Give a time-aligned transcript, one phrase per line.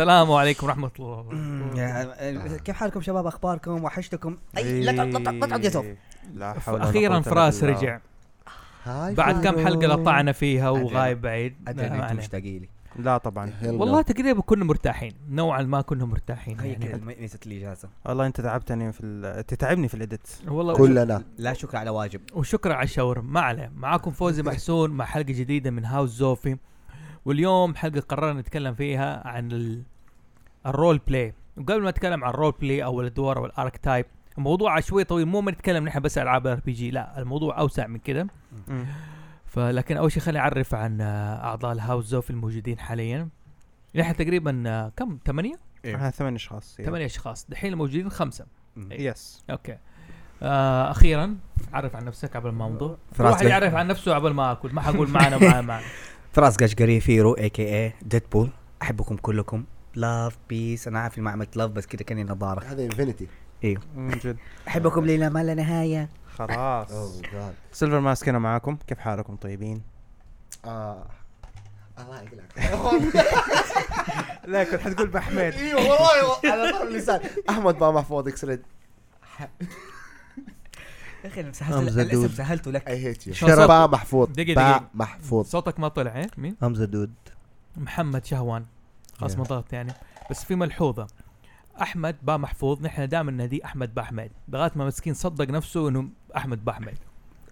[0.00, 2.56] السلام عليكم ورحمة الله وبركاته.
[2.56, 5.96] كيف حالكم شباب؟ أخباركم؟ وحشتكم؟ أي لا تقعد- لا يا إيه.
[6.34, 7.64] لا حول أخيرا فراس.
[7.64, 8.00] رجع.
[8.86, 10.70] بعد كم حلقة لطعنا فيها.
[10.70, 11.54] وغايب بعيد.
[11.68, 12.14] أدري.
[12.14, 12.68] مشتاقين لي.
[12.96, 13.52] لا طبعا.
[13.64, 15.12] والله تقريبا كنا مرتاحين.
[15.28, 17.04] نوعا ما كنا مرتاحين هي يعني.
[17.20, 19.46] ميزه الاجازه والله أنت تعبتني في ال...
[19.46, 20.28] تتعبني في الإديت.
[20.48, 21.24] والله كلنا.
[21.38, 22.20] لا شكر على واجب.
[22.34, 23.72] وشكرا على الشاور ما عليه.
[23.76, 26.56] معاكم فوزي محسون مع حلقة جديدة من هاوس زوفي
[27.24, 29.82] واليوم حلقة قررنا نتكلم فيها عن ال...
[30.66, 34.06] ال role play وقبل ما نتكلم عن ال role play أو الأدوار أو ال archetype
[34.38, 38.26] الموضوع شوي طويل مو بنتكلم نحن بس ألعاب RPG لا الموضوع أوسع من كده.
[39.46, 43.28] فلكن أول شيء خليني أعرف عن أعضاء الهاوس زوفي الموجودين حاليا.
[43.94, 45.54] نحن تقريبا كم؟ ثمانية؟
[45.86, 47.46] إحنا ثمان أشخاص ثمانية أشخاص.
[47.48, 48.46] دحين الموجودين خمسة.
[48.76, 49.76] yes okay.
[50.42, 51.36] آه أخيرا
[51.72, 54.80] عرف عن نفسك قبل ما امضي فراس واحد يعرف عن نفسه قبل ما أكل ما
[54.80, 55.86] حقول معنا معنا معنا
[56.32, 57.76] فراس قشقري فيرو a.k.a.
[57.76, 58.50] Deadpool
[58.82, 59.64] أحبكم كلكم.
[59.94, 62.64] love peace أنا عارف ما عملت love بس كذا كأني نظارة.
[62.64, 63.28] هذا infinity
[63.94, 64.36] من جد.
[64.68, 66.08] أحبكم ليلى ما لا نهاية.
[66.34, 66.90] خلاص.
[66.90, 68.76] oh God Silver Mask هنا معاكم.
[68.86, 69.82] كيف حالكم طيبين؟
[70.64, 71.06] آه
[71.98, 72.56] الله يقلعك.
[74.50, 77.20] لا كنت حتقول بحمد أيوه والله على طرف اللسان.
[77.50, 78.62] أحمد با محفوظ اكسرد
[81.24, 81.98] يا أخي أنا سهلت.
[81.98, 82.88] الاسم سهلته لك.
[82.88, 83.66] I hate you.
[83.66, 84.28] با محفوظ.
[84.28, 84.90] دقيقة با دقيقة.
[84.94, 85.46] محفوظ.
[85.46, 87.14] صوتك ما طلع إيه؟ مين؟ همزه دود.
[87.76, 88.64] محمد شهوان.
[89.20, 89.36] خلاص.
[89.36, 89.92] ما ضغط يعني.
[90.30, 91.06] بس في ملحوظة.
[91.82, 96.64] أحمد با محفوظ نحن دائما ناديه أحمد باحمد لغاية ما مسكين صدق نفسه إنه أحمد
[96.64, 96.94] باحمد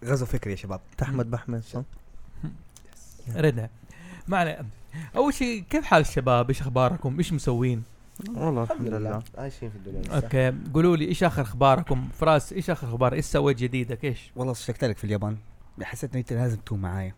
[0.04, 0.80] غزو فكري يا شباب.
[1.02, 1.82] أحمد بحمد صح؟
[3.36, 3.70] ردنا
[4.28, 4.64] ما عليه
[5.16, 7.82] أول شيء كيف حال الشباب؟ إيش أخباركم؟ إيش مسوين؟
[8.28, 9.22] والله الحمد لله.
[9.38, 10.16] عايشين في الدنيا.
[10.16, 10.72] okay.
[10.74, 14.84] قولوا لي إيش آخر أخباركم؟ فراس إيش آخر أخبار؟ إيش سويت جديدك؟ إيش؟ والله اشتقت
[14.84, 15.36] لك في اليابان.
[15.82, 17.14] حسيت ان أنت لازم تكون معايا.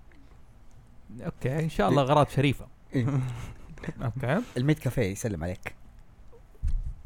[1.25, 1.59] okay.
[1.59, 2.67] إن شاء الله اغراض شريفة.
[2.95, 3.07] إيه.
[4.03, 4.41] okay.
[4.57, 5.75] ال maid café يسلم عليك.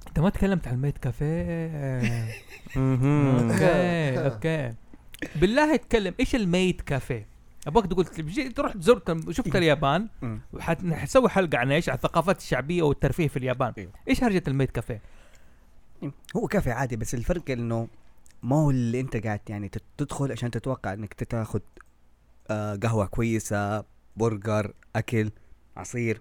[0.08, 1.44] انت ما تكلمت عن ال maid café.
[2.76, 4.74] okay okay.
[5.36, 7.26] بالله اتكلم إيش ال maid café؟
[7.66, 8.04] ابغاك تقول
[8.54, 10.40] تروح زرت شفت اليابان؟ مم.
[10.52, 13.72] وحت- حتسوي حلقة عن إيش؟ عن الثقافات الشعبية والترفيه في اليابان.
[13.78, 13.90] أيوه.
[14.08, 15.00] إيش هرجة ال maid café؟
[16.36, 17.88] هو كافيه عادي بس الفرق إنه
[18.42, 21.60] ما هو اللي أنت قاعد يعني تدخل عشان تتوقع إنك تاخذ
[22.50, 23.84] آه قهوة كويسة
[24.16, 25.30] برجر أكل
[25.76, 26.20] عصير.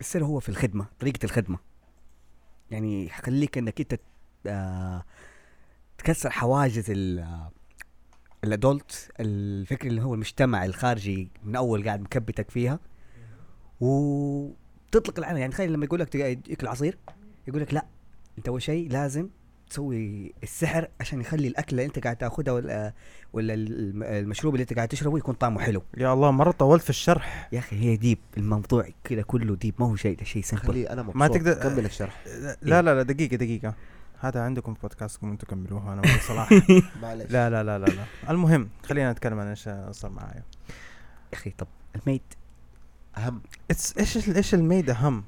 [0.00, 1.58] السر هو في الخدمة طريقة الخدمة.
[2.70, 4.00] يعني حخليك إنك أنت
[4.46, 5.04] آه
[5.98, 7.50] تكسر حواجز ال آه،
[8.44, 12.78] الأدولت الفكر اللي هو المجتمع الخارجي من أول قاعد مكبتك فيها.
[13.80, 15.40] وتطلق العمل.
[15.40, 16.98] يعني تخيل لما يقول لك يجيك العصير
[17.48, 17.86] يقول لك لا
[18.38, 19.28] أنت أول شيء لازم
[19.70, 22.92] تسوي السحر عشان يخلي الاكل اللي أنت قاعد تأخذها ولا
[23.32, 25.82] ولا الم- المشروب اللي أنت قاعد تشربه يكون طعمه حلو.
[25.96, 27.48] يا الله مرة طولت في الشرح.
[27.52, 31.02] يا أخي هي deep الموضوع كذا كله deep ما هو شيء ده شيء simple أنا
[31.02, 31.16] مبسوط.
[31.16, 32.24] ما تقدر- كمل الشرح.
[32.62, 33.74] لا لا لا دقيقة دقيقة.
[34.20, 36.56] هذا عندكم في بودكاستكم أنتم كملوها أنا صراحة.
[37.02, 37.30] معلش.
[37.30, 38.04] لا لا لا لا لا.
[38.30, 40.42] المهم خلينا نتكلم عن إيش صار معايا.
[41.32, 41.66] يا أخي طب
[41.96, 42.22] ال maid
[43.18, 43.40] أهم.
[43.72, 45.24] It's- إيش إيش ال maid أهم؟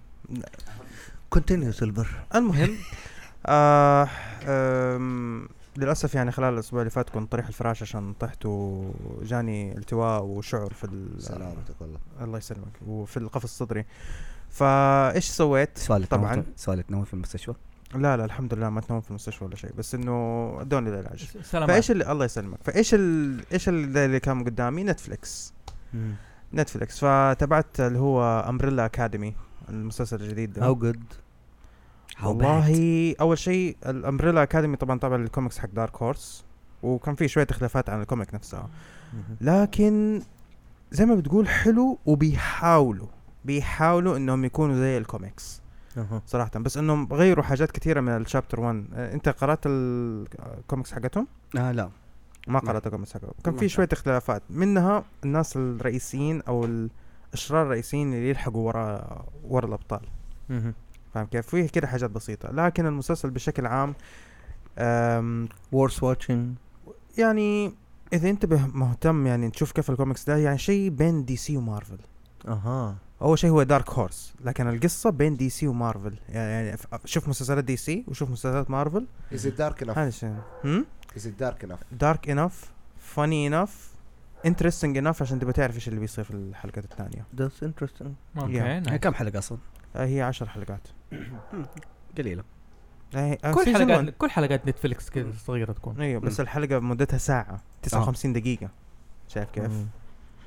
[1.30, 2.76] continue Silver المهم
[3.46, 4.08] آه
[4.46, 10.72] آم، للأسف يعني خلال الأسبوع اللي فات كنت طريح الفراش عشان طحت وجاني التواء وشعر
[10.72, 11.98] في ال- سلامتك والله.
[12.20, 13.84] الله يسلمك وفي القفص الصدري.
[14.50, 16.32] فايش سويت؟ سؤال طبعاً.
[16.34, 17.52] طبعا سؤال تنوم في المستشفى؟
[17.94, 20.12] لا لا الحمد لله ما تنوم في المستشفى ولا شيء بس إنه
[20.60, 22.58] أدوني العلاج فإيش اللي الله يسلمك.
[22.64, 23.40] فإيش ال...
[23.52, 25.52] إيش اللي, اللي كان قدامي؟ Netflix
[26.54, 29.34] Netflix فتابعت اللي هو Umbrella Academy
[29.68, 30.64] المسلسل الجديد ده.
[30.64, 31.02] how good
[32.24, 36.44] والله أول شيء ال Umbrella Academy طبعا تابع للكوميكس حق Dark Horse
[36.82, 38.68] وكان في شوية اختلافات عن ال comic نفسها
[39.40, 40.22] لكن
[40.90, 43.06] زي ما بتقول حلو وبيحاولوا
[43.44, 45.62] بيحاولوا إنهم يكونوا زي الكوميكس
[45.96, 46.22] أها.
[46.26, 46.50] صراحة.
[46.58, 51.26] بس إنهم غيروا حاجات كثيره من ال chapter 1 آه، أنت قرأت الكوميكس حقتهم؟
[51.56, 51.90] آه لا.
[52.48, 52.58] ما لا.
[52.58, 53.32] قرأت الكوميكس حقتهم.
[53.44, 54.42] كان في شوية اختلافات.
[54.50, 60.00] منها الناس الرئيسيين أو الأشرار الرئيسيين اللي يلحقوا ورا ورا الأبطال.
[61.14, 62.50] فاهم كيف؟ فيه كده حاجات بسيطة.
[62.52, 63.94] لكن المسلسل بشكل عام
[64.78, 66.54] أم، worth watching
[67.18, 67.74] يعني
[68.12, 71.98] إذا أنت به- مهتم يعني تشوف كيف الكوميكس ده يعني شيء بين DC و Marvel
[72.48, 72.96] أها.
[73.22, 78.04] أول شيء هو Dark Horse لكن القصة بين DC و Marvel يعني شوف مسلسلات DC
[78.08, 79.98] وشوف مسلسلات Marvel Is it dark enough?
[79.98, 80.34] هذا الشيء.
[80.64, 81.82] هم؟ Is it dark enough?
[82.00, 83.90] dark enough funny enough
[84.46, 87.26] interesting enough عشان تبغى تعرف إيش اللي بيصير في الحلقة الثانية.
[87.36, 88.98] that's interesting okay.
[88.98, 89.58] كم حلقة أصلا؟
[89.96, 90.88] هي عشر حلقات.
[92.18, 92.44] قليلة.
[93.14, 93.74] هي- آه، كل.
[93.74, 96.00] حلقات كل حلقات Netflix كذا صغيرة تكون.
[96.00, 96.40] أيوه بس.
[96.40, 98.68] الحلقة مدتها ساعة 59 دقيقة.
[99.28, 99.72] شايف كيف؟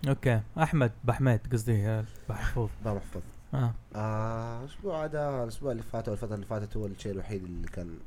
[0.08, 0.42] okay.
[0.58, 2.70] أحمد بحمد قصدي يا محفوظ.
[2.86, 3.22] محفوظ.
[3.54, 3.74] آه.
[3.96, 7.98] آه، الأسبوع هذا الأسبوع اللي فات أو الفترة اللي فاتت هو الشيء الوحيد اللي كان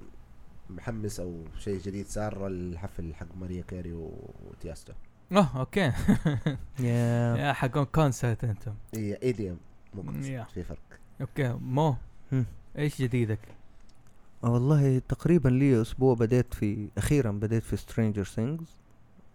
[0.71, 4.93] محمس أو شيء جديد صار الحفل حق ماريا كاري وتياستو
[5.33, 5.81] آه okay.
[6.81, 8.75] يا يا حقون concert أنتم.
[8.95, 9.57] EDM
[9.95, 10.13] مو
[10.55, 10.79] في فرق.
[11.21, 11.97] okay مو؟
[12.79, 13.39] إيش جديدك؟
[14.43, 18.81] والله تقريبا لي أسبوع بديت في أخيرا بديت في Stranger Things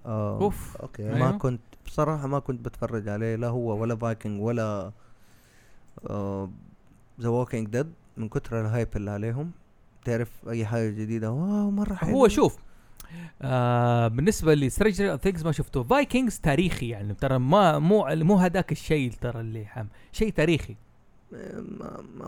[0.05, 1.17] أوف okay أيوه.
[1.17, 4.91] ما كنت بصراحة ما كنت بتفرج عليه لا هو ولا فايكنج ولا
[7.21, 9.51] The Walking Dead من كتر ال hype اللي عليهم.
[10.05, 12.11] تعرف أي حاجة جديدة؟ wow مرة حلو.
[12.11, 12.57] هو شوف
[13.41, 15.83] آه بالنسبة ل Stranger Things ما شفته.
[15.83, 20.75] Vikings تاريخي يعني ترى ما مو مو هذاك الشيء ترى اللي حم شيء تاريخي.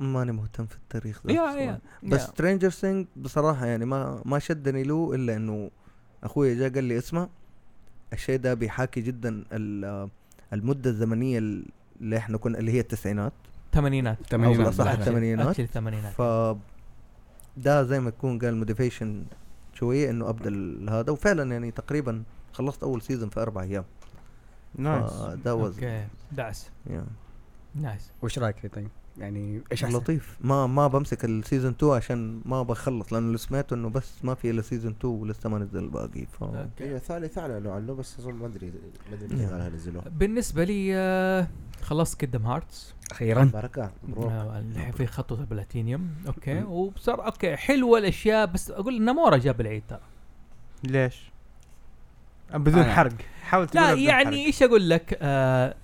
[0.02, 1.52] ماني مهتم في التاريخ ده يا.
[1.62, 2.22] يا بس.
[2.22, 5.72] سترينجر ثينج بصراحة يعني ما ما شدني له إلا إنه
[6.24, 7.28] أخوي جاء قال لي اسمع
[8.14, 10.10] الشيء ده بيحاكي جدا ال-
[10.54, 11.38] المدة الزمنية
[12.02, 13.34] اللي إحنا كنا اللي هي التسعينات.
[13.74, 14.18] ثمانينات.
[14.18, 15.00] أو تمانينات بالاصح بالأحرى.
[15.02, 16.22] الثمانينات الثمانينات ف
[17.58, 19.24] ده زي ما يكون قال motivation
[19.74, 20.50] شوية إنه أبدأ
[20.94, 21.12] هذا.
[21.12, 23.84] وفعلا يعني تقريبا خلصت أول season في أربع أيام.
[24.76, 25.12] nice
[25.46, 26.70] that was okay that's.
[27.76, 30.38] nice وش رأيك فيه طيب؟ يعني إيش أحسن؟ لطيف.
[30.42, 34.36] ما ما بمسك ال season 2 عشان ما بخلص لأنه اللي سمعته إنه بس ما
[34.36, 36.66] في إلا season 2 ولسه ما نزل الباقي ف okay.
[36.80, 38.74] هي ثالث اعلنوا عنه بس أظن ما ادري
[39.12, 41.48] ما أدري متى نزلوه بالنسبة لي
[41.82, 43.44] خلصت Kingdom Hearts أخيرا.
[43.44, 46.10] بركة مبروك آه، الحين في خطوة ال platinum.
[46.28, 46.64] Okay.
[46.64, 50.02] وبصر okay حلوة الأشياء بس أقول نومورا جاب العيد ترى.
[50.84, 51.32] ليش؟
[52.54, 53.12] بدون أنا- حرق
[53.44, 54.34] حاول لا يعني حرق.
[54.38, 55.76] إيش أقول لك آه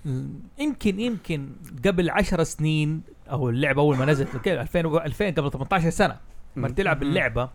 [0.58, 1.50] يمكن يمكن
[1.86, 6.18] قبل عشر سنين أو اللعبة أول ما نزلت okay 2000 و- 2000 قبل 18 سنة
[6.56, 6.70] لما.
[6.70, 7.04] تلعب.
[7.04, 7.50] اللعبه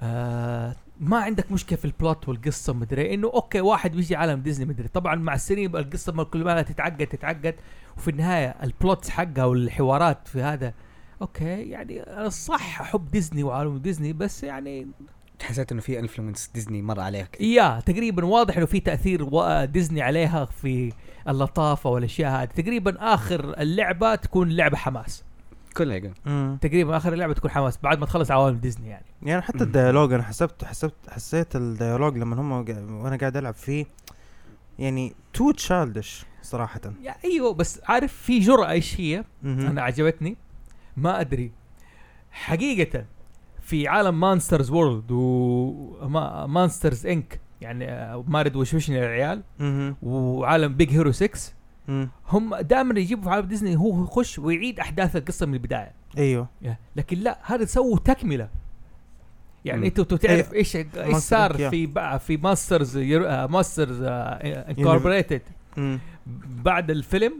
[0.00, 4.64] آه ما عندك مشكلة في ال plot والقصة مدري إنه okay واحد بيجي عالم ديزني
[4.66, 7.54] مدري طبعا مع السنين القصة كل ما تتعقد تتعقد
[7.96, 10.72] وفي النهاية ال plots حقها والحوارات في هذا
[11.22, 14.86] okay يعني أنا صح احب ديزني وعالم ديزني بس يعني
[15.42, 17.40] حسيت إنه في influence ديزني مر عليك.
[17.40, 19.24] yeah تقريبا واضح إنه في تأثير
[19.64, 20.92] ديزني عليها في
[21.28, 22.48] اللطافة والأشياء هذه.
[22.48, 25.24] تقريبا آخر اللعبة تكون لعبة حماس.
[25.76, 26.58] كلها يقول.
[26.58, 29.06] تقريبا آخر اللعبة تكون حماس بعد ما تخلص عوالم ديزني يعني.
[29.22, 32.52] يعني حتى ال dialogue أنا حسبت حسبت حسيت ال dialogue لما هم
[33.02, 33.86] وأنا قاعد ألعب فيه
[34.78, 36.80] يعني too childish صراحة.
[37.02, 40.36] yeah أيوه بس عارف في جرأة إيش هي؟ أنا عجبتني.
[40.96, 41.52] ما أدري.
[42.30, 43.04] حقيقة
[43.70, 49.96] في عالم Monsters world و Monsters Inc يعني آه، مارد وشوشني العيال مهم.
[50.02, 51.38] وعالم Big Hero 6
[51.88, 52.08] مم.
[52.28, 56.48] هم دائما يجيبوا في عالم ديزني هو يخش ويعيد أحداث القصة من البداية أيوه.
[56.96, 58.48] لكن لا هذا سووا تكملة
[59.64, 59.86] يعني.
[59.86, 60.54] انت تعرف أيوة.
[60.54, 61.70] إيش إيش صار.
[61.70, 62.98] في في Monsters
[63.28, 65.42] Monsters Incorporated.
[66.64, 67.34] بعد الفيلم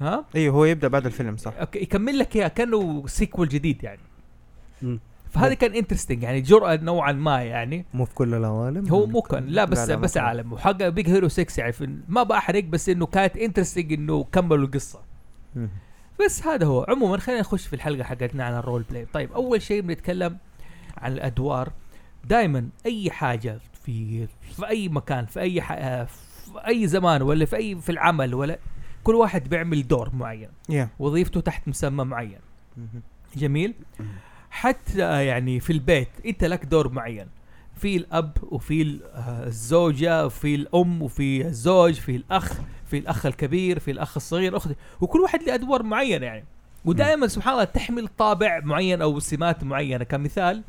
[0.00, 4.00] ها أيوه هو يبدأ بعد الفيلم صح okay يكمل لك اياه كأنه sequel جديد يعني
[4.82, 5.00] مم.
[5.32, 7.84] فهذا كان interesting يعني جرأة نوعا ما يعني.
[7.94, 8.88] مو في كل العوالم.
[8.88, 10.16] هو مو كان لا بس لا، بس.
[10.16, 10.52] عالم.
[10.52, 11.74] وحق Big Hero 6 يعني
[12.08, 15.00] ما بحرق بس إنه كانت interesting إنه كملوا القصة.
[16.24, 16.86] بس هذا هو.
[16.88, 20.38] عموما خلينا نخش في الحلقة حقتنا عن ال role play طيب أول شيء بنتكلم
[20.98, 21.72] عن الأدوار.
[22.24, 25.72] دائما أي حاجة في في أي مكان في أي ح...
[25.72, 28.58] آه، في أي زمان ولا في اي في العمل ولا
[29.04, 30.48] كل واحد بيعمل دور معين.
[30.68, 32.40] yeah وظيفته تحت مسمى معين.
[33.36, 33.74] جميل.
[34.52, 37.26] حتى يعني في البيت انت لك دور معين.
[37.76, 42.52] في الأب وفي آه، الزوجة وفي الأم وفي الزوج في الأخ
[42.86, 44.74] في الأخ الكبير في الأخ الصغير أختي.
[45.00, 46.44] وكل واحد له أدوار معينة يعني.
[46.84, 50.04] ودائما سبحان الله تحمل طابع معين أو سمات معينة.
[50.04, 50.62] كمثال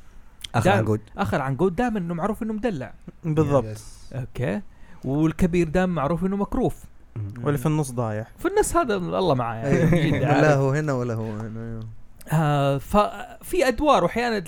[0.55, 1.01] اخر دام- عنقود.
[1.17, 2.93] اخر عنقود دائما إنه معروف إنه مدلع.
[3.23, 3.65] بالضبط.
[4.13, 4.61] أوكي.
[5.05, 6.75] والكبير دائما معروف إنه مكروف.
[7.43, 8.27] واللي في النص ضايع.
[8.39, 10.19] في الناس هذا الله معاه يعني.
[10.19, 11.61] لا هو هنا ولا هو هنا.
[11.61, 11.83] أيوه.
[12.33, 14.43] آه ففي أدوار وأحيانا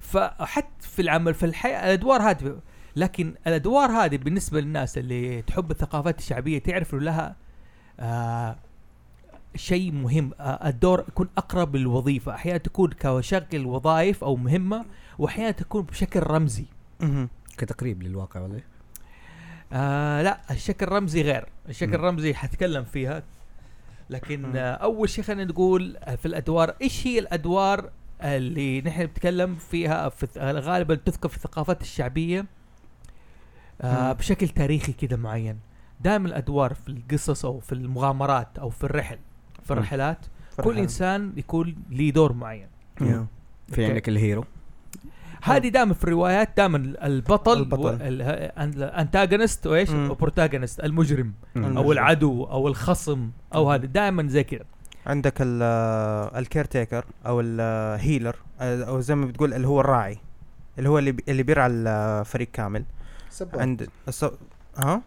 [0.00, 2.58] فحتى في العمل في الحياة الأدوار هذه
[2.96, 7.36] لكن الأدوار هذه بالنسبة للناس اللي تحب الثقافات الشعبية تعرف لها
[8.00, 8.56] آه
[9.56, 14.84] شيء مهم آه الدور يكون أقرب للوظيفة أحيانا تكون كشكل وظائف أو مهمة
[15.18, 16.64] وأحيانا تكون بشكل رمزي.
[17.58, 18.64] كتقريب للواقع ولا إيه؟
[19.72, 21.94] آه لا الشكل رمزي غير الشكل.
[21.94, 23.22] الرمزي حتكلم فيها
[24.10, 27.90] لكن أول شيء خلينا نقول آه، في الأدوار إيش هي الأدوار
[28.22, 32.46] اللي نحن بنتكلم فيها في غالبا تذكر في الثقافات الشعبية
[33.80, 34.12] آه.
[34.12, 35.58] بشكل تاريخي كده معين
[36.00, 39.18] دائما الأدوار في القصص أو في المغامرات أو في الرحل
[39.64, 39.70] في.
[39.70, 40.26] الرحلات
[40.60, 40.78] كل.
[40.78, 42.68] إنسان يكون ليه دور معين.
[43.68, 44.44] في عندك ال hero
[45.42, 47.98] هذه دائما في الروايات دائما البطل البطل.
[48.02, 50.10] ال antagonist وإيش؟ مم.
[50.10, 51.90] و protagonist المجرم أو المجرم.
[51.92, 54.64] العدو أو الخصم أو هذا دائما زي كذا.
[55.06, 60.18] عندك الكير تيكر أو الهيلر أو زي ما بتقول اللي هو الراعي
[60.78, 62.84] اللي هو اللي اللي بيرعى الفريق كامل.
[63.30, 63.60] سبار.
[63.60, 64.24] عند الص...
[64.24, 64.32] ها؟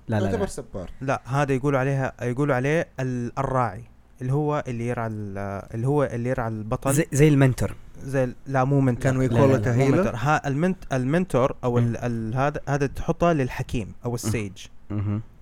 [0.07, 0.45] لا لا, يعتبر لا.
[0.45, 0.89] سبار.
[1.01, 3.83] لا هذا يقولوا عليها يقولوا عليه ال- الراعي.
[4.21, 5.37] اللي هو اللي يرعى ال-
[5.73, 6.93] اللي هو اللي يرعى البطل.
[6.93, 7.75] زي, زي المنتور.
[8.03, 9.03] زي ال- لا مو منتور.
[9.03, 10.15] كان لا، ويكول لا، ات لا، مو هيلر منتور.
[10.15, 14.57] ها المنت المنتور أو ال ال هذا هذا تحطه للحكيم أو السيج.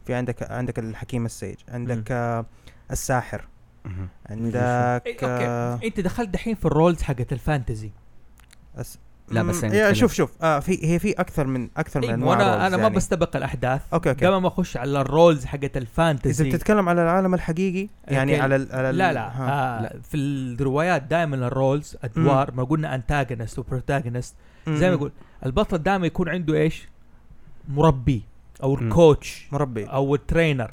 [0.05, 1.55] في عندك عندك الحكيم ال sage.
[1.69, 2.45] عندك آه
[2.91, 3.47] الساحر.
[4.29, 7.91] عندك إيه، آه okay أنت دخلت دحين في ال roles حقت ال fantasy.
[8.75, 8.99] أس...
[9.31, 9.95] لا، بس يعني.
[9.95, 10.31] شوف شوف.
[10.41, 12.95] آه في هي في أكثر من أكثر من إيه أنواع وأنا أنا ما يعني.
[12.95, 13.81] بستبق الأحداث.
[13.93, 14.25] okay okay.
[14.25, 18.31] قبل ما أخش على ال roles حقت إذا ال fantasy بتتكلم على العالم الحقيقي يعني
[18.31, 18.41] okay.
[18.43, 19.27] على ال على ال لا لا.
[19.27, 19.99] آه لا.
[20.09, 24.35] في الروايات دائما ال roles أدوار ما قلنا antagonist و protagonist
[24.69, 24.93] زي ما.
[24.95, 25.11] يقول
[25.45, 26.87] البطل دائما يكون عنده إيش؟
[27.69, 28.23] مربي
[28.63, 28.75] أو.
[28.75, 29.85] ال coach مربي.
[29.85, 30.71] أو ال trainer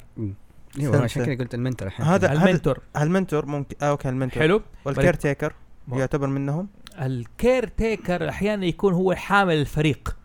[0.79, 2.05] أيوه عشان كذا قلت ال mentor الحين.
[2.05, 2.79] هذا ال mentor.
[2.97, 4.43] ال mentor ممكن آه okay ال mentor.
[4.43, 4.61] حلو.
[4.85, 5.53] وال caretaker
[5.87, 6.67] ما- يعتبر منهم.
[7.01, 10.17] ال caretaker أحيانا يكون هو حامل الفريق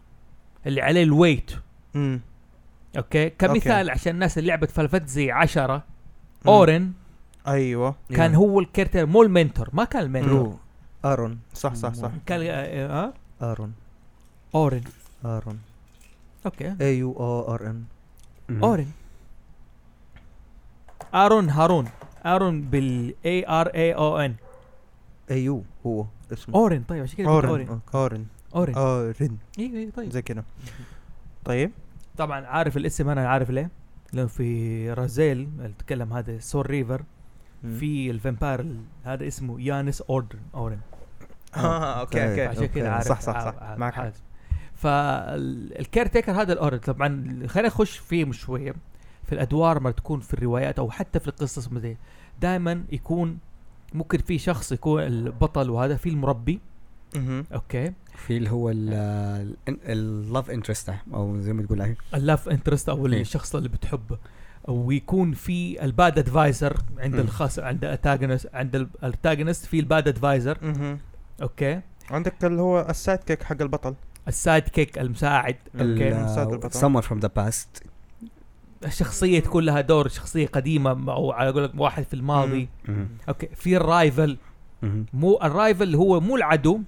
[0.67, 1.51] اللي عليه ال weight
[1.97, 2.21] امم
[2.97, 3.91] okay؟ كمثال okay.
[3.91, 5.83] عشان الناس اللي لعبت Final Fantasy 10 مم.
[6.47, 6.93] أورن
[7.49, 7.95] أيوه.
[8.15, 10.57] كان هو ال caretaker مو ال mentor ما كان ال mentor.
[11.05, 11.39] أرون.
[11.55, 12.11] صح صح صح.
[12.27, 13.13] كان آه
[13.43, 13.73] آه، أرون.
[14.55, 14.83] أورن.
[15.25, 15.59] أرون.
[16.47, 16.77] أوكي.
[16.81, 17.85] اي يو أو ار ان.
[18.63, 18.87] أورن.
[21.15, 21.89] أرون هارون.
[22.27, 24.35] أرون بالاي ار اي أو ان
[25.31, 26.05] اي يو هو.
[26.33, 26.55] اسمه.
[26.55, 28.27] أورن طيب عشان كذا قلت أورن أورن.
[28.55, 28.75] أورن.
[28.75, 29.37] أورن.
[29.59, 30.11] أيوه أيوه طيب.
[30.11, 30.45] زي كذا
[31.45, 31.71] طيب.
[32.19, 33.71] طبعا عارف الاسم أنا عارف ليه.
[34.13, 37.03] لأنه في رازيل اللي تكلم هذا سور ريفر.
[37.79, 40.79] في ال vampire ال- هذا اسمه يانوس أودرن أورن.
[41.57, 42.31] آه okay okay.
[42.31, 42.91] Okay عشان كذا.
[42.91, 43.09] عارف.
[43.09, 43.55] صح، صح، صح.
[43.79, 44.11] معك حق.
[44.75, 48.75] فال caretaker هذا الأورن طبعا خلينا نخش فيه شوية.
[49.25, 51.69] في الأدوار ما تكون في الروايات أو حتى في القصص
[52.41, 53.39] دائما يكون
[53.95, 56.61] ممكن في شخص يكون البطل وهذا في المربي.
[57.55, 58.71] okay في اللي هو
[59.89, 63.21] ال love interest أو زي ما تقول عليه ال love interest أو إيه.
[63.21, 64.19] الشخص اللي بتحبه
[64.69, 67.15] ويكون في ال bad advisor عند.
[67.15, 70.59] الخاص عند ال antagonist عند ال antagonist في ال bad advisor.
[71.43, 73.95] okay عندك اللي هو ال sidekick حق البطل
[74.29, 76.81] ال sidekick المساعد okay مساعد البطل.
[76.81, 77.92] someone from the past
[78.85, 82.69] الشخصيه تكون لها دور شخصية قديمة أو على قولك واحد في الماضي.
[83.29, 84.39] okay في ال rival.
[85.13, 86.81] مو ال rival اللي هو مو العدو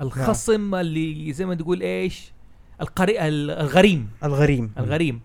[0.00, 2.32] الخصم اللي زي ما تقول إيش؟
[2.80, 4.10] القري الغريم.
[4.24, 4.72] الغريم.
[4.78, 5.20] الغريم.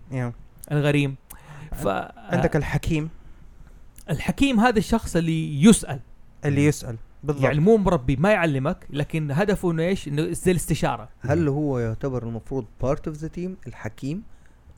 [0.72, 1.16] الغريم.
[1.72, 3.08] ف عندك الحكيم.
[4.10, 6.00] الحكيم هذا الشخص اللي يسأل.
[6.44, 7.44] اللي يسأل بالضبط.
[7.44, 11.08] يعني مو مربي ما يعلمك لكن هدفه إنه إيش؟ إنه زي الاستشارة.
[11.20, 14.22] هل هو يعتبر المفروض part of the team الحكيم؟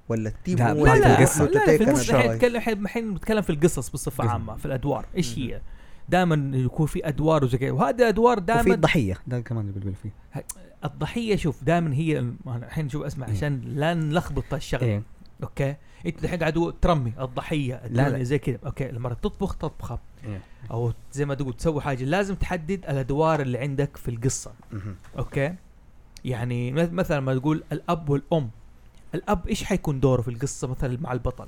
[0.09, 3.43] ولا ال team لا، هو لا، لا، لا في القصة الحين؟ نتكلم الحين الحين نتكلم
[3.43, 4.29] في القصص بصفه.
[4.31, 5.61] عامة في الأدوار إيش هي؟
[6.09, 9.95] دائما يكون في أدوار وزي كذا وهذه الأدوار وفي دائما الضحية ده كمان اللي بقول
[9.95, 10.11] فيه
[10.85, 13.33] الضحية شوف دائما هي الحين شوف أسمع إيه.
[13.33, 15.03] عشان لا نلخبط الشغل إيه
[15.43, 18.23] أوكي أنت الحين قاعد ترمي الضحية لا، لا.
[18.23, 20.41] زي كذا أوكي لما تطبخ تطبخها إيه.
[20.71, 24.53] أو زي ما تقول تسوي حاجة لازم تحدد الأدوار اللي عندك في القصة.
[25.19, 25.55] أوكي
[26.25, 28.51] يعني مث- مثلا ما تقول الأب والأم
[29.15, 31.47] الأب إيش حيكون دوره في القصة مثلا مع البطل.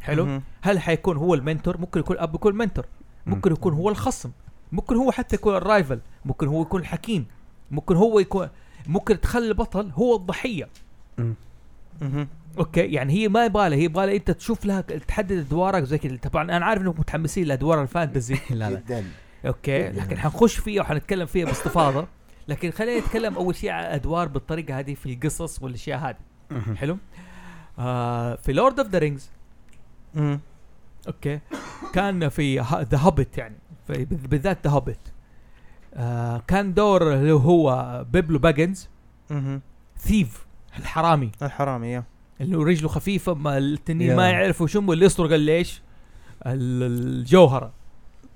[0.00, 0.40] حلو.
[0.62, 2.86] هل حيكون هو ال mentor؟ ممكن يكون الأب يكون mentor
[3.26, 4.30] ممكن يكون هو الخصم.
[4.72, 7.26] ممكن هو حتى يكون ال rival ممكن هو يكون الحكيم.
[7.70, 8.48] ممكن هو يكون
[8.86, 10.68] ممكن تخلي البطل هو الضحية.
[12.58, 16.16] أوكي؟ يعني هي ما يبغى هي يبغى أنت تشوف لها تحدد ادوارك زي كذا.
[16.16, 18.34] طبعا أنا عارف إنكم متحمسين لادوار ال fantasy.
[18.50, 18.80] لا لا.
[18.80, 19.04] جدا.
[19.46, 22.06] أوكي؟ لكن حنخش فيها وحنتكلم فيها باستفاضة.
[22.48, 26.16] لكن خلينا نتكلم أول شيء عن الادوار بالطريقة هذه في القصص والأشياء هذه.
[26.76, 26.98] حلو.
[27.78, 29.30] آه في Lord of the Rings.
[31.06, 31.40] أوكي.
[31.92, 33.56] كان في The Hobbit يعني.
[33.86, 34.98] في بالذات The Hobbit
[35.94, 38.88] آه كان دور اللي هو Bilbo Baggins.
[39.98, 40.46] thief
[40.78, 41.30] الحرامي.
[41.42, 42.04] الحرامي يا.
[42.40, 44.16] اللي رجله خفيفة ما التنين.
[44.16, 45.82] ما يعرفوا شو اللي يسرق ليش؟
[46.46, 47.72] الجوهرة.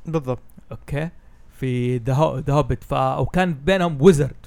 [0.06, 0.42] بالضبط.
[0.72, 1.10] أوكي.
[1.52, 4.39] في The The Hobbit ف وكان بينهم wizard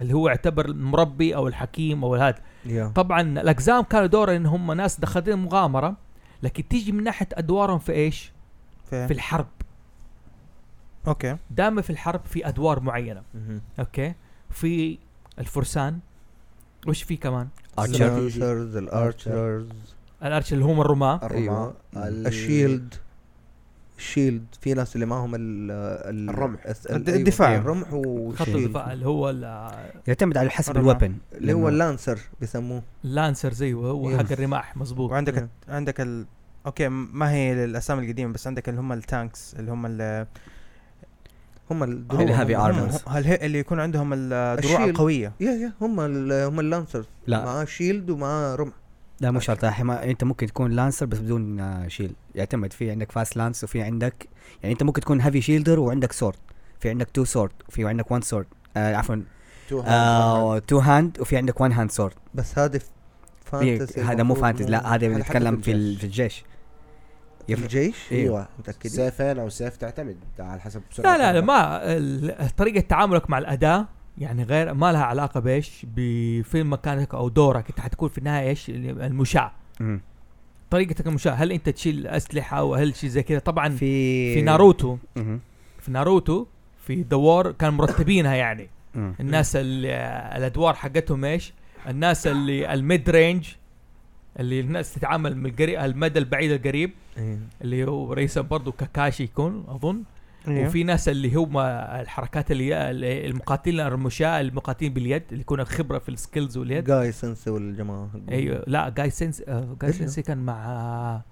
[0.00, 2.38] اللي هو يعتبر المربي أو الحكيم أو هذا.
[2.66, 5.96] يا طبعا الأقزام كانوا دور إن هم ناس دخلين مغامرة
[6.42, 8.32] لكن تيجي من ناحية أدوارهم في إيش؟
[8.90, 9.46] في, في الحرب.
[11.08, 11.36] أوكي.
[11.50, 13.22] دائما في الحرب في أدوار معينة.
[13.34, 13.60] مهم.
[13.78, 14.14] أوكي.
[14.50, 14.98] في
[15.38, 15.98] الفرسان.
[16.88, 18.42] وش في كمان؟ ال archers.
[18.76, 19.68] ال archers
[20.22, 21.20] ال arch اللي هم الرماة.
[21.22, 21.72] الرماة.
[21.96, 22.08] أيوة.
[22.08, 22.94] ال- ال shield.
[24.00, 25.40] shield في ناس اللي معهم ال
[25.70, 26.60] ال الرمح.
[26.66, 26.76] أيوة،
[27.08, 27.54] الدفاع.
[27.56, 29.70] الرمح خط و shield الدفاع اللي هو ال-
[30.06, 30.76] يعتمد على حسب.
[30.76, 34.18] ال weapon اللي هو ال lancer بيسموه ال lancer زي هو.
[34.18, 35.48] حق الرماح مزبوط وعندك نعم.
[35.68, 36.26] عندك ال...
[36.66, 40.26] أوكي ما هي الأسامي القديمة بس عندك اللي هم ال tanks اللي هم ال...
[41.70, 42.94] هم الدروع ال heavy هم- armors.
[42.94, 44.84] هم- هل هي اللي يكون عندهم الدروع.
[44.84, 47.44] القوية يا يا هم هم ال lancer لا.
[47.44, 48.72] معاه shield ومعاه رمح
[49.20, 49.64] لا مو شرط.
[49.64, 54.28] أنت ممكن تكون lancer بس بدون آه، shield يعتمد في عندك fast lance وفي عندك
[54.62, 56.36] يعني أنت ممكن تكون heavy shielder وعندك sword
[56.80, 58.46] في عندك two sword وفي عندك one sword
[58.76, 59.16] آه عفوا.
[59.68, 62.80] two hand آه two hand وفي عندك one hand sword بس هذا
[63.44, 66.44] fantasy هذا مو fantasy لا هذا بنتكلم في في ال- في الجيش.
[67.46, 71.46] في الجيش؟ أيوه متاكدين سيفين أو سيف تعتمد على حسب سرعة لا لا لا.
[71.46, 73.88] ما ال- طريقة تعاملك مع الأداة
[74.20, 77.68] يعني غير ما لها علاقة بإيش؟ بوين مكانك أو دورك.
[77.68, 79.52] أنت حتكون في النهاية إيش؟ المشاة.
[79.80, 80.00] مم.
[80.70, 84.98] طريقتك المشاة هل أنت تشيل أسلحة أو هل شيء زي كذا؟ طبعا في, في ناروتو.
[85.78, 86.46] في ناروتو
[86.86, 88.68] في أدوار كانوا مرتبينها يعني.
[88.96, 89.88] الناس اللي
[90.36, 91.52] الأدوار حقتهم إيش؟
[91.88, 93.48] الناس اللي الميد رينج
[94.40, 96.90] اللي الناس تتعامل من القريب المدى البعيد القريب.
[97.18, 97.38] إيه.
[97.62, 100.02] اللي هو رئيسا برضو كاكاشي يكون أظن.
[100.48, 100.68] أيوه.
[100.68, 102.90] وفي ناس اللي هم الحركات اللي
[103.28, 108.88] المقاتلين الرمشاء المقاتلين باليد اللي يكون الخبرة في السكيلز واليد جاي سنسي والجماعة أيوه لا
[108.88, 111.22] جاي سينس آه، جاي؟ سينسي كان مع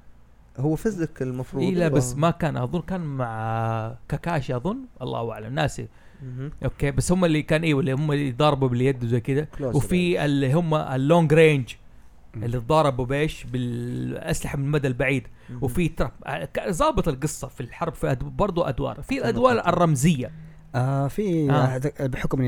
[0.59, 2.19] هو فيزيك المفروض اي لا بس آه.
[2.19, 5.89] ما كان أظن كان مع كاكاشي أظن الله أعلم ناسي.
[6.65, 9.47] أوكي بس هم اللي كان أيوه اللي هم اللي ضاربوا باليد وزي كذا.
[9.61, 11.69] وفي اللي هم ال long range.
[12.35, 15.27] اللي ضاربوا بايش بالأسلحة من المدى البعيد.
[15.63, 20.33] وفي trap آه، ظابط القصة في الحرب في أدو برضو أدوار في الادوار الرمزية
[20.75, 21.55] آه في آه.
[22.01, 22.07] آه.
[22.07, 22.39] بحكم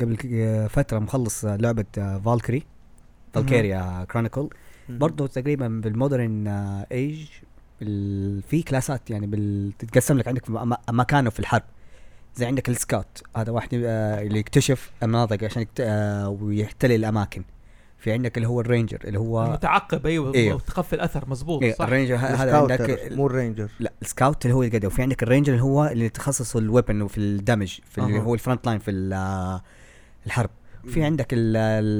[0.00, 0.16] قبل
[0.70, 2.62] فترة مخلص آه، لعبة آه فالكري
[3.32, 4.48] Valkyria Chronicles.
[4.88, 7.26] برضه تقريبا بال modern آه ايج
[7.80, 10.42] بال- في classات يعني بال- تتقسم لك عندك
[10.90, 11.62] مكانه في الحرب
[12.36, 15.80] زي عندك ال scout هذا واحد آه اللي يكتشف المناطق عشان يكت...
[15.80, 17.42] آه ويحتل الأماكن
[18.02, 20.54] في عندك اللي هو ال ranger اللي هو متعقب أيوه إيوه.
[20.56, 24.44] وتخفي الأثر مظبوط إيه صح ال ranger هذا عندك مو ال ranger لا ال scout
[24.46, 27.78] اللي هو القدر وفي عندك ال ranger اللي هو اللي تخصصه ال weapon وفي الدمج
[27.90, 28.18] في اللي.
[28.18, 29.62] هو ال front line في آه،
[30.26, 30.50] الحرب
[30.88, 31.04] في.
[31.04, 31.56] عندك ال-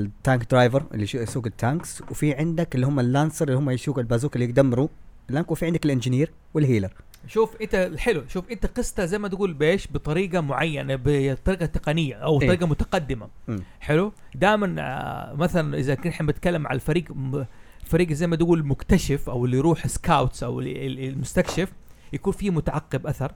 [0.07, 3.71] ال tank driver اللي يسوق ال tanks وفي عندك اللي هم ال lancer اللي هم
[3.71, 4.89] يسوقوا البازوكا اللي يدمروا
[5.31, 6.93] ال tank وفي عندك ال engineer وال healer
[7.27, 12.41] شوف انت الحلو شوف انت قستها زي ما تقول بايش بطريقة معينة بطريقة تقنية أو
[12.43, 12.49] إيه.
[12.49, 13.63] طريقة متقدمة مم.
[13.81, 17.45] حلو دائما آه مثلا إذا كنا إحنا بنتكلم على الفريق م-
[17.85, 21.73] فريق زي ما تقول المكتشف أو اللي يروح scouts أو ال- ال- المستكشف
[22.13, 23.33] يكون فيه متعقب أثر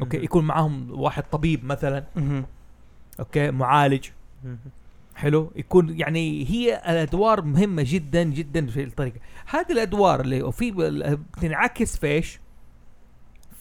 [0.00, 0.16] أوكي.
[0.16, 2.04] يكون معاهم واحد طبيب مثلا.
[3.20, 4.04] أوكي معالج.
[5.14, 10.70] حلو يكون يعني هي الأدوار مهمة جدا جدا في الطريقة هذه الأدوار اللي في
[11.36, 12.40] بتنعكس في إيش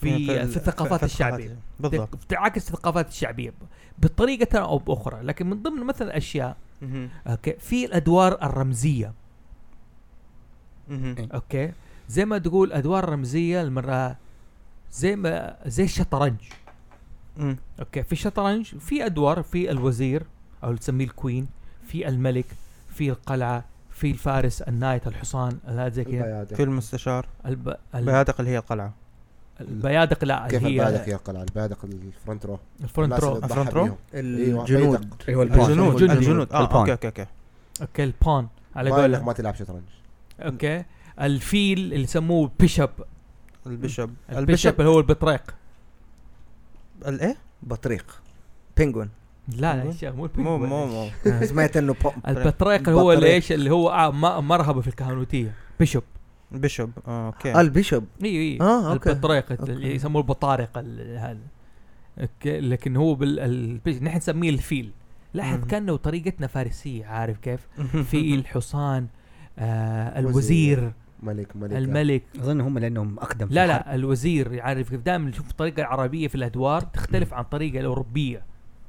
[0.02, 1.58] في في الثقافات الشعبية.
[1.80, 2.16] بالضبط.
[2.16, 3.54] بتنعكس في الثقافات الشعبية
[3.98, 5.22] بطريقة أو بأخرى.
[5.22, 7.10] لكن من ضمن مثلا أشياء مهم.
[7.28, 9.14] أوكي في الأدوار الرمزية.
[11.34, 11.72] أوكي؟
[12.10, 14.16] زي ما تقول أدوار رمزية المره
[14.92, 16.38] زي ما زي الشطرنج.
[17.80, 20.24] أوكي؟ في الشطرنج في أدوار في الوزير
[20.64, 21.48] أو اللي تسميه ال queen
[21.88, 22.46] في الملك
[22.90, 26.46] في القلعة في الفارس ال knight الحصان هذا زي كذا.
[26.46, 27.28] في المستشار.
[27.46, 27.68] الب...
[27.68, 27.78] الب...
[27.96, 28.94] البيادق اللي هي القلعة.
[29.62, 33.38] البيادق لا كيف اللي البيادق هي يا قلعة؟ البيادق ال front row ال front row
[33.38, 36.12] ال front row؟ الجنود ال pawn الجنود الجنود.
[36.12, 36.80] الجنود آه ال pawn.
[36.80, 37.26] okay okay okay.
[37.82, 39.84] okay ال pawn على قولهم ما تلعب شطرنج.
[40.40, 40.84] okay.
[41.22, 42.90] الفيل اللي يسموه bishop.
[43.68, 45.42] ال bishop ال bishop اللي هو البطريق.
[47.08, 48.22] الايه؟ بطريق.
[48.78, 49.10] penguin.
[49.48, 50.70] لا لا يا شيخ مو مو ال penguin.
[50.70, 51.10] مو مو.
[51.46, 51.96] سمعت إنه
[52.28, 53.34] البطريق اللي هو اللي.
[53.34, 55.54] إيش اللي هو آه مرهبة في الكهنوتية.
[56.52, 59.12] bishop ال bishop آه، okay ال bishop إي إي آه، okay.
[59.12, 59.72] البطريق okay.
[59.72, 61.40] اللي يسموه البطارق ال- هذا
[62.22, 64.92] okay لكن هو بال نحن نسميه الفيل
[65.34, 65.66] لاحظ.
[65.68, 67.68] كأنه طريقتنا فارسية عارف كيف؟
[68.04, 69.08] فيل حصان
[69.60, 70.20] آه وزير.
[70.30, 70.92] الوزير
[71.24, 73.68] ملك ملك الملك أظن هم لأنهم أقدم في لا.
[73.68, 78.44] لا الوزير عارف كيف دائما نشوف الطريقة العربيه في الأدوار تختلف عن الطريقة الأوروبية.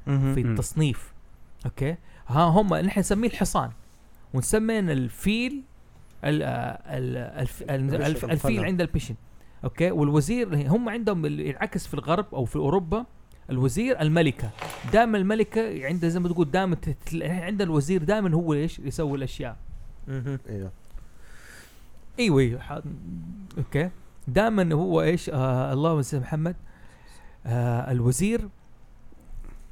[0.05, 0.41] في.
[0.41, 1.13] التصنيف
[1.67, 1.97] okay
[2.29, 3.71] ها هم نحن نسميه الحصان
[4.35, 5.63] ونسمين الفيل
[6.25, 8.65] ال ال الف الف الف الفيل.
[8.65, 9.15] عند ال bishop
[9.65, 13.07] okay؟ والوزير هم عندهم اللي ينعكس في الغرب أو في أوروبا.
[13.51, 14.51] الوزير الملكة.
[14.93, 16.77] دائما الملكة عندها زي ما تقول دائما
[17.23, 19.57] عند الوزير دائما هو إيش؟ يسوي الأشياء.
[20.09, 20.73] إيوه.
[22.19, 22.81] إيوه ح-
[23.59, 23.91] okay.
[24.29, 26.57] دائما هو إيش؟ آه اللهم صل محمد.
[27.47, 28.49] آه الوزير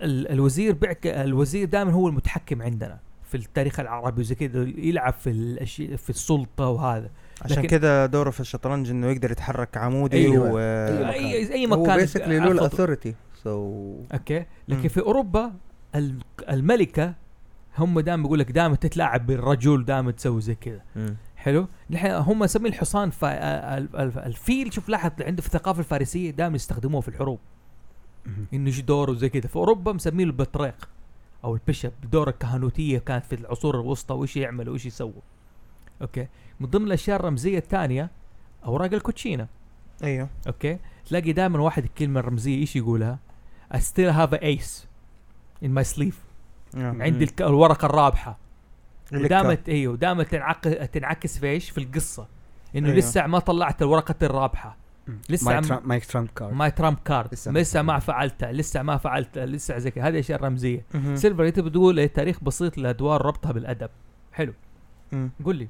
[0.03, 2.99] ال الوزير بيعك الوزير دائما هو المتحكم عندنا.
[3.41, 7.11] في التاريخ العربي وزي كذا يلعب في الاشياء في السلطة وهذا.
[7.43, 10.53] عشان كذا دوره في الشطرنج إنه يقدر يتحرك عمودي أيوة.
[10.53, 11.13] و أيوة.
[11.13, 12.53] أي اي هو مكان basically له.
[12.53, 14.45] الاثوريتي سو أوكي.
[14.69, 14.89] لكن مم.
[14.89, 15.53] في أوروبا
[15.95, 16.19] ال-
[16.51, 17.15] الملكة
[17.79, 20.81] هم دائما بيقول لك دائما تتلاعب بالرجل دائما تسوي زي كذا.
[21.37, 23.29] حلو؟ نحن هم مسمين الحصان فا
[23.79, 24.73] ال- ال- الفيل.
[24.73, 27.39] شوف لاحظ عنده في الثقافة الفارسية دائما يستخدموه في الحروب.
[28.55, 29.49] إنه يجي دوره زي كذا.
[29.49, 30.89] في أوروبا مسمينه البطريق.
[31.45, 35.21] أو ال bishop الدور الكهنوتيه كانت في العصور الوسطى وإيش يعملوا وإيش يسووا
[36.03, 36.27] okay؟
[36.61, 38.11] من ضمن الأشياء الرمزية الثانية
[38.65, 39.47] أوراق الكوتشينة.
[40.05, 40.29] أيوه.
[40.47, 43.19] okay؟ تلاقي دائما واحد الكلمة الرمزية إيش يقولها؟
[43.75, 44.85] I still have a ace
[45.65, 46.15] in my sleeve.
[46.75, 47.03] نعم.
[47.03, 48.39] عندي الك- الورقة الرابحة.
[49.13, 52.27] ودائما أيوه تنعكس تنعكس في إيش؟ في القصة.
[52.77, 52.99] إنه أيوه.
[52.99, 54.77] لسه ما طلعت الورقة الرابحة.
[55.29, 58.97] لسه my trump my trump card my trump card لسه لسه, ما فعلتها لسه ما
[58.97, 60.09] فعلتها لسه زي كذا.
[60.09, 60.85] هذه أشياء رمزية.
[61.15, 63.91] سيلفر انت بتقول تاريخ بسيط لأدوار ربطها بالأدب.
[64.33, 64.53] حلو.
[65.45, 65.69] قول لي.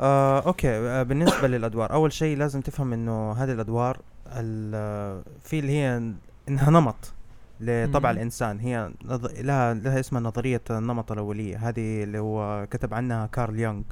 [0.00, 0.68] آه، okay.
[0.68, 6.12] آه، بالنسبة للأدوار أول شيء لازم تفهم إنه هذه الأدوار ال- آه، في اللي هي
[6.48, 7.12] إنها نمط
[7.60, 8.16] لطبع مم.
[8.16, 8.58] الإنسان.
[8.60, 8.92] هي.
[9.40, 11.68] لها لها اسمها نظرية النمط الأولية.
[11.68, 13.82] هذه اللي هو كتب عنها كارل يونغ.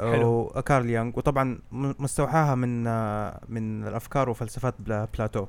[0.00, 0.46] حلو.
[0.46, 2.84] أو كارل يونغ وطبعا مستوحاها من
[3.48, 5.46] من الأفكار وفلسفات بلا- Plato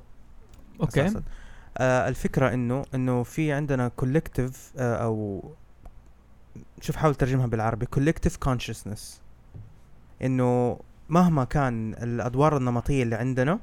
[0.81, 1.23] okay أساساً.
[1.77, 5.43] آه الفكرة إنه إنه في عندنا collective آه أو
[6.81, 9.21] شوف حاول ترجمها بالعربي collective consciousness
[10.23, 13.59] إنه مهما كان الأدوار النمطية اللي عندنا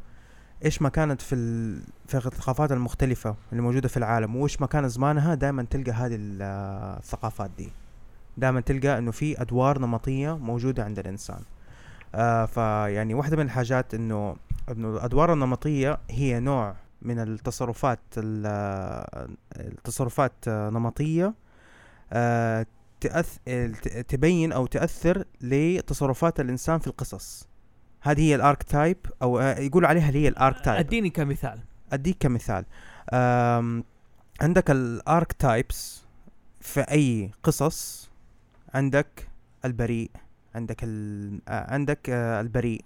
[0.64, 1.80] إيش ما كانت في ال...
[2.06, 6.98] في الثقافات المختلفة اللي موجودة في العالم وإيش ما كان زمانها دائما تلقى هذه آه،
[6.98, 7.68] الثقافات دي
[8.36, 11.40] دائما تلقى إنه في أدوار نمطية موجودة عند الإنسان.
[12.14, 14.36] آه فيعني واحدة من الحاجات إنه
[14.70, 21.34] إنه الأدوار النمطية هي نوع من التصرفات ال- التصرفات نمطية
[22.12, 22.66] آه
[23.00, 23.38] تأث...
[24.08, 27.48] تبين أو تأثر لتصرفات الإنسان في القصص.
[28.00, 31.58] هذه هي ال archetype أو آه، يقولوا عليها اللي هي ال archetype أديني كمثال.
[31.92, 32.64] أديك كمثال.
[34.40, 36.02] عندك ال archetypes
[36.60, 38.10] في أي قصص
[38.76, 39.28] عندك
[39.64, 40.10] البريء
[40.54, 41.40] عندك ال...
[41.48, 42.84] آه، عندك آه، البريء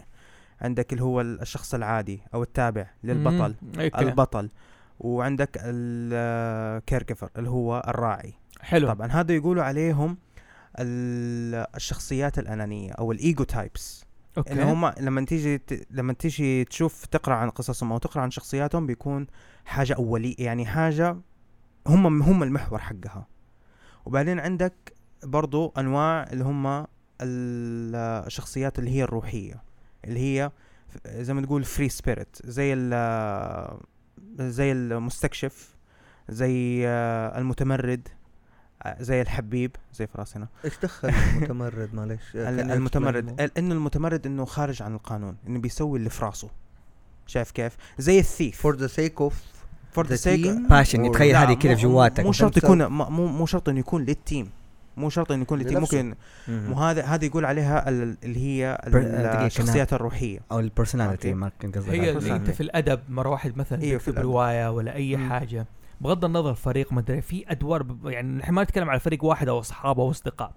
[0.60, 3.80] عندك اللي هو الشخص العادي أو التابع للبطل مم.
[3.80, 3.98] okay.
[3.98, 4.50] البطل
[5.00, 8.34] وعندك ال caregiver اللي هو الراعي.
[8.60, 8.88] حلو.
[8.88, 10.16] طبعا هذا يقولوا عليهم
[10.78, 14.04] ال- الشخصيات الأنانية أو ال ego types.
[14.38, 14.52] okay.
[14.52, 15.86] اللي هم لما تيجي ت...
[15.90, 19.26] لما تيجي تشوف تقرأ عن قصصهم أو تقرأ عن شخصياتهم بيكون
[19.64, 21.16] حاجة أولية يعني حاجة
[21.86, 23.26] هم هم المحور حقها.
[24.04, 26.86] وبعدين عندك برضو أنواع اللي هم ال-
[28.26, 29.62] الشخصيات اللي هي الروحية
[30.04, 30.50] اللي هي
[31.06, 33.78] زي ما تقول free spirit زي ال-
[34.40, 35.74] زي المستكشف
[36.28, 38.08] زي آه، المتمرد
[38.82, 44.82] آه، زي الحبيب زي في راسنا إيش دخل المتمرد؟ معلش المتمرد إنه المتمرد إنه خارج
[44.82, 46.48] عن القانون إنه بيسوي اللي في راسه.
[47.26, 48.60] شايف كيف؟ زي الثيف.
[48.62, 49.42] for the sake of
[49.92, 50.68] for the sake team.
[50.70, 52.24] passion يتخيل هذه كذا في جواتك.
[52.24, 52.56] مو شرط.
[52.56, 54.50] يكون ما- مو مو شرط إنه يكون لل team.
[54.96, 55.78] مو شرط إنه يكون لنفسه.
[55.80, 56.14] ممكن
[56.48, 61.34] مو هذا هذا يقول عليها ال- اللي هي دقيقة، الشخصيات الروحية أو ال personality.
[61.34, 62.50] ما كان قصدك هي انت.
[62.50, 64.26] في الأدب مرة واحد مثلا في تكتب الأدب.
[64.26, 65.28] رواية ولا أي مم.
[65.30, 65.66] حاجة
[66.00, 69.48] بغض النظر فريق ما ادري في أدوار ب- يعني نحن ما نتكلم على فريق واحد
[69.48, 70.52] أو أصحاب أو أصدقاء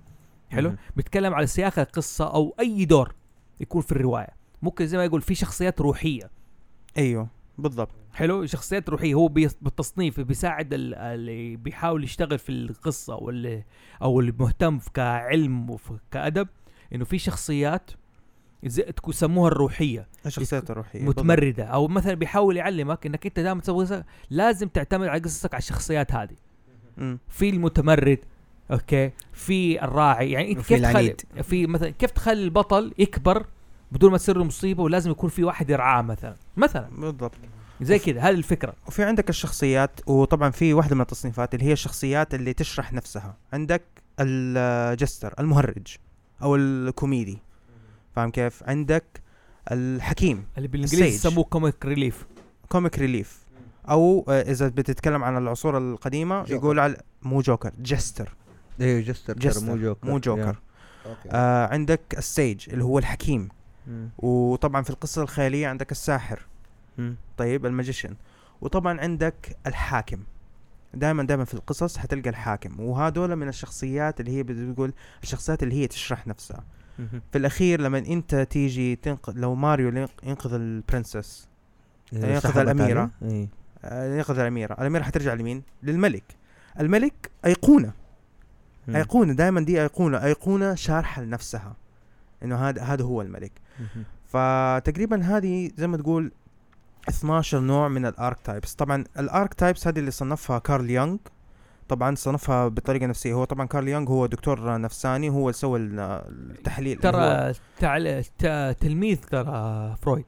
[0.49, 0.77] حلو مم.
[0.95, 3.13] بتكلم على سياق القصة أو أي دور
[3.59, 4.29] يكون في الرواية
[4.61, 6.29] ممكن زي ما يقول في شخصيات روحية
[6.97, 7.89] أيوه بالضبط.
[8.13, 8.45] حلو.
[8.45, 13.63] شخصيات روحيه هو بالتصنيف بيساعد ال- اللي بيحاول يشتغل في القصة واللي
[14.01, 16.47] أو اللي مهتم في كعلم وكادب
[16.95, 17.91] إنه في شخصيات
[19.07, 20.07] يسموها الروحية.
[20.25, 21.19] الشخصيات الروحية بالضبط.
[21.19, 21.63] متمردة.
[21.63, 26.35] أو مثلا بيحاول يعلمك إنك أنت دائما تسوي لازم تعتمد على قصصك على الشخصيات هذه.
[27.29, 28.19] في المتمرد
[28.71, 29.11] أوكي.
[29.33, 30.31] في الراعي.
[30.31, 31.15] يعني انت كيف تخلي.
[31.43, 33.45] في مثلا كيف تخلي البطل يكبر
[33.93, 36.35] بدون ما تصير له مصيبة ولازم يكون في واحد يرعاه مثلا.
[36.57, 36.89] مثلا.
[36.97, 37.35] بالضبط.
[37.81, 38.73] زي كذا هذه الفكرة.
[38.87, 43.37] وفي عندك الشخصيات وطبعا في واحدة من التصنيفات اللي هي الشخصيات اللي تشرح نفسها.
[43.53, 43.83] عندك
[44.19, 45.87] ال jester المهرج
[46.41, 47.37] أو الكوميدي.
[48.15, 49.21] فاهم كيف؟ عندك
[49.71, 51.15] الحكيم اللي بالإنجليزي.
[51.15, 52.25] يسموه comic relief
[52.69, 53.43] comic relief
[53.89, 56.53] أو آه، إذا بتتكلم عن العصور القديمة جوكر.
[56.53, 58.35] يقول على مو joker jester.
[58.81, 60.07] أيوه jester jester مو جوكر.
[60.07, 60.55] مو joker.
[61.05, 63.49] okay آه عندك ال sage اللي هو الحكيم.
[63.87, 64.09] مم.
[64.17, 66.39] وطبعا في القصة الخيالية عندك الساحر
[66.97, 67.15] مم.
[67.37, 68.15] طيب ال magician
[68.61, 70.19] وطبعا عندك الحاكم
[70.93, 74.93] دائما دائما في القصص حتلقى الحاكم وهذول من الشخصيات اللي هي بتقول
[75.23, 76.63] الشخصيات اللي هي تشرح نفسها
[76.99, 77.21] مم.
[77.31, 81.47] في الأخير لما أنت تيجي تنقذ لو ماريو ينق- ينقذ البرنسس
[82.13, 83.11] إيه، الأميرة.
[83.21, 83.31] عليه.
[83.33, 83.47] إيه.
[83.85, 86.23] آه، ينقذ الأميرة الأميرة حترجع لمين للملك
[86.79, 87.91] الملك أيقونة
[88.87, 88.95] مم.
[88.95, 91.75] أيقونة دائما دي أيقونة أيقونة شارحة لنفسها
[92.43, 93.51] إنه هذا هذا هو الملك.
[94.27, 96.31] فتقريبا هذه زي ما تقول
[97.09, 101.17] 12 نوع من ال archetypes طبعا ال archetypes هذه اللي صنفها كارل يونغ.
[101.89, 103.33] طبعا صنفها بطريقة نفسية.
[103.33, 105.99] هو طبعا كارل يونغ هو دكتور نفساني هو اللي سوى ال-
[106.57, 106.99] التحليل.
[106.99, 108.23] ترى تعل...
[108.79, 110.25] تلميذ ترى فرويد.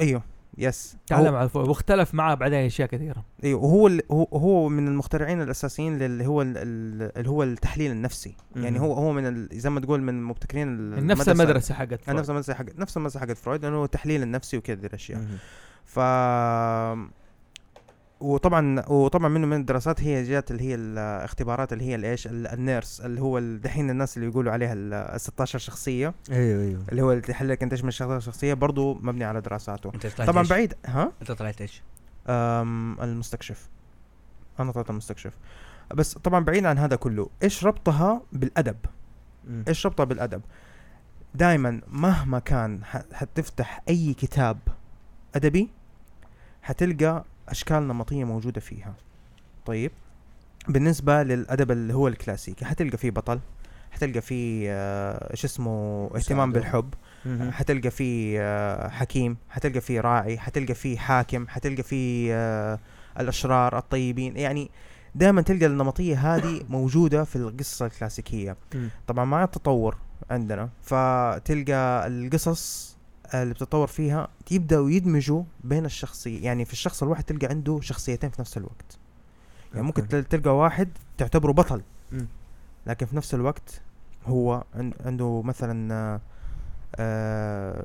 [0.00, 0.22] أيوه.
[0.58, 4.88] yes تعلم على فرويد واختلف معاه بعدين أشياء كثيرة أيوه وهو ال- هو هو من
[4.88, 8.84] المخترعين الأساسيين اللي هو ال- ال- اللي هو التحليل النفسي يعني مم.
[8.84, 12.10] هو هو من ال- زي ما تقول من مبتكرين نفس المدرسة حقت.
[12.10, 15.20] نفس المدرسة حق نفس المدرسة حقت فرويد لأنه هو التحليل النفسي وكذا الأشياء.
[15.84, 15.98] ف
[18.20, 23.00] وطبعا وطبعا منه من الدراسات هي جات اللي هي الاختبارات اللي هي الإيش؟ ال- النيرس
[23.00, 26.14] اللي هو دحين الناس اللي يقولوا عليها ال 16 شخصية.
[26.30, 26.84] أيوه أيوه.
[26.90, 29.90] اللي هو اللي يحللك أنت إيش من 16 شخصية برضه مبني على دراساته.
[29.94, 31.82] أنت طلعت طبعا إيش؟ بعيد ها؟ أنت طلعت إيش؟
[32.28, 33.68] أم المستكشف.
[34.60, 35.32] أنا طلعت المستكشف.
[35.94, 38.76] بس طبعا بعيد عن هذا كله إيش ربطها بالأدب؟
[39.44, 39.64] مم.
[39.68, 40.42] إيش ربطها بالأدب؟
[41.34, 44.58] دائما مهما كان ح- حتفتح أي كتاب
[45.34, 45.70] أدبي
[46.62, 48.94] حتلقى أشكال نمطية موجودة فيها
[49.66, 49.90] طيب
[50.68, 53.40] بالنسبة للأدب اللي هو الكلاسيكي حتلقى فيه بطل
[53.90, 56.52] حتلقى فيه آه، إيش اسمه اهتمام.
[56.52, 56.94] بالحب.
[57.50, 62.78] حتلقى فيه آه، حكيم حتلقى فيه راعي حتلقى فيه حاكم حتلقى فيه آه،
[63.20, 64.70] الأشرار الطيبين يعني
[65.14, 68.56] دائما تلقى النمطية هذه موجودة في القصة الكلاسيكية.
[69.06, 69.96] طبعا مع التطور
[70.30, 72.95] عندنا فتلقى القصص
[73.34, 78.40] اللي بتتطور فيها يبدأوا يدمجوا بين الشخصية يعني في الشخص الواحد تلقى عنده شخصيتين في
[78.40, 78.98] نفس الوقت.
[79.74, 81.82] يعني ممكن تلقى واحد تعتبره بطل.
[82.86, 83.80] لكن في نفس الوقت
[84.26, 86.20] هو عن- عنده مثلا
[86.96, 87.84] آه،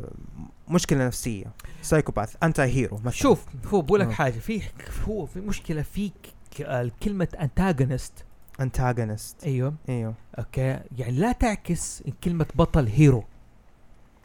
[0.69, 1.45] مشكلة نفسية.
[1.81, 3.09] سايكوباث انتي هيرو مثلا.
[3.11, 4.11] شوف هو بقول لك آه.
[4.11, 4.61] حاجة في
[5.07, 8.13] هو في مشكلة في ك- آه، كلمة انتاجونست
[8.59, 9.73] antagonist أيوه.
[9.89, 10.13] أيوه.
[10.39, 10.61] okay.
[10.97, 13.23] يعني لا تعكس كلمة بطل hero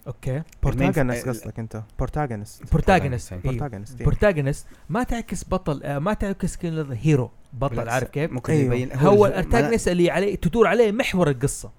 [0.07, 0.43] okay.
[0.63, 1.83] protagonist ال- قصدك انت.
[1.99, 2.73] protagonist أيوة.
[2.73, 8.53] أيوه protagonist protagonist ما تعكس بطل آه، ما تعكس كلمه hero بطل عارف كيف؟ ممكن
[8.53, 8.75] أيوه.
[8.75, 11.71] يبين هو ال antagonist اللي عليه تدور عليه محور القصة.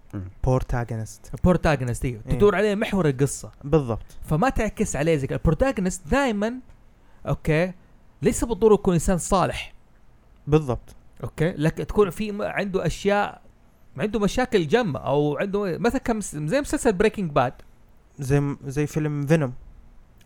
[0.43, 2.21] protagonist protagonist أيوه.
[2.29, 2.33] إيه.
[2.35, 3.51] تدور عليه محور القصة.
[3.63, 4.05] بالضبط.
[4.29, 6.53] فما تعكس عليه زي ال protagonist دائما
[7.27, 7.71] okay
[8.21, 9.73] ليس بالضرورة يكون إنسان صالح.
[10.47, 10.95] بالضبط.
[11.23, 11.51] okay.
[11.51, 13.41] لكن تكون في عنده أشياء
[13.97, 17.53] عنده مشاكل جمة أو عنده مثلا كم زي مسلسل Breaking Bad
[18.19, 19.53] زي زي فيلم Venom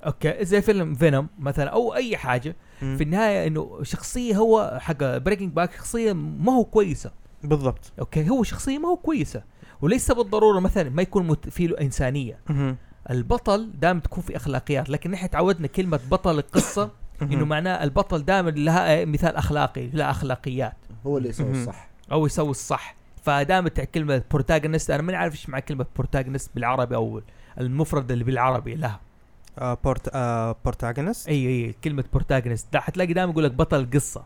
[0.05, 2.55] okay زي فيلم Venom مثلا أو أي حاجة.
[2.79, 7.11] في النهاية إنه شخصية هو حق Breaking Bad شخصية ما هو كويسة.
[7.43, 7.93] بالضبط.
[7.99, 9.43] okay هو شخصية ما هو كويسة.
[9.81, 11.49] وليس بالضرورة مثلا ما يكون مت...
[11.49, 12.39] في له إنسانية.
[12.49, 12.77] مهم.
[13.09, 16.89] البطل دائما تكون في أخلاقيات لكن نحن تعودنا كلمة بطل القصة.
[17.21, 17.45] إنه.
[17.45, 20.77] معناه البطل دائما لها مثال أخلاقي لها أخلاقيات.
[21.07, 21.51] هو اللي يسوي.
[21.51, 21.89] الصح.
[22.11, 22.95] أو يسوي الصح.
[23.23, 27.21] فدائما كلمة protagonist أنا ماني عارف إيش مع كلمة protagonist بالعربي أو
[27.59, 28.99] المفرد اللي بالعربي لها.
[29.59, 34.23] آه prot آه protagonist إي إي كلمة protagonist لا حتلاقي دائما يقول لك بطل القصة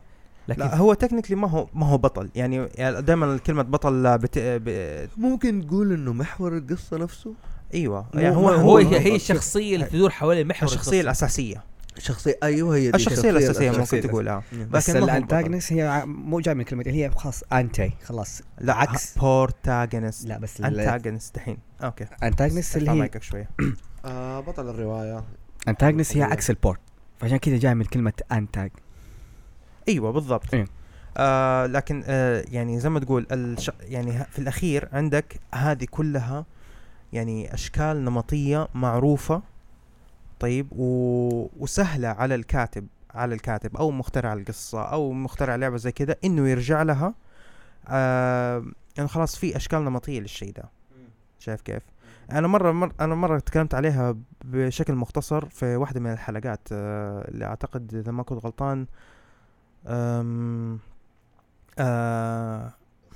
[0.47, 2.29] لكن لا هو technically ما هو ما هو بطل.
[2.35, 4.39] يعني, يعني دائما كلمة بطل بت...
[4.39, 4.69] ب...
[5.17, 7.33] ممكن تقول إنه محور القصة نفسه؟
[7.73, 8.05] إيوه.
[8.13, 11.01] يعني هو ما هو هو هي, الشخصية اللي تدور حوالين محور الشخصية القصة.
[11.01, 11.63] الأساسية.
[11.97, 14.01] شخصية أيوه هي دي الشخصية الأساسية ممكن الأساسية.
[14.01, 18.41] تقول آه بس الانتاجنس هي مو جاي من كلمة هي خلاص أنتي خلاص.
[18.61, 19.17] لا عكس.
[19.17, 21.57] بورتاجونست لا بس انتاجونست دحين.
[21.83, 22.05] أوكي.
[22.23, 23.49] الانتاجنس اللي هي مايكك شوية.
[24.05, 25.23] آه بطل الرواية.
[25.67, 26.79] انتاجنس هي عكس البورت.
[27.19, 28.71] فعشان كذا جاي من كلمة انتاج
[29.89, 30.53] أيوه بالضبط.
[30.53, 30.65] إيه.
[31.17, 33.71] آه لكن آه يعني زي ما تقول الش...
[33.81, 36.45] يعني في الأخير عندك هذه كلها
[37.13, 39.41] يعني أشكال نمطية معروفة
[40.39, 41.49] طيب و...
[41.59, 46.81] وسهلة على الكاتب على الكاتب أو مخترع القصة أو مخترع لعبة زي كذا إنه يرجع
[46.81, 47.13] لها
[47.87, 48.65] آه
[48.97, 50.63] يعني خلاص في اشكال نمطيه للشيء ده.
[51.39, 51.83] شايف كيف؟
[52.31, 57.45] أنا مرة مر أنا مرة تكلمت عليها بشكل مختصر في واحدة من الحلقات آه اللي
[57.45, 58.85] أعتقد إذا ما كنت غلطان
[59.87, 60.77] آه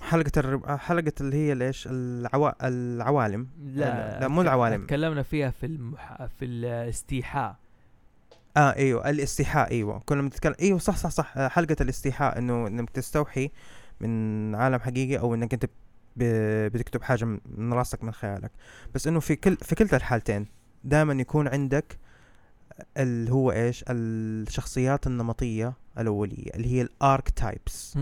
[0.01, 0.65] حلقة الرب...
[0.77, 2.67] حلقة اللي هي ليش؟ العوا...
[2.67, 3.47] العوالم.
[3.63, 4.85] لا لا، مو العوالم.
[4.85, 6.25] تكلمنا فيها في المح...
[6.39, 7.55] في الاستيحاء.
[8.57, 9.99] آه أيوه الاستيحاء أيوه.
[10.05, 11.47] كنا بنتكلم أيوه صح صح صح.
[11.47, 13.51] حلقة الاستيحاء إنه إنك تستوحي
[14.01, 15.65] من عالم حقيقي أو إنك أنت
[16.15, 16.23] ب...
[16.73, 18.51] بتكتب حاجة من- من راسك من خيالك.
[18.95, 20.47] بس إنه في كل في كلتا الحالتين.
[20.83, 21.97] دائما يكون عندك
[22.97, 27.97] اللي هو إيش؟ الشخصيات النمطية الأولية اللي هي ال archetypes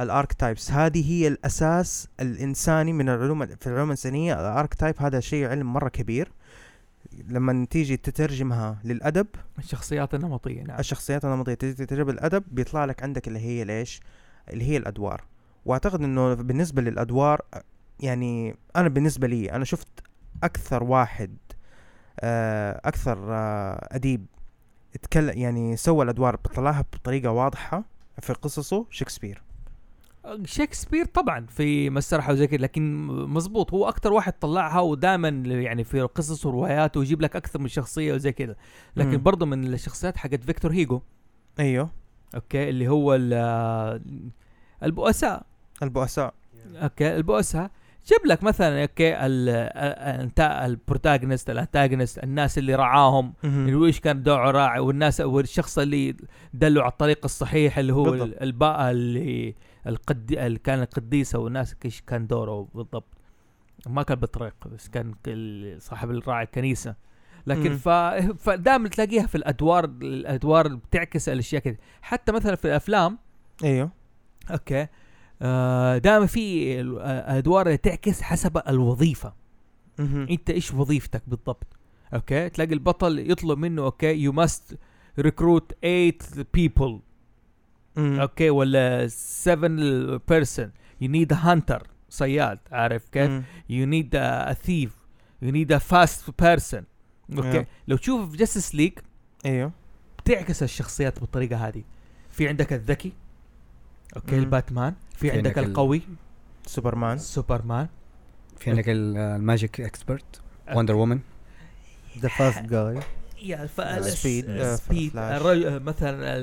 [0.00, 4.34] ال archetypes هذه هي الأساس الإنساني من العلوم في العلوم الإنسانية.
[4.34, 6.32] ال archetype هذا شيء علم مرة كبير.
[7.28, 9.26] لما تيجي تترجمها للأدب
[9.58, 10.78] الشخصيات النمطية نعم.
[10.78, 14.00] الشخصيات النمطية تيجي تترجم الأدب بيطلع لك عندك اللي هي ليش؟
[14.52, 15.24] اللي هي الأدوار.
[15.64, 17.40] وأعتقد إنه بالنسبة للأدوار
[18.00, 19.88] يعني أنا بالنسبة لي أنا شفت
[20.42, 21.36] أكثر واحد
[22.20, 24.26] آه أكثر آه أديب
[24.94, 27.84] اتكلم يعني سوى الأدوار بطلعها بطريقة واضحة
[28.20, 29.42] في قصصه شكسبير.
[30.44, 36.00] شكسبير طبعا في مسرحه وزي كذا لكن مزبوط هو أكثر واحد طلعها ودائما يعني في
[36.00, 38.56] قصص ورواياته ويجيب لك أكثر من شخصية وزي كذا
[38.96, 39.22] لكن.
[39.22, 41.00] برضه من الشخصيات حقت فيكتور هيجو.
[41.60, 41.90] أيوه.
[42.34, 44.02] okay اللي هو ال-
[44.82, 45.46] البؤساء.
[45.82, 46.34] البؤساء.
[46.74, 47.70] okay البؤساء.
[48.06, 54.22] جاب لك مثلا okay ال- ال- ال protagonist ال antagonist الناس اللي رعاهم إيش كان
[54.22, 56.16] دوره راعي والناس والشخص اللي
[56.54, 58.14] دله على الطريق الصحيح اللي هو.
[58.14, 59.54] الباء اللي
[59.86, 63.08] القد اللي كان القديسه والناس إيش كان دوره بالضبط.
[63.86, 65.14] ما كان بالطريق بس كان
[65.78, 66.94] صاحب الراعي الكنيسه
[67.46, 67.76] لكن.
[67.76, 67.88] ف...
[68.38, 73.18] فدائما تلاقيها في الأدوار الأدوار بتعكس الأشياء كذا حتى مثلا في الأفلام
[73.64, 73.90] أيوه.
[74.50, 74.86] okay
[75.98, 79.32] دائما في آه، أدوار اللي تعكس حسب الوظيفة.
[80.00, 81.66] أنت إيش وظيفتك بالضبط؟
[82.14, 84.78] okay؟ تلاقي البطل يطلب منه okay؟ you must
[85.18, 86.12] recruit 8
[86.56, 87.00] people.
[87.96, 88.20] مم.
[88.20, 90.68] okay؟ ولا 7 person.
[91.02, 92.58] You need a hunter صياد.
[92.72, 93.42] عارف كيف؟ مم.
[93.70, 94.90] you need a, a thief.
[95.44, 96.82] You need a fast person.
[97.36, 97.66] okay؟ Yeah.
[97.88, 98.92] لو تشوف في Justice League
[99.46, 99.72] أيوه.
[100.18, 101.82] بتعكس الشخصيات بالطريقة هذه.
[102.30, 103.12] في عندك الذكي
[104.16, 104.42] okay؟ مم.
[104.42, 104.94] الباتمان.
[105.14, 106.02] في, عندك عندك ال- القوي
[106.66, 107.18] Superman.
[107.18, 107.88] Superman.
[108.58, 110.40] في عندك ال- الماجيك اكسبرت
[110.74, 111.20] Wonder Woman
[112.18, 113.00] ذا فاست جاي
[113.42, 113.66] يا.
[113.66, 115.40] سبيد، آه، سبيد فلاش.
[115.40, 116.36] الرجل مثلا.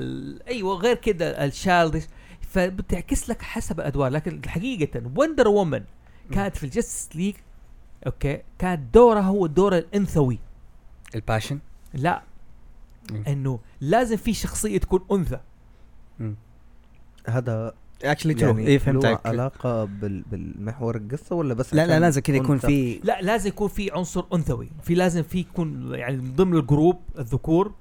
[0.48, 2.02] أيوه غير كده الشالدش
[2.40, 5.84] فبتعكس لك حسب الادوار لكن حقيقة وندر وومن
[6.32, 7.34] كانت في ال Justice League
[8.06, 10.38] okay كانت دورها هو الدور الأنثوي.
[11.14, 11.58] ال passion
[11.94, 12.22] لا.
[13.26, 15.40] إنه لازم في شخصية تكون أنثى.
[17.28, 17.74] هذا
[18.04, 20.22] actually true يعني اي له فهمتك علاقة بال...
[20.22, 24.24] بالمحور القصة ولا بس لا لا لازم كذا يكون؟ في لا لازم يكون في عنصر
[24.34, 24.68] أنثوي.
[24.82, 27.72] في لازم في يكون يعني من ضمن ال group الذكور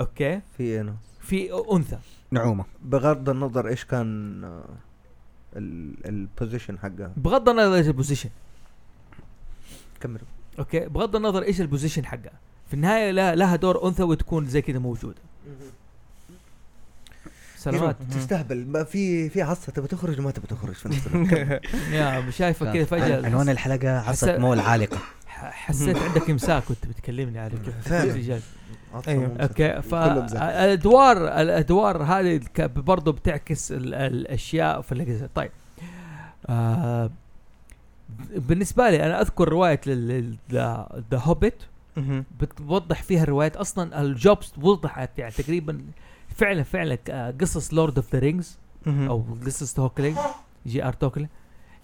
[0.00, 1.98] okay؟ في اناث في أنثى.
[2.30, 2.64] نعومة.
[2.82, 4.64] بغض النظر إيش كان آه،
[5.56, 7.12] ال- البوزيشن حقها.
[7.16, 8.30] بغض النظر إيش ال position
[10.00, 10.20] كمل.
[10.58, 12.32] okay؟ بغض النظر إيش ال position حقها.
[12.66, 15.16] في النهاية لها, لها دور انثوي تكون زي كذا موجودة.
[17.58, 18.66] سلامات تستهبل.
[18.66, 21.64] ما في في عصا تبى تخرج؟ وما تبى تخرج في نفس الوقت.
[21.92, 23.26] يا شايفه كذا فجأة.
[23.26, 24.98] عنوان الحلقة عصا مول عالقة.
[25.28, 27.52] حسيت عندك إمساك وأنت بتكلمني على
[28.94, 29.36] عصا أيوه.
[29.40, 29.82] okay.
[29.82, 35.28] فالادوار الأدوار هذه ك- برضو بتعكس ال- الأشياء في القصة.
[35.34, 35.50] طيب.
[36.48, 37.10] آه
[38.36, 39.80] بالنسبة لي أنا أذكر رواية
[40.52, 41.62] The Hobbit.
[42.40, 43.56] بتوضح فيها الروايات.
[43.56, 45.80] أصلا ال jobs وضحت يعني تقريبا
[46.38, 46.98] فعلا فعلا
[47.40, 48.58] قصص Lord of the Rings.
[48.86, 50.16] أو قصص Tolkien
[50.66, 50.92] J.R.
[50.92, 51.30] Tolkien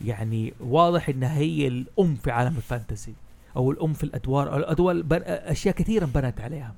[0.01, 3.15] يعني واضح إنها هي الأم في عالم ال fantasy
[3.57, 5.23] أو الأم في الأدوار الأدوار بن...
[5.23, 6.75] أشياء كثيره بنت عليها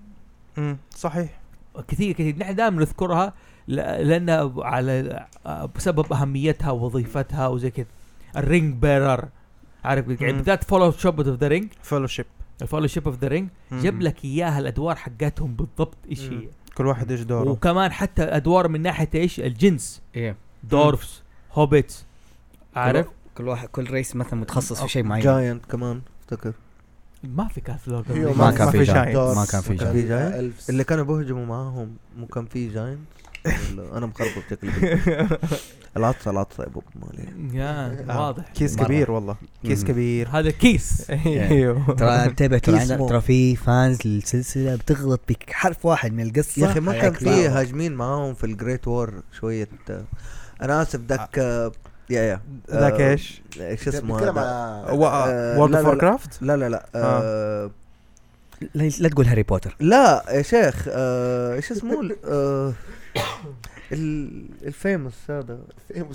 [0.57, 0.77] مم.
[0.91, 1.41] صحيح
[1.89, 3.33] كثير كثير نحن دائما نذكرها
[3.69, 3.75] ل...
[3.77, 7.87] لانها على آه، بسبب أهميتها ووظيفتها وزي كذا
[8.37, 9.29] ال ring bearer
[9.85, 10.33] عارف يعني.
[10.33, 12.27] بالذات Fellowship of the Ring fellowship ال
[12.63, 16.21] Fellowship of the Ring جاب لك إياها الأدوار حقتهم بالضبط إيش.
[16.21, 17.51] هي كل واحد إيش دوره.
[17.51, 20.03] وكمان حتى أدوار من ناحية إيش؟ الجنس.
[20.17, 20.37] إيه.
[20.65, 22.05] dwarves hobbits.
[22.77, 25.25] عارف؟ كل واحد كل رئيس مثلا متخصص في شيء معين.
[25.25, 26.53] جاينت كمان افتكر.
[27.25, 29.17] ما في كان في ما ما كان في جاينت.
[29.17, 29.75] ما كان في
[30.09, 30.71] جاينت.
[30.71, 33.01] اللي كانوا بيهجموا معاهم مو كان في جاينت.
[33.93, 34.71] أنا مخربط شكلي
[35.97, 38.45] العطسه العطسه يا أبو مالي يا واضح.
[38.55, 38.85] كيس مرة.
[38.85, 39.37] كبير والله.
[39.65, 39.85] كيس.
[39.85, 40.29] كبير.
[40.29, 41.11] هذا كيس.
[41.11, 41.95] أيوه.
[41.99, 42.87] ترى انتبه ترى.
[43.09, 46.63] ترى في فانز للسلسلة بتغلط بحرف واحد من القصة.
[46.63, 47.49] يا أخي ما كان حياكل في.
[47.49, 49.69] هاجمين معاهم في الجريت وور شوية.
[49.91, 50.05] آه،
[50.63, 51.73] أنا آسف ذاك آه،
[52.11, 52.41] يا يا.
[52.71, 54.95] ذاك آه، إيش؟ إيش اسمه آه،
[55.59, 56.87] وورد لا، اوف كرافت لا لا لا.
[56.95, 57.71] آه،
[58.75, 59.77] لا, تقول هاري بوتر.
[59.81, 62.11] لا يا شيخ آه، إيش اسمه
[63.17, 65.59] ال- ال- الفيموس هذا.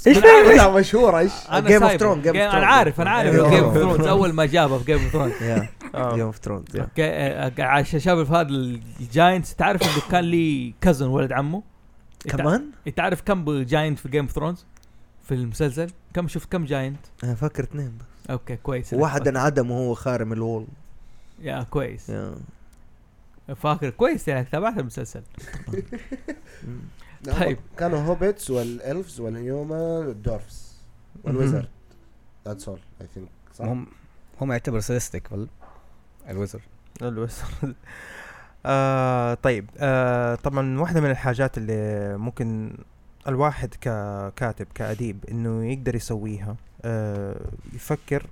[0.07, 0.57] إيش أنا عارف.
[0.57, 1.97] لا مشهور إيش؟ أنا Game of سايبه.
[2.15, 2.55] Thrones، Game of Game- Thrones.
[2.55, 3.35] أنا عارف أنا عارف.
[3.35, 5.69] جيم اوف ثرونز أول ما جابه في جيم اوف ثرونز يا.
[5.95, 11.63] جيم اوف ثرونز أوكي عشان شاف هذا الجاينتس تعرف إنه كان لي كازن ولد عمه؟
[12.29, 14.65] كمان؟ إنت عارف كم جاينت في جيم اوف ثرونز
[15.23, 16.99] في المسلسل؟ كم شفت كم جاينت.
[17.23, 18.29] أنا فاكر اثنين بس.
[18.31, 18.93] أوكي كويس.
[18.93, 20.67] واحد انعدم وهو خارم الوول.
[21.41, 22.09] يا كويس.
[22.09, 22.35] يا.
[23.55, 25.23] فاكر كويس يعني تابعت المسلسل.
[27.39, 27.57] طيب.
[27.77, 30.81] كانوا هوبيتس والالفز والهيوما والدورفز
[31.23, 31.67] والويزرد
[32.47, 33.87] ذاتس اول اي ثينك صح؟ هم
[34.41, 35.47] هم يعتبروا سيستيك ولا
[36.29, 36.61] الوزر
[37.01, 37.47] الوسر
[38.65, 39.69] آه طيب.
[39.77, 42.77] آه طبعا واحدة من الحاجات اللي ممكن
[43.27, 47.41] الواحد ككاتب كأديب إنه يقدر يسويها آه
[47.73, 48.27] يفكر.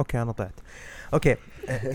[0.00, 0.60] أوكي أنا طلعت
[1.14, 1.36] أوكي.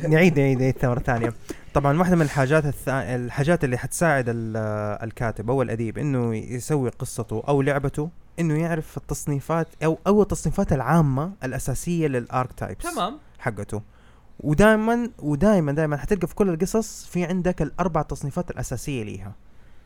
[0.08, 1.34] نعيد نعيد نعيد مره ثانية.
[1.74, 2.90] طبعا واحدة من الحاجات الث...
[2.90, 4.58] الحاجات اللي حتساعد ال-
[5.04, 8.10] الكاتب أو الأديب إنه يسوي قصته أو لعبته
[8.40, 13.18] إنه يعرف التصنيفات أو أو التصنيفات العامة الأساسية لل archetypes تمام.
[13.40, 13.82] حقته.
[14.40, 19.32] ودائما ودائما دائما حتلقى في كل القصص في عندك الأربع تصنيفات الأساسية ليها.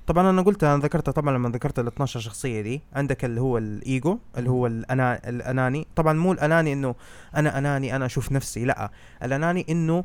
[0.08, 2.82] طبعا أنا قلت أنا ذكرتها طبعا لما ذكرت ال 12 شخصية دي.
[2.93, 5.88] عندك اللي هو الإيجو اللي هو الأنا الأناني.
[5.95, 6.95] طبعا مو الأناني إنه
[7.36, 8.91] أنا أناني أنا أشوف نفسي لأ.
[9.24, 10.03] الأناني إنه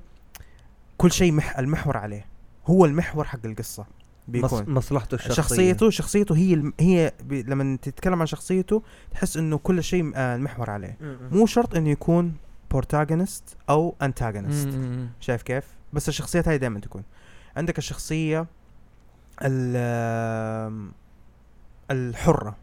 [0.96, 2.26] كل شيء مح المحور عليه.
[2.66, 3.86] هو المحور حق القصة
[4.28, 4.64] بيكون.
[4.68, 5.34] مصلحته الشخصية.
[5.42, 10.36] شخصيته شخصيته هي الم هي بي لما تتكلم عن شخصيته تحس إنه كل شيء آه،
[10.36, 10.96] المحور عليه.
[11.32, 12.34] مو شرط إنه يكون
[12.70, 14.68] protagonist أو antagonist.
[15.20, 17.02] شايف كيف؟ بس الشخصيات هاي دائما تكون.
[17.56, 18.46] عندك الشخصية
[21.90, 22.56] الحرة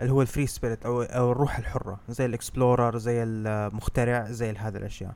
[0.00, 4.50] اللي هو ال free spirit أو أو الروح الحرة زي ال explorer زي المخترع زي
[4.50, 5.14] هذه الأشياء.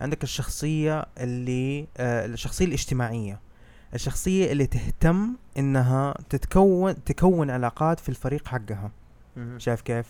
[0.00, 3.40] عندك الشخصية اللي آه الشخصية الاجتماعية
[3.94, 5.28] الشخصية اللي تهتم
[5.58, 8.90] إنها تتكون تكون علاقات في الفريق حقها.
[9.58, 10.06] شايف كيف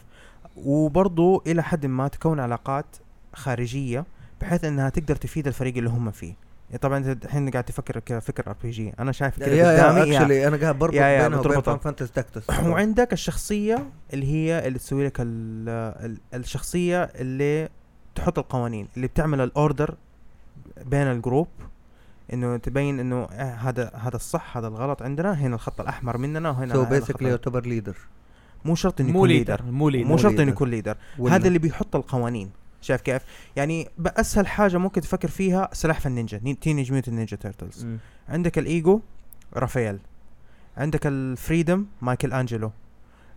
[0.57, 2.87] وبرضو إلى حد ما تكون علاقات
[3.35, 4.05] خارجية
[4.41, 6.35] بحيث إنها تقدر تفيد الفريق اللي هم فيه
[6.81, 10.79] طبعا أنت الحين قاعد تفكر كفكر RPG أنا شايف كذا قدامي yeah actually أنا قاعد
[10.79, 11.61] بربط بينها وبين بتربطها.
[11.61, 15.69] Fan Fantasy Tactics وعندك الشخصية اللي هي اللي تسوي لك ال
[16.05, 17.69] ال الشخصية اللي
[18.15, 19.95] تحط القوانين اللي بتعمل ال order
[20.87, 21.49] بين ال group
[22.33, 26.75] إنه تبين إنه آه هذا هذا الصح هذا الغلط عندنا هنا الخط الأحمر مننا وهنا
[26.75, 27.97] so basically يعتبر leader
[28.65, 30.55] مو شرط إنه يكون leader مو leader مو شرط إنه leader.
[30.55, 30.97] يكون leader
[31.29, 32.51] هذا اللي بيحط القوانين.
[32.83, 33.23] شايف كيف؟
[33.57, 37.99] يعني بأسهل حاجة ممكن تفكر فيها سلاحف النينجا Teenage Mutant Ninja Turtles مم.
[38.29, 39.01] عندك الإيجو
[39.57, 39.99] رافائيل.
[40.77, 42.71] عندك ال freedom مايكل أنجلو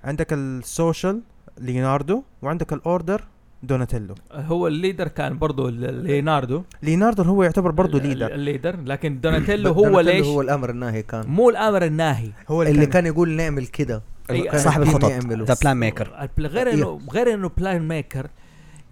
[0.03, 1.21] عندك ال social
[1.57, 2.23] ليوناردو.
[2.41, 3.23] وعندك ال order
[3.63, 4.15] دوناتيلو.
[4.31, 6.63] هو ال leader كان برضو ال- ليوناردو.
[6.83, 8.33] ليوناردو هو يعتبر برضه leader.
[8.33, 11.27] ال leader لكن دوناتيلو هو دوناتيلو ليش؟ هو الأمر الناهي كان.
[11.27, 12.29] مو الأمر الناهي.
[12.49, 14.01] هو اللي كان يقول نعمل كده.
[14.27, 15.05] كان صاحب الخطط.
[15.05, 18.27] the plan maker غير انه غير إنه plan maker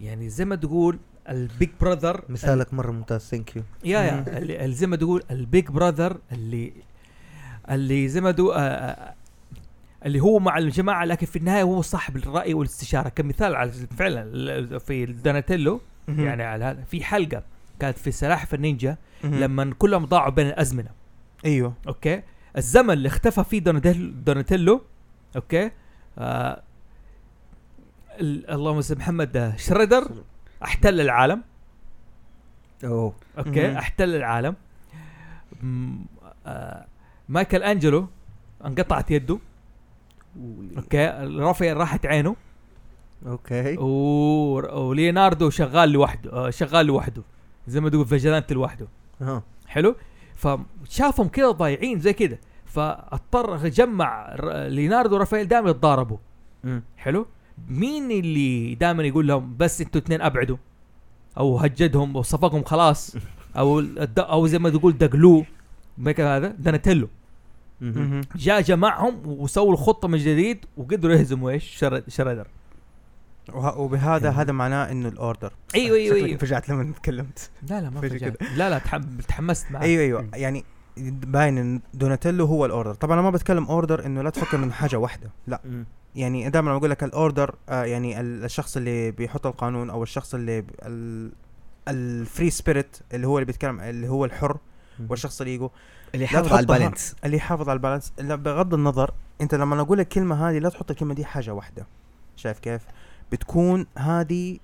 [0.04, 0.99] يعني زي ما تقول
[1.30, 5.68] ال big brother مثالك مرة ممتاز thank you yeah yeah زي ما تقول ال big
[5.68, 6.74] brother اللي
[7.70, 8.56] اللي زي ما تقول
[10.06, 13.10] اللي هو مع الجماعة لكن في النهاية هو صاحب الرأي والاستشارة.
[13.10, 17.43] كمثال على فعلا في دوناتيلو يعني على هذا في حلقة
[17.80, 20.89] كانت في سلاحف النينجا لما كلهم ضاعوا بين الأزمنة.
[21.45, 21.74] أيوه.
[21.88, 22.22] أوكي؟
[22.58, 23.60] الزمن اللي اختفى فيه
[24.26, 24.82] دوناتيلو,
[25.36, 25.72] أوكي؟
[26.18, 26.64] آه
[28.20, 30.11] اللهم صل محمد آه، شريدر.
[30.64, 31.41] أحتل العالم.
[32.84, 33.14] أوه.
[33.38, 33.78] أوكي.
[33.78, 34.55] أحتل العالم.
[35.64, 35.97] م-
[36.47, 36.86] آه
[37.30, 38.07] مايكل أنجلو
[38.66, 39.39] انقطعت يده.
[40.78, 41.07] أوكي
[41.38, 42.36] رافائيل راحت عينه.
[43.28, 43.78] أوكي.
[43.78, 47.22] و- وليوناردو شغال لوحده آه شغال لوحده.
[47.68, 48.88] زي ما تقول vigilante لوحده.
[49.68, 49.95] حلو؟
[50.36, 52.39] فشافهم كده ضايعين زي كده.
[52.66, 54.36] فاضطر جمع
[54.68, 56.18] ليوناردو ورافائيل دائما يتضاربوا.
[56.97, 57.26] حلو؟
[57.70, 60.57] مين اللي دائما يقول لهم بس أنتوا اثنين أبعدوا؟
[61.38, 63.16] أو هجدهم وصفقهم خلاص؟
[63.57, 65.45] أو الد- أو زي ما تقول دقلوه.
[66.38, 66.55] هذا.
[67.82, 68.22] مهم.
[68.36, 72.47] جاء جمعهم وسووا الخطة من جديد وقدروا يهزموا إيش؟ شريدر.
[73.53, 75.54] وبهذا هذا معناه إنه ال order.
[75.76, 76.30] أيوه أيوه أيوه.
[76.30, 77.49] انفجعت لما تكلمت.
[77.70, 78.34] لا لا ما فجأة.
[78.57, 80.30] لا لا تحم- تحمست معاه أيوه أيوه.
[80.34, 80.64] يعني
[80.97, 82.94] باين إن دوناتيلو هو ال order.
[82.93, 85.30] طبعا أنا ما بتكلم order إنه لا تفكر انه حاجة واحدة.
[85.47, 85.61] لا.
[86.16, 90.34] يعني دائما أقول لك ال order آه يعني ال- الشخص اللي بيحط القانون أو الشخص
[90.36, 90.64] اللي
[91.88, 94.57] ال free spirit اللي هو اللي بيتكلم اللي هو الحر
[95.09, 95.70] والشخص اللي يقول
[96.14, 97.16] اللي يحافظ على ال balance.
[97.26, 98.14] اللي يحافظ على ال balance.
[98.20, 99.11] لا بغض النظر
[99.41, 101.86] أنت لما أقول لك الكلمة هذه لا تحط الكلمة دي حاجة واحدة.
[102.36, 102.82] شايف كيف؟
[103.32, 104.57] بتكون هذه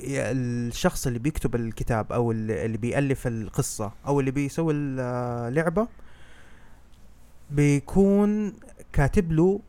[0.00, 5.88] الشخص اللي بيكتب الكتاب أو اللي بيألف القصة أو اللي بيسوي اللعبة
[7.50, 8.52] بيكون
[8.92, 9.60] كاتب له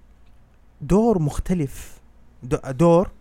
[0.82, 1.98] دور مختلف.
[2.44, 3.12] دو- دور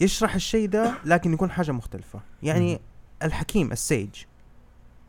[0.00, 2.20] يشرح الشيء ده لكن يكون حاجة مختلفة.
[2.42, 2.80] يعني.
[3.22, 4.10] الحكيم السيج.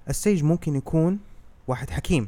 [0.09, 1.19] السيج ممكن يكون
[1.67, 2.27] واحد حكيم.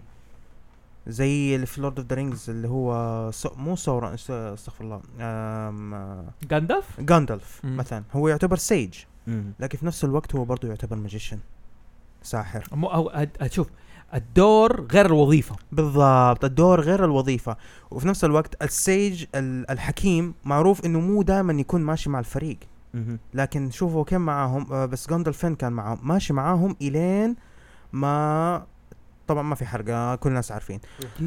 [1.07, 5.01] زي اللي في Lord of the Rings اللي هو سو مو سورا س- استغفر الله.
[7.09, 7.77] غاندالف مم.
[7.77, 8.03] مثلا.
[8.13, 8.93] هو يعتبر sage.
[9.59, 11.39] لكن في نفس الوقت هو برضه يعتبر magician
[12.23, 12.67] ساحر.
[12.71, 13.67] مو أو أد- شوف.
[14.13, 15.55] الدور غير الوظيفة.
[15.71, 17.55] بالضبط الدور غير الوظيفة.
[17.91, 22.57] وفي نفس الوقت ال sage ال- الحكيم معروف إنه مو دائما يكون ماشي مع الفريق.
[23.33, 25.99] لكن شوفوا كم معاهم آه، بس غاندالف كان معاهم.
[26.03, 27.35] ماشي معاهم إلين
[27.93, 28.63] ما
[29.27, 30.79] طبعا ما في حرقة كل الناس عارفين.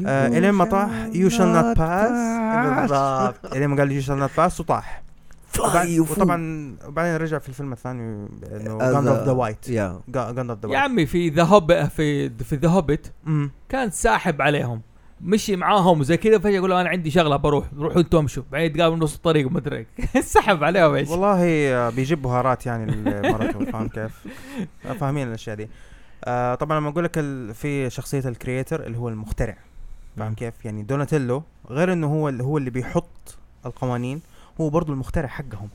[0.05, 2.11] آه إلين ما طاح you shall not pass
[2.79, 3.55] بالضبط.
[3.55, 5.03] إلين ما قال you shall not pass وطاح.
[5.55, 10.65] fly وبعد- وطبعا وبعدين رجع في الفيلم الثاني انه Gandalf the White yeah Gandalf the
[10.65, 13.07] yeah White عمي في The Hob- في في The Hobbit
[13.69, 14.81] كان ساحب عليهم.
[15.21, 17.65] مشي معاهم وزي كذا فجأة يقول له أنا عندي شغلة بروح.
[17.77, 19.87] روحوا أنتم امشوا بعدين يتقابلوا نص الطريق وما أدري.
[20.21, 21.09] سحب عليهم إيش.
[21.09, 21.39] والله
[21.73, 24.27] آه، بيجيب بهارات يعني المرة فاهم كيف؟
[24.99, 25.69] فاهمين الأشياء دي.
[26.25, 29.57] آه طبعا لما أقول لك ال- في شخصية ال creator اللي هو المخترع
[30.17, 30.33] فاهم.
[30.33, 34.21] كيف؟ يعني دوناتيلو غير إنه هو اللي هو اللي بيحط القوانين
[34.61, 35.69] هو برضه المخترع حقهم.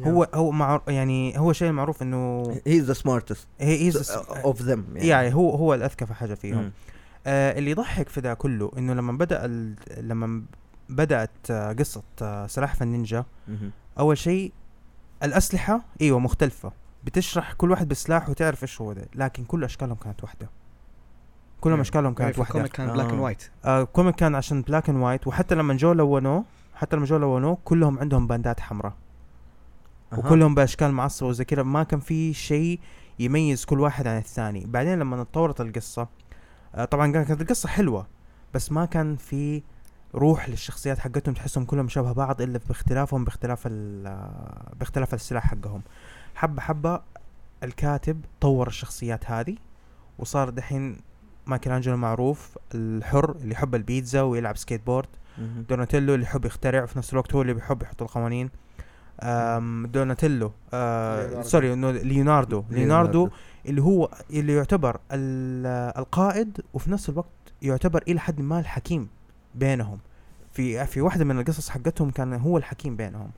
[0.00, 3.92] هو هو مع يعني هو شيء معروف إنه he the smartest he
[4.44, 5.34] of them يعني.
[5.34, 6.72] هو هو الأذكى في حاجة فيهم.
[7.26, 9.46] آه اللي يضحك في ذا كله إنه لما بدأ
[10.00, 10.42] لما
[10.88, 13.24] بدأت آه قصة آه سلاحف النينجا
[13.98, 14.52] أول شيء
[15.22, 16.72] الأسلحة إيوه مختلفة.
[17.04, 20.48] بتشرح كل واحد بسلاح وتعرف إيش هو ده لكن كل أشكالهم كانت واحدة.
[21.60, 22.54] كلهم أشكالهم كانت واحدة.
[22.54, 23.20] ال comic كان black and.
[23.20, 26.44] white آه comic كان عشان black and white وحتى لما جو لونوه
[26.82, 28.94] حتى لما جو لونوه كلهم عندهم باندات حمراء.
[30.12, 31.62] وكلهم بأشكال معصبة وزي كذا.
[31.62, 32.80] ما كان في شيء
[33.18, 34.66] يميز كل واحد عن الثاني.
[34.66, 36.08] بعدين لما اتطورت القصة
[36.74, 38.06] آه طبعا كانت القصة حلوة
[38.54, 39.62] بس ما كان في
[40.14, 45.82] روح للشخصيات حقتهم تحسهم كلهم شبه بعض إلا باختلافهم باختلاف آه، باختلاف السلاح حقهم.
[46.34, 47.00] حبة حبة
[47.62, 49.56] الكاتب طور الشخصيات هذه
[50.18, 50.96] وصار دحين
[51.46, 55.08] مايكل معروف الحر اللي يحب البيتزا ويلعب سكيت بورد.
[55.68, 58.50] دوناتيلو اللي يحب يخترع وفي نفس الوقت هو اللي بيحب يحط القوانين.
[59.92, 61.42] دوناتيلو آه.
[61.42, 62.64] sorry انه ليوناردو.
[62.70, 63.28] ليوناردو.
[63.66, 67.28] اللي هو اللي يعتبر ال- القائد وفي نفس الوقت
[67.62, 69.08] يعتبر إلى حد ما الحكيم
[69.54, 69.98] بينهم.
[70.52, 73.30] في في واحدة من القصص حقتهم كان هو الحكيم بينهم.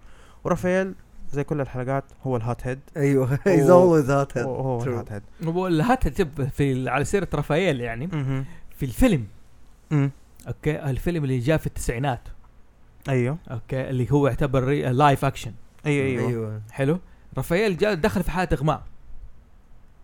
[0.45, 0.95] ورافائيل
[1.33, 2.81] زي كل الحلقات هو ال hothead.
[2.97, 4.83] أيوه he's هو- always hot هو, هو.
[4.83, 5.23] ال hothead.
[5.81, 8.07] هات تب في على سيرة رافائيل يعني.
[8.77, 9.27] في الفيلم.
[10.49, 12.29] أوكي؟ الفيلم اللي جاء في التسعينات.
[13.09, 13.39] أيوه.
[13.51, 15.53] أوكي؟ اللي هو يعتبر live action
[15.87, 16.29] أيوه أيوه.
[16.29, 16.63] أيوه.
[16.71, 16.99] حلو.
[17.37, 18.83] رافائيل جاء دخل في حالة إغماء.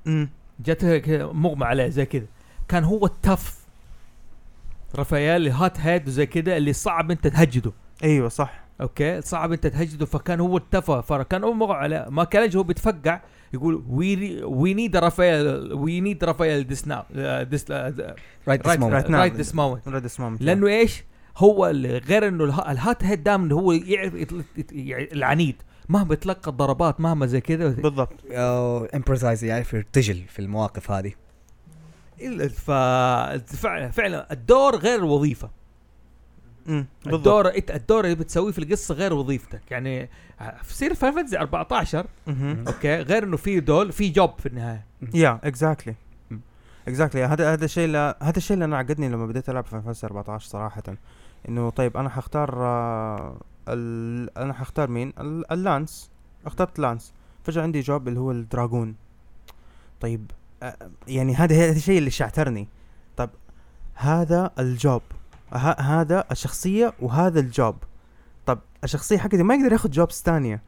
[0.07, 0.31] مم.
[0.61, 0.85] جت
[1.33, 2.27] مغمى عليه زي كده.
[2.69, 3.61] كان هو ال tough.
[4.95, 7.73] رافائيل hothead وزي كده اللي صعب إنت تهجده.
[8.05, 8.65] أيوه صح.
[8.81, 12.07] أوكي؟ صعب إنت تهجده فكان هو ال tough فكان هو مغمى عليه.
[12.09, 13.21] ما كان هو بيتفقع.
[13.53, 17.03] يقول we we need رافائيل we need رافائيل this now
[17.43, 19.11] this right Right this now.
[19.15, 19.55] right this
[20.21, 21.05] moment لأنه إيش؟
[21.37, 21.67] هو
[22.09, 25.57] غير إنه اله- ال hothead دائما اللي هو يعرف يطل- يت- يع- العنيد.
[25.89, 27.69] مهما يتلقى الضربات مهما زي كذا.
[27.69, 28.13] بالضبط.
[28.95, 31.13] improvise يعرف يرتجل في المواقف هذه.
[32.49, 32.71] ف
[33.57, 35.51] فعلا فعلا الدور غير الوظيفة.
[37.07, 39.71] الدور انت الدور اللي بتسويه في القصة غير وظيفتك.
[39.71, 40.09] يعني
[40.63, 42.65] في Final Fantasy 14 مهم.
[42.67, 44.85] أوكي غير إنه في role في job في النهاية.
[45.15, 45.95] yeah exactly.
[46.89, 50.07] exactly هذا هذا الشيء اللي هذا الشيء اللي أنا عقدني لما بديت ألعب في Fantasy
[50.07, 50.83] 14 صراحة.
[51.49, 54.39] إنه طيب أنا حختار آه ال...
[54.39, 55.53] أنا حختار مين؟ ال...
[55.53, 56.11] ال lance
[56.47, 57.13] اخترت lance
[57.45, 58.95] فجأة عندي job اللي هو ال dragoon.
[60.01, 60.31] طيب
[60.63, 60.77] آه
[61.09, 62.69] يعني هذا هذا الشيء اللي شعترني.
[63.17, 63.31] طيب
[63.95, 65.03] هذا ال job.
[65.79, 67.77] هذا الشخصية وهذا ال job.
[68.47, 70.63] طب الشخصية حقتي ما يقدر ياخذ jobs ثانية.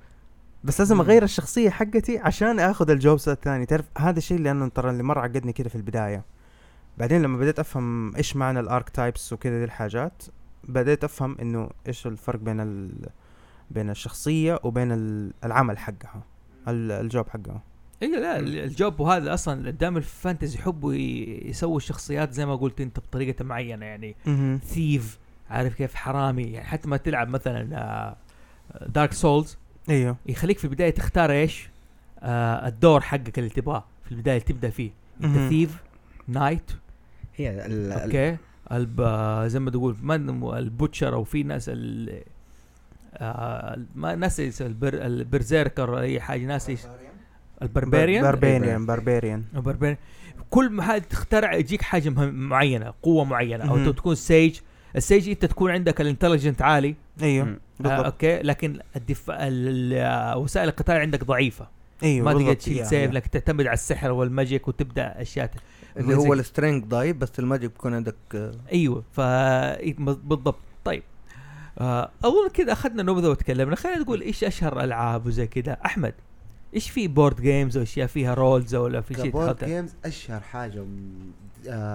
[0.64, 1.00] بس لازم.
[1.00, 3.66] أغير الشخصية حقتي عشان آخذ ال jobs الثاني.
[3.66, 6.24] تعرف هذا الشيء اللي أنا ترى اللي مره عقدني كده في البداية.
[6.98, 10.22] بعدين لما بديت أفهم إيش معنى ال archetypes وكذا دي الحاجات
[10.64, 13.06] بديت أفهم إنه إيش الفرق بين ال...
[13.70, 16.22] بين الشخصية وبين ال- العمل حقها
[16.68, 17.62] ال- ال job حقها.
[18.02, 22.56] أيوه لا ال- ال job وهذا أصلا دائما ال fantasy يحبوا يسووا الشخصيات زي ما
[22.56, 24.14] قلت أنت بطريقة معينة يعني
[24.64, 25.18] thief
[25.50, 28.14] عارف كيف؟ حرامي يعني حتى ما تلعب مثلا
[28.86, 29.56] Dark Souls
[29.88, 30.16] أيوه.
[30.26, 31.68] يخليك في البداية تختار إيش؟
[32.20, 34.90] آه الدور حقك اللي تبغاه في البداية اللي تبدأ فيه.
[35.24, 35.38] أنت.
[35.50, 35.82] thief
[36.28, 36.70] knight
[37.36, 38.36] هي ال- ال- أوكي.
[38.72, 42.22] الب آه، زي ما تقول من ال butcher أو في ناس ال
[43.16, 46.70] آه ما ناس البر ال berserker أي حاجة ناس
[47.62, 49.96] ال barbarian؟ barbarian barbarian ال barbarian.
[50.50, 53.76] كل ما حد تخترع يجيك حاجة معينة قوة معينة أو.
[53.76, 54.58] أنت تكون sage.
[54.96, 56.94] ال sage أنت تكون عندك ال intelligent عالي.
[57.22, 57.50] أيوه مم.
[57.52, 58.38] آه بالضبط أوكي.
[58.42, 61.68] لكن الدفاع ال- وسائل القتال عندك ضعيفة.
[62.02, 62.52] أيوه ما تقدر.
[62.54, 63.10] تشيل يا- سيف.
[63.10, 65.50] لك تعتمد على السحر وال magic وتبدأ أشياء
[65.96, 69.02] اللي هو ال strength ضعيف بس ال magic بيكون عندك آه، أيوه.
[69.12, 69.20] ف
[70.28, 70.58] بالضبط.
[70.84, 71.02] طيب.
[71.78, 73.76] آه أظن كذا أخذنا نبذة وتكلمنا.
[73.76, 75.76] خلينا نقول إيش أشهر ألعاب وزي كذا.
[75.86, 76.14] أحمد.
[76.74, 80.84] إيش في board games أو أشياء فيها roles ولا في شيء تحطها؟ games أشهر حاجة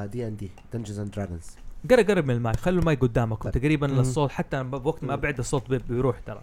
[0.06, 1.46] D&D Dungeons and Dragons
[1.92, 3.62] قرب قرب من المايك خلوا المايك قدامكم طيب.
[3.62, 4.00] تقريبا مم.
[4.00, 6.40] الصوت حتى بوقت ما ابعد الصوت بي- بيروح ترى.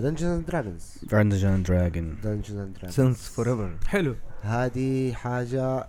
[0.00, 4.14] Dungeons and Dragons Dungeons and Dragon Dungeons and Dragons since forever حلو.
[4.42, 5.88] هذه حاجة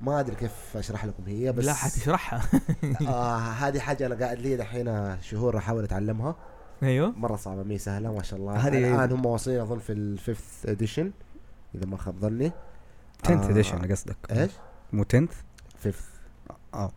[0.00, 2.42] ما أدري كيف أشرح لكم هي بس لا حتشرحها
[3.08, 6.36] آه هذه حاجة أنا قاعد لي دحين شهور أحاول أتعلمها.
[6.82, 7.10] أيوه.
[7.10, 8.52] مرة صعبة مي سهلة ما شاء الله.
[8.56, 11.10] هذه- الآن هم واصلين أظن في ال fifth edition
[11.74, 12.52] إذا ما خاب ظني.
[13.26, 14.16] 10th آه، edition قصدك.
[14.30, 14.50] إيش؟
[14.92, 15.34] مو 10th
[15.78, 16.04] fifth
[16.74, 16.92] آه.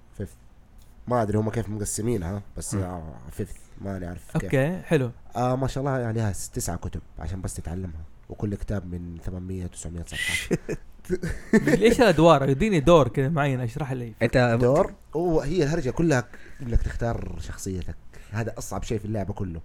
[1.07, 3.01] ما أدري هم كيف مقسمينها بس مم.
[3.31, 4.43] fifth ماني عارف كيف.
[4.43, 5.11] أوكي حلو.
[5.35, 8.01] آه ما شاء الله يعني تسعة كتب عشان بس تتعلمها.
[8.29, 10.57] وكل كتاب من 800 900 صفحة.
[11.67, 14.13] إيش الادوار اديني دور كذا معين أشرح لي.
[14.21, 16.23] أنت دور؟ وهي الهرجة كلها
[16.61, 17.95] إنك تختار شخصيتك.
[18.31, 19.61] هذا أصعب شيء في اللعبة كله.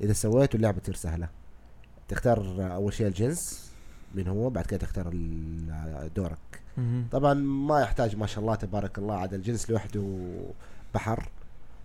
[0.00, 1.28] إذا سويته اللعبة تصير سهلة.
[2.08, 3.70] تختار أول شيء الجنس
[4.14, 5.10] من هو بعد كده تختار
[6.16, 6.62] دورك.
[7.10, 10.30] طبعا ما يحتاج ما شاء الله تبارك الله عاد الجنس لوحده
[10.94, 11.28] بحر.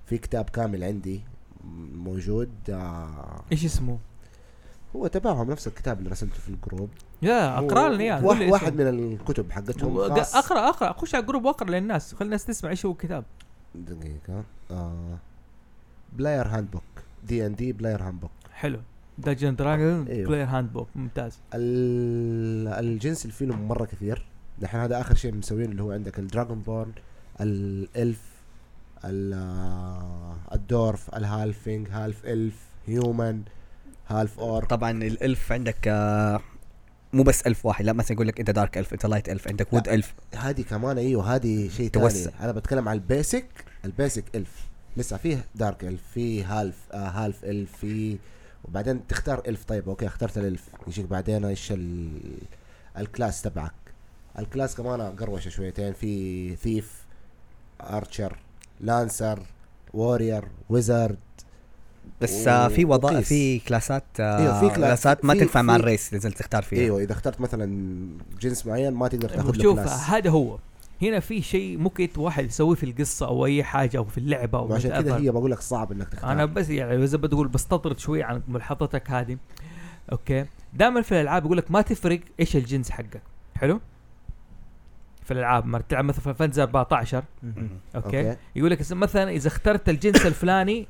[0.06, 1.22] في كتاب كامل عندي
[1.94, 3.98] موجود آه إيش اسمه؟
[4.96, 6.90] هو تبعهم نفس الكتاب اللي رسمته في ال group.
[7.22, 8.26] يا أقرأ لنا إياه.
[8.26, 8.82] واحد, واحد.
[8.82, 10.94] من الكتب حقتهم أقرأ أقرأ.
[10.94, 12.16] خش على ال group واقرأ للناس.
[12.16, 13.24] خلي الناس تسمع إيش هو الكتاب.
[13.76, 14.44] دقيقة.
[14.72, 15.18] آه.
[16.14, 16.84] Player Handbook
[17.28, 18.80] D and D Player Handbook حلو.
[19.18, 20.28] Dungeon Dragon أيوه.
[20.28, 21.40] Player Handbook ممتاز.
[21.54, 24.26] ال- الجنس اللي فيه مرة كثير.
[24.60, 26.92] دحين هذا آخر شيء مسوينه اللي هو عندك ال Dragonborn ال
[27.42, 28.22] elf
[29.06, 32.56] ال- ال dwarf ال halfling half elf
[32.88, 33.42] human
[34.08, 36.40] half orc طبعا ال elf عندك آه،
[37.14, 39.74] مو بس elf واحد لا مثلا يقول لك إنت dark elf إنت light elf عندك
[39.74, 39.88] wood.
[39.90, 42.30] elf هذه كمان أيوه هذه شيء توسع.
[42.32, 42.44] ثاني.
[42.44, 43.46] أنا بتكلم على ال basic
[43.86, 48.18] ال basic elf لسه فيه dark elf فيه half آه half elf في
[48.64, 49.64] وبعدين تختار elf.
[49.64, 50.64] طيب أوكي اخترت ال elf.
[50.88, 52.38] يجيك بعدين إيش ال-
[52.98, 53.72] ال class تبعك.
[54.40, 55.94] ال class كمان قروشة شويتين.
[55.94, 57.04] في thief
[57.82, 58.38] archer
[58.82, 59.40] lancer
[59.94, 61.18] warrior wizard
[62.22, 63.28] بس آه، في وظائف.
[63.28, 66.64] في classات أيوه، في cla- classات ما في- تنفع مع في- ال race نزلت تختار
[66.64, 66.80] فيها.
[66.80, 67.66] إيوه إذا اخترت مثلا
[68.42, 70.58] جنس معين ما تقدر تأخذ له شوف class هذا هو.
[71.02, 74.72] هنا في شيء ممكن واحد يسويه في القصة أو أي حاجة أو في اللعبة أو
[74.72, 75.18] وعشان كذا.
[75.18, 76.32] هي بقول لك صعب إنك تختار.
[76.32, 79.38] أنا بس يعني إذا بتقول بستطرد شوي عن ملاحظتك هذه.
[80.12, 80.46] أوكي.
[80.74, 83.22] دائما في الألعاب يقول لك ما تفرق إيش الجنس حقك.
[83.56, 83.82] حلو؟
[85.24, 87.70] في الألعاب ما تلعب مثلا Final Fantasy 14 مهم.
[87.96, 88.40] أوكي, أوكي.
[88.56, 90.88] يقول لك مثلا إذا اخترت الجنس الفلاني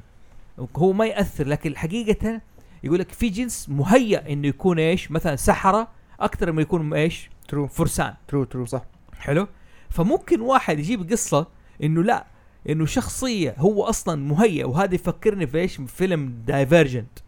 [0.78, 2.42] هو ما يأثر لكن حقيقة
[2.84, 5.88] يقول لك في جنس مهيأ إنه يكون إيش؟ مثلا سحرة
[6.20, 8.14] أكثر من يكون إيش؟ true فرسان.
[8.28, 8.82] true true صح.
[9.20, 9.48] حلو؟
[9.90, 11.48] فممكن واحد يجيب قصة
[11.84, 12.26] إنه لا
[12.70, 17.20] إنه شخصية هو أصلا مهيئ وهذا يفكرني في إيش؟ فيلم Divergent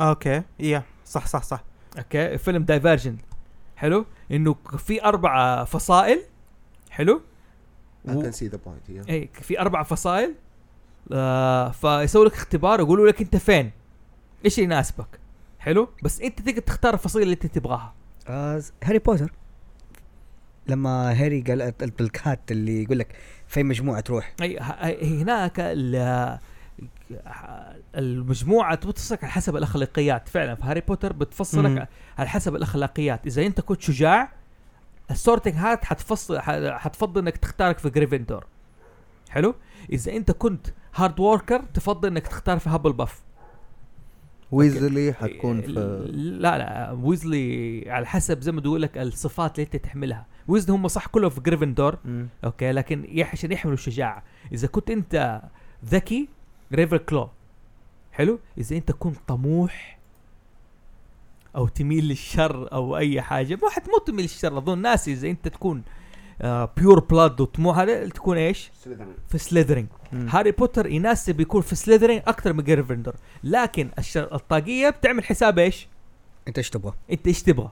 [0.00, 0.42] أوكي.
[0.60, 1.64] يا صح صح صح.
[1.98, 2.38] أوكي.
[2.38, 3.20] فيلم Divergent
[3.76, 6.22] حلو؟ إنه في أربع فصائل.
[6.90, 7.20] حلو؟
[8.08, 9.10] I و- can see the point here.
[9.10, 10.34] اي في أربع فصائل.
[11.12, 13.70] آه فيسوي لك اختبار ويقولوا لك أنت فين.
[14.44, 15.20] إيش اللي يناسبك.
[15.58, 17.94] حلو؟ بس أنت تقدر تختار الفصيلة اللي أنت تبغاها.
[18.28, 19.32] آه هاري بوتر.
[20.70, 23.16] لما هاري قال بال hat اللي يقول لك
[23.46, 24.34] في مجموعة تروح.
[24.42, 24.58] أي
[25.22, 26.38] هناك ال-
[27.94, 30.54] المجموعة تفصلك على حسب الأخلاقيات فعلا.
[30.54, 31.12] في هاري بوتر.
[31.12, 33.26] بتفصلك على حسب الأخلاقيات.
[33.26, 34.32] إذا أنت كنت شجاع
[35.10, 36.38] ال Sorting Hat حتفصل
[36.78, 38.46] حتفضل إنك تختارك في Gryffindor
[39.30, 39.54] حلو؟
[39.92, 43.20] إذا أنت كنت hard worker تفضل إنك تختار في Hufflepuff
[44.52, 45.68] ويزلي حتكون في
[46.12, 50.26] لا لا ويزلي على حسب زي ما تقول لك الصفات اللي أنت تحملها.
[50.48, 51.98] ويزلي هم صح كلهم في Gryffindor.
[52.44, 54.22] أوكي لكن يح- عشان يحملوا الشجاعة.
[54.52, 55.42] إذا كنت أنت
[55.84, 56.28] ذكي
[56.72, 57.28] Ravenclaw
[58.12, 59.98] حلو؟ إذا أنت كنت طموح
[61.56, 64.58] أو تميل للشر أو أي حاجة ما حد مو تميل للشر.
[64.58, 65.82] أظن ناسي إذا أنت تكون
[66.76, 68.70] pure blood وطموح هذا تكون إيش؟
[69.28, 70.28] في Slytherin مم.
[70.28, 73.14] هاري بوتر يناسب يكون في Slytherin أكثر من Gryffindor
[73.44, 75.88] لكن الشر الطاقية بتعمل حساب إيش؟
[76.48, 77.70] أنت إيش تبغى؟ أنت إيش تبغى.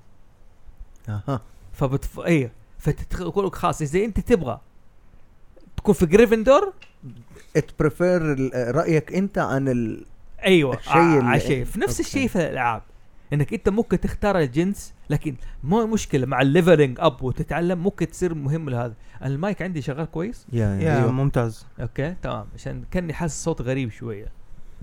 [1.09, 1.41] أها.
[1.73, 2.21] فبتف...
[2.21, 2.53] إيه.
[2.79, 4.61] فتقول لك خلاص إذا أنت تبغى
[5.77, 6.73] تكون في Gryffindor
[7.69, 10.05] تprefer رأيك أنت عن ال...
[10.45, 12.09] أيوه الشيء اللي- شيء في نفس أوكي.
[12.09, 12.83] الشيء في الألعاب.
[13.33, 18.35] إنك أنت ممكن تختار الجنس لكن مو مشكلة مع ال leveling up وتتعلم ممكن تصير
[18.35, 18.95] مهم لهذا.
[19.25, 21.11] المايك عندي شغال كويس؟ يا يا أيوه.
[21.11, 21.67] ممتاز.
[21.81, 22.47] أوكي تمام.
[22.55, 24.33] عشان كأني حاسس صوت غريب شوية.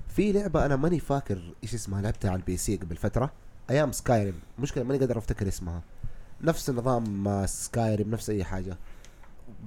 [0.08, 3.32] في لعبة أنا ماني فاكر إيش اسمها لعبتها على ال PC قبل فترة
[3.70, 5.82] أيام Skyrim مشكلة ماني قادر أفتكر اسمها.
[6.40, 8.76] نفس نظام Skyrim نفس أي حاجة.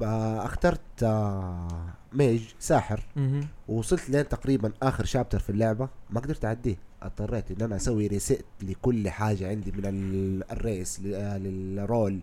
[0.01, 1.67] اخترت آه،
[2.13, 3.01] mage ساحر.
[3.15, 3.47] مهم.
[3.67, 6.75] ووصلت لين تقريبا آخر chapter في اللعبة ما قدرت أعديه.
[7.01, 12.19] اضطريت إن أنا أسوي reset لكل حاجة عندي من ال- ال race ل- لل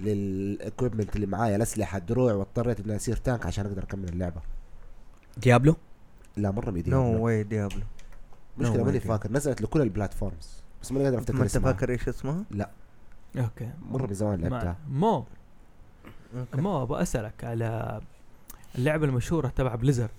[0.00, 4.40] role لل equipment اللي معايا الأسلحة الدروع واضطريت اني اصير tank عشان أقدر أكمل اللعبة.
[5.36, 5.76] Diablo؟
[6.36, 7.82] لا مرة ميدي no way Diablo.
[8.58, 9.02] مشكلة No ماني way.
[9.02, 9.32] فاكر.
[9.32, 12.44] نزلت لكل ال platforms بس ماني قادر أفتكر ما أنت فاكر إيش اسمها؟
[13.38, 13.70] أوكي.
[13.90, 14.76] مرة من زمان ما- لعبتها.
[14.90, 15.24] مو.
[16.36, 16.60] أوكي.
[16.60, 18.00] مو أبغى أسألك على
[18.78, 20.10] اللعبة المشهورة تبع Blizzard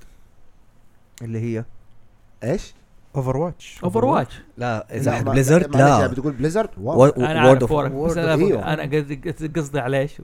[1.22, 1.66] اللي هي؟
[2.43, 2.74] إيش؟
[3.16, 6.07] Overwatch Overwatch لا إذا حق ما- Blizzard لا.
[6.07, 7.05] بتقول Blizzard واو.
[7.05, 8.74] أنا World عارف of بس أنا أيوه.
[8.74, 9.03] أنا
[9.55, 10.22] قصدي على إيش؟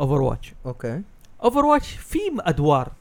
[0.00, 1.02] Overwatch أوكي.
[1.42, 2.92] Overwatch في أدوار.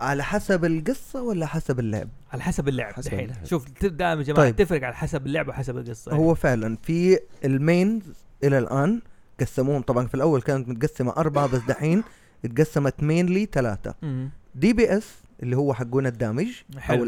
[0.00, 3.20] على حسب القصة ولا حسب اللعب؟ على حسب اللعب حسب دحين.
[3.30, 3.44] اللعب.
[3.46, 4.56] شوف دائما يا جماعة طيب.
[4.56, 6.12] تفرق على حسب اللعب وحسب القصة.
[6.12, 8.02] هو فعلا في ال main
[8.44, 9.00] إلى الآن
[9.40, 9.82] قسموهم.
[9.82, 12.02] طبعا في الأول كانت متقسمة أربعة بس دحين
[12.44, 13.94] اتقسمت mainly ثلاثة.
[14.02, 14.30] مم.
[14.54, 16.46] DPS اللي هو حقون ال damage
[16.76, 17.04] أو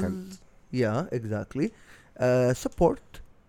[0.00, 0.34] second.
[0.72, 1.70] yeah exactly
[2.52, 3.02] support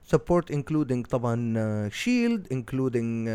[0.05, 3.29] support including طبعا shield including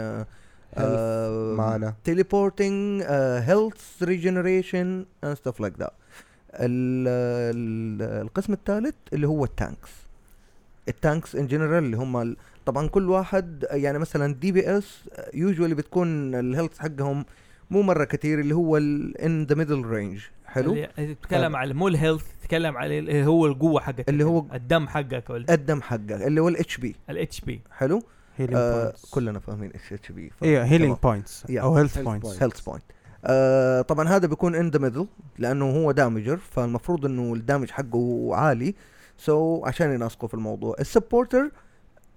[0.77, 1.89] Health, mana.
[2.09, 4.87] teleporting uh, health regeneration
[5.25, 5.93] and stuff like that.
[6.55, 7.09] ال-
[7.55, 9.91] ال- القسم الثالث اللي هو ال tanks
[10.89, 12.37] ال tanks in general اللي هم
[12.67, 15.05] طبعا كل واحد يعني مثلا DPS
[15.35, 17.25] usually بتكون ال health حقهم
[17.71, 20.21] مو مرة كثير اللي هو in the middle range
[20.55, 24.45] حلو؟ اللي تتكلم على مو ال health تتكلم على اللي هو القوة حقك اللي هو-
[24.55, 28.03] الدم حقك الدم حقك اللي هو الاتش بي الاتش بي حلو؟
[28.37, 31.51] healing آه points كلنا فاهمين إيش HP أيوه healing points Yeah.
[31.57, 32.43] أو health Health points points.
[32.43, 32.83] health point
[33.25, 35.07] آه طبعا هذا بيكون in the middle
[35.39, 38.75] لأنه هو damager فالمفروض إنه ال damage حقه عالي.
[39.19, 40.77] so so عشان يناسقوا في الموضوع.
[40.81, 41.51] ال supporter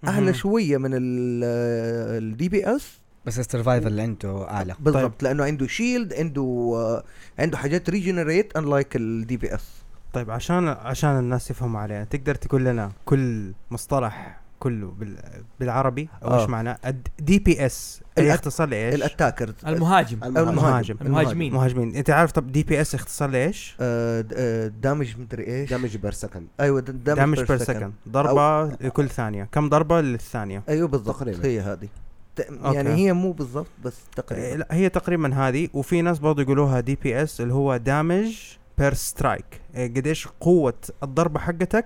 [0.07, 4.75] اعلى شوية من ال DPS بس ال survival اللي عنده أعلى.
[4.80, 6.41] بالضبط لأنه عنده shield عنده
[6.75, 7.03] آه
[7.39, 9.68] عنده حاجات regenerate unlike ال DPS
[10.13, 15.17] طيب عشان عشان الناس يفهموا علينا تقدر تقول لنا كل مصطلح كله بال
[15.59, 16.41] بالعربي أو آه.
[16.41, 16.78] إيش معناه
[17.20, 19.53] DPS اختصار لإيش؟ ال attackers.
[19.67, 20.23] المهاجم.
[20.23, 20.47] المهاجم.
[20.51, 20.97] المهاجم.
[21.01, 21.53] المهاجمين.
[21.53, 25.69] مهاجمين أنت عارف طب DPS اختصار لإيش؟ آه damage مدري إيش.
[25.70, 29.43] damage per second أيوه damage per second ضربة لكل ثانية.
[29.51, 31.23] كم ضربة للثانية؟ أيوه بالضبط.
[31.45, 31.88] هي هذه.
[32.63, 35.69] يعني هي مو بالضبط بس إيه، تقريبا لا هي تقريبا هذه.
[35.73, 38.38] وفي ناس برضه يقولوها DPS اللي هو damage
[38.78, 40.73] per strike قديش قوة
[41.03, 41.85] الضربه حقتك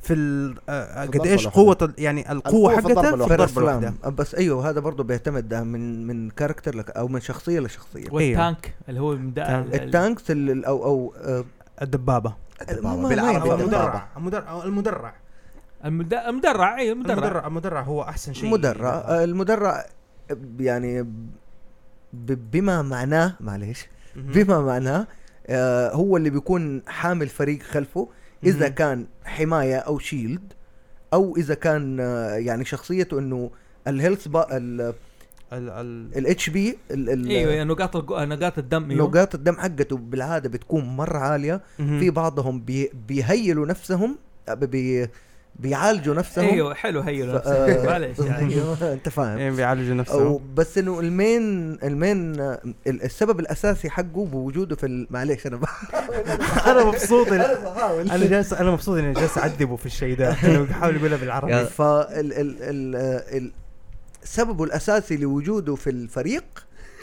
[0.00, 1.46] في ال- آه، قديش.
[1.48, 3.14] قوة ال- يعني القوة في حقتك في.
[3.14, 8.04] الضربه الواحده بس أيوه هذا برضه بيعتمد من من character لك أو من شخصية لشخصية.
[8.10, 11.44] وال tank اللي هو ال tanks ال- أو أو آه،
[11.82, 12.34] الدبابة.
[12.70, 12.96] الدبابة.
[13.02, 13.36] ما- بالعربي.
[13.62, 14.94] المدرع المدرع المد...
[15.84, 19.86] المدرع اي المدرع المدرع المدرع هو أحسن شيء مدرع آه، المدرع
[20.60, 21.02] يعني
[22.12, 23.86] ب- بما معناه معليش.
[24.16, 25.06] بما معناه
[25.46, 28.08] آه، هو اللي بيكون حامل فريق خلفه
[28.44, 28.68] إذا.
[28.68, 30.52] كان حماية أو shield
[31.12, 33.50] أو إذا كان آه، يعني شخصيته إنه
[33.88, 34.92] ال health ال
[35.52, 38.10] ال ال HP إيوه نقاط.
[38.12, 39.08] نقاط الدم أيوه.
[39.08, 41.60] نقاط الدم حقته بالعادة بتكون مرة عالية.
[41.76, 44.18] في بعضهم بي بي heal وا نفسهم
[44.48, 45.08] آه، بي
[45.58, 46.44] بيعالجوا نفسهم.
[46.48, 48.62] أيوه حلو هي ف- آه، معلش يعني.
[48.92, 49.38] أنت فاهم.
[49.38, 55.06] إيه، بيعالجوا أو نفسهم بس إنه المين المين ال- السبب الأساسي حقه بوجوده في ال-
[55.10, 55.60] معليش أنا
[56.70, 60.32] أنا مبسوط أنا جالس أنا مبسوط إني جالس أعذبه في الشيء ده.
[60.44, 61.52] إنه بيحاول يقولها بالعربي.
[61.52, 62.96] يا- فال ال ال
[63.36, 63.52] ال
[64.24, 66.44] سببه الأساسي لوجوده في الفريق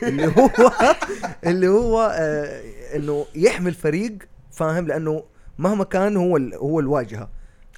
[0.04, 0.52] اللي هو
[1.46, 2.62] اللي هو آه
[2.96, 4.14] إنه يحمي الفريق
[4.52, 5.24] فاهم؟ لأنه
[5.58, 7.30] مهما كان هو ال هو الواجهة.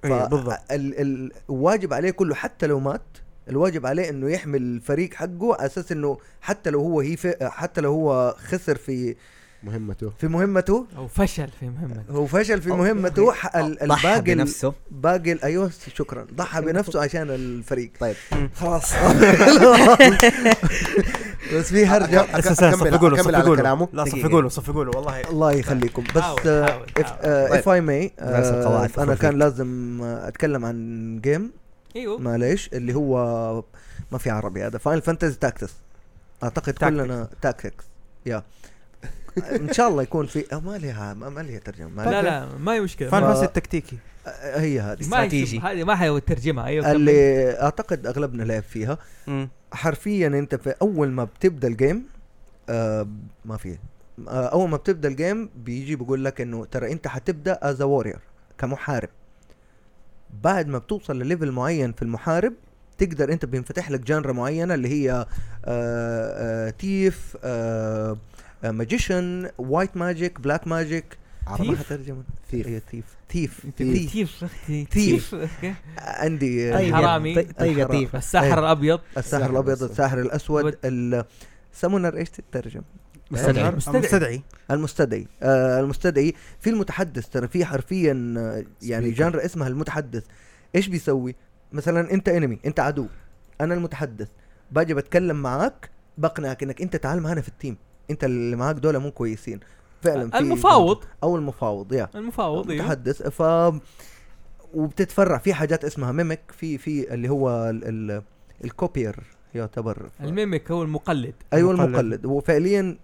[0.03, 0.59] بالضبط.
[0.71, 3.01] ال- ال- الواجب عليه كله حتى لو مات
[3.49, 7.91] الواجب عليه إنه يحمي الفريق حقه على أساس إنه حتى لو هو هي حتى لو
[7.91, 9.15] هو خسر في
[9.63, 10.11] مهمته.
[10.19, 10.85] في مهمته.
[10.97, 14.73] أو فشل في مهمه هو فشل في مهمته ضحى الباقي ال- بنفسه.
[14.91, 16.27] باقي أيوه شكرا.
[16.35, 17.91] ضحى بنفسه عشان الفريق.
[17.99, 18.15] طيب.
[18.55, 18.93] خلاص.
[21.53, 22.39] بس في هرجة.
[22.39, 23.87] أساسا صفقوا له صفقوا له.
[23.93, 24.05] لا.
[24.05, 26.03] صفقوا له صفقوا له والله الله يخليكم.
[26.15, 26.89] بس القواعد
[28.89, 29.39] في آه، أنا كان.
[29.39, 31.51] لازم أتكلم عن جيم
[31.95, 32.17] أيوه.
[32.19, 33.15] معليش اللي هو
[34.11, 34.77] ما في عربي هذا.
[34.77, 35.73] فاينل فانتزي تاكتس
[36.43, 36.79] أعتقد Tactics.
[36.79, 37.85] كلنا تاكتكس
[38.25, 38.43] يا
[39.51, 41.89] إن شاء الله يكون في أو ما لها ما ما لها ترجمة.
[41.89, 43.09] ما لا لا ما هي مشكلة.
[43.09, 43.97] فان ف- فانسي التكتيكي.
[44.41, 45.59] هي هذه استراتيجي.
[45.59, 46.91] هذه ما حيترجمها أيوه.
[46.91, 48.97] اللي أعتقد أغلبنا لعب فيها
[49.27, 49.49] مم.
[49.73, 52.03] حرفيا أنت في أول ما بتبدأ ال game
[52.69, 53.07] آه
[53.45, 53.77] ما في
[54.27, 58.19] آه أول ما بتبدأ ال game بيجي بيقول لك إنه ترى أنت حتبدأ as warrior
[58.57, 59.09] كمحارب
[60.43, 62.53] بعد ما بتوصل لل level معين في المحارب
[62.97, 65.27] تقدر أنت بينفتح لك genre معينة اللي هي آه
[65.65, 68.17] آه thief آه
[68.63, 71.17] magician white magic black magic
[71.57, 72.67] thief؟ حترجم thief.
[72.67, 73.05] هي thief.
[73.29, 73.59] thief.
[73.77, 74.11] thief.
[74.11, 74.89] thief thief.
[74.91, 75.35] thief.
[75.35, 75.73] okay.
[75.97, 77.35] عندي طيب حرامي.
[77.35, 78.09] طيب- طيب يا طيب.
[78.15, 80.77] الساحر الابيض الساحر الأبيض الساحر الأسود.
[81.73, 82.81] ال summoner إيش تترجم؟
[83.31, 83.71] مستدعي.
[83.71, 84.01] مستدعي.
[84.01, 84.41] مستدعي.
[84.71, 85.27] المستدعي.
[85.43, 89.11] آه المستدعي في المتحدث ترى في حرفيا آه، يعني.
[89.11, 90.23] genre اسمها المتحدث.
[90.75, 91.35] إيش بيسوي؟
[91.71, 93.07] مثلا أنت enemy أنت عدو.
[93.61, 94.27] أنا المتحدث.
[94.71, 97.77] باجي بتكلم معاك بقنعك إنك أنت تعال معنا في ال team
[98.11, 99.59] أنت اللي معاك دول مو كويسين.
[100.03, 101.03] فعلا في المفاوض.
[101.23, 102.09] أو المفاوض يا.
[102.15, 103.21] المفاوض أيوه متحدث.
[103.27, 103.41] ف
[104.73, 105.37] وبتتفرع.
[105.37, 107.83] في حاجات اسمها mimic في في اللي هو ال...
[107.83, 108.21] ال...
[108.63, 109.15] ال copier
[109.55, 110.09] يعتبر.
[110.21, 111.35] ال mimic هو المقلد.
[111.53, 111.85] أيوه مقلد.
[111.89, 112.25] المقلد.
[112.25, 112.97] هو فعليا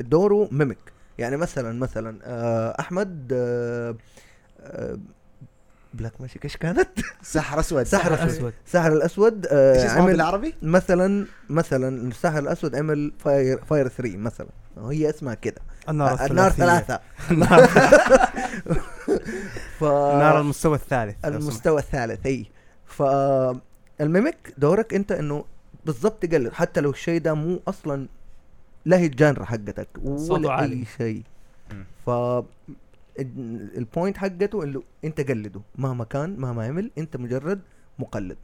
[0.00, 0.78] دوره mimic
[1.18, 3.96] يعني مثلا مثلا آه أحمد آه
[4.60, 4.98] آه
[5.96, 6.88] black magic إيش كانت؟
[7.22, 8.26] سحر أسود سحر.
[8.26, 13.88] أسود الساحر الأسود إيش آه اسمه عمل بالعربي؟ مثلا مثلا الساحر الأسود عمل fire fire
[13.88, 14.46] 3 مثلا
[14.78, 16.50] هي اسمها كده النار آه، النار.
[16.50, 17.66] ثلاثة النار
[19.80, 21.24] ف النار المستوى الثالث.
[21.24, 22.46] المستوى الثالث أي
[22.86, 25.44] فال mimic دورك أنت إنه
[25.86, 28.06] بالضبط تقلد حتى لو الشيء ده مو أصلا
[28.84, 30.60] لا هي ال genre حقتك ولا.
[30.62, 31.22] أي شيء.
[32.06, 32.10] ف
[33.18, 35.60] ال point حقته انه انت قلده.
[35.74, 37.60] مهما كان مهما عمل انت مجرد
[37.98, 38.36] مقلد.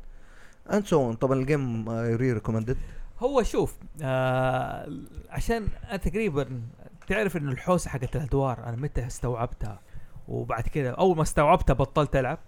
[0.73, 2.77] and so on طبعا ال game re recommended
[3.21, 4.93] هو شوف آه
[5.31, 6.63] عشان أنا تقريبا
[7.07, 9.81] تعرف انه الحوسة حقت الأدوار أنا متى استوعبتها؟
[10.29, 12.39] وبعد كده أول ما استوعبتها بطلت ألعب.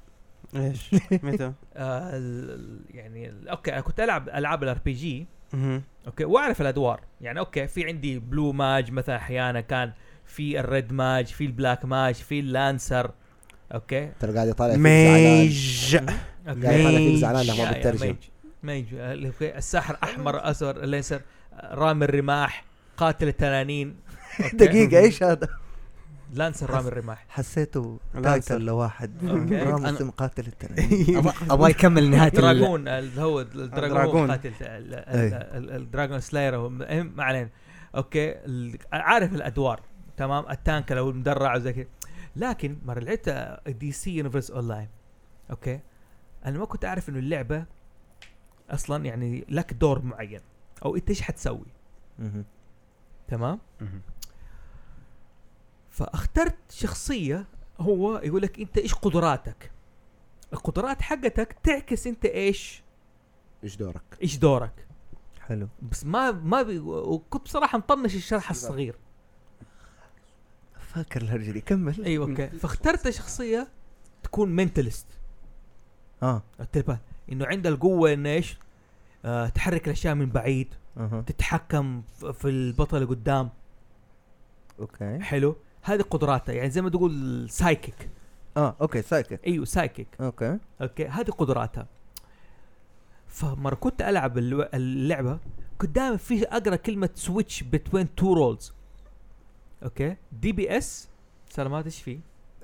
[0.56, 2.10] إيش؟ متى؟ آه
[2.90, 5.26] يعني okay أنا كنت ألعب ألعاب ال RPG.
[6.06, 7.00] okay وأعرف الأدوار.
[7.20, 9.92] يعني okay في عندي blue mage مثلا أحيانا كان
[10.26, 13.10] في ال red mage في ال black mage في ال lancer
[13.74, 15.46] okay ترى قاعد يطالع فيك زعلان.
[15.46, 17.16] mage قاعد يطالع فيك.
[17.16, 17.54] زعلان لما
[18.62, 18.94] mage.
[18.94, 21.20] هو الساحر أحمر أسود ال lancer
[21.54, 22.64] آه، رامي الرماح
[22.96, 23.96] قاتل التنانين؟
[24.54, 25.48] دقيقة إيش هذا؟
[26.32, 27.24] lancer رامي الرماح.
[27.28, 28.30] حسيته lancer.
[28.30, 29.28] title لواحد.
[29.28, 29.56] okay.
[29.70, 34.30] رامز مقاتل التنين أبغى- أبغى يكمل نهاية ال- dragon اللي هو ال dragon.
[34.30, 34.52] قاتل
[35.54, 37.48] ال dragon slayer ما علينا.
[37.96, 38.34] okay
[38.92, 39.80] عارف الأدوار.
[40.16, 41.86] تمام؟ ال tank لو المدرع وزي كذا.
[42.36, 44.88] لكن مرة لعبت DC Universe Online
[45.50, 45.80] okay؟
[46.44, 47.64] أنا ما كنت أعرف إنه اللعبة
[48.70, 50.40] أصلا يعني لك دور معين
[50.84, 51.66] أو أنت إيش حتسوي.
[53.28, 53.58] تمام.
[55.90, 57.46] فاخترت شخصية
[57.80, 59.70] هو يقول لك أنت إيش قدراتك؟
[60.52, 62.82] القدرات حقتك تعكس أنت إيش؟
[63.64, 64.86] إيش دورك؟ إيش دورك؟
[65.40, 65.68] حلو.
[65.82, 68.96] بس ما ما بي وكنت بصراحة مطنش الشرح الصغير.
[70.94, 71.60] فاكر الهرجة دي.
[71.60, 72.04] كمل.
[72.04, 72.48] أيوه okay.
[72.48, 73.68] فاخترت شخصية
[74.22, 75.06] تكون mentalist
[76.22, 76.42] آه.
[76.60, 76.98] انتبه
[77.32, 78.58] إنه عندها القوة إنه إيش؟
[79.24, 80.74] آه تحرك الأشياء من بعيد.
[80.96, 81.24] أها.
[81.26, 83.48] تتحكم في البطل اللي قدام.
[84.80, 85.18] okay.
[85.20, 85.56] حلو.
[85.82, 88.08] هذه قدراتها يعني زي ما تقول psychic
[88.56, 90.58] آه okay psychic أيوه psychic okay.
[90.82, 91.06] okay.
[91.06, 91.86] هذه قدراتها
[93.28, 95.38] فمرة كنت ألعب اللعبة
[95.78, 98.72] كنت دائما في أقرأ كلمة switch between two roles
[99.84, 100.16] okay.
[100.32, 101.08] DPS
[101.50, 102.20] سلامات إيش في؟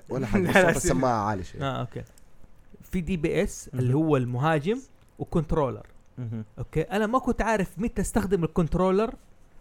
[0.09, 0.69] ولا حاجة بس سيب.
[0.69, 1.63] السماعة عالي شوي.
[1.63, 2.03] آه okay.
[2.83, 3.95] في DPS اللي.
[3.95, 4.81] هو المهاجم
[5.19, 5.87] و controller.
[6.59, 6.83] okay.
[6.83, 9.15] أنا ما كنت عارف متى أستخدم ال controller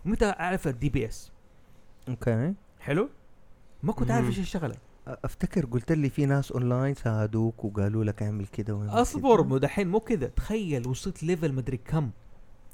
[0.06, 1.32] ومتى أعرف ال DPS
[2.10, 2.54] okay.
[2.80, 3.10] حلو؟
[3.84, 4.28] ما كنت عارف.
[4.28, 4.76] إيش الشغلة.
[5.08, 9.44] أفتكر قلت لي في ناس اونلاين ساعدوك وقالوا لك اعمل كده اصبر كده.
[9.44, 10.28] مو دحين مو كذا.
[10.28, 12.10] تخيل وصلت level مدري كم.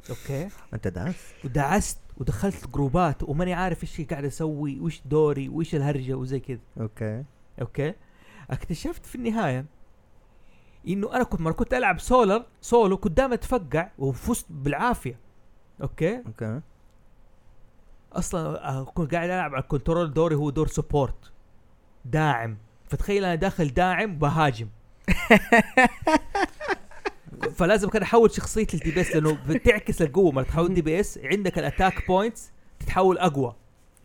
[0.10, 0.50] okay.
[0.74, 1.98] أنت دعست ودعست.
[2.18, 6.60] ودخلت جروبات وماني عارف إيش قاعد أسوي وإيش دوري وإيش الهرجة وزي كذا.
[6.80, 7.24] okay.
[7.62, 7.94] okay؟
[8.50, 9.66] اكتشفت في النهاية
[10.88, 15.20] إنه أنا كنت مرة كنت ألعب solo solo كنت دائما أتفقع وفزت بالعافية.
[15.82, 16.18] okay?
[16.18, 16.62] okay.
[18.14, 21.32] أصلا كنت قاعد ألعب على ال control دوري هو دور support
[22.06, 22.58] داعم.
[22.90, 24.68] فتخيل أنا داخل داعم بهاجم.
[27.56, 30.32] فلازم كان احول شخصيتي ل DPS لأنه بتعكس القوة.
[30.32, 33.56] لما تحول DPS عندك ال attack points تتحول أقوى.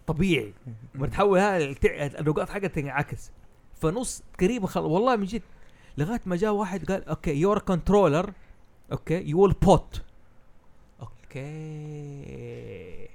[0.06, 0.52] طبيعي.
[0.94, 3.30] لما تحول النقاط حقتها تنعكس.
[3.80, 4.80] فنص قريبه خل...
[4.80, 5.42] والله من جد
[5.98, 8.32] لغاية ما جاء واحد قال okay you're controller
[8.92, 10.02] okay you will bot
[11.00, 13.08] okay.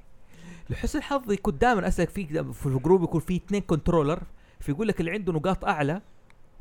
[0.70, 4.20] لحسن حظي كنت دائما أسألك في في الجروب يكون في اثنين controller
[4.60, 6.02] فيقول لك اللي عنده نقاط أعلى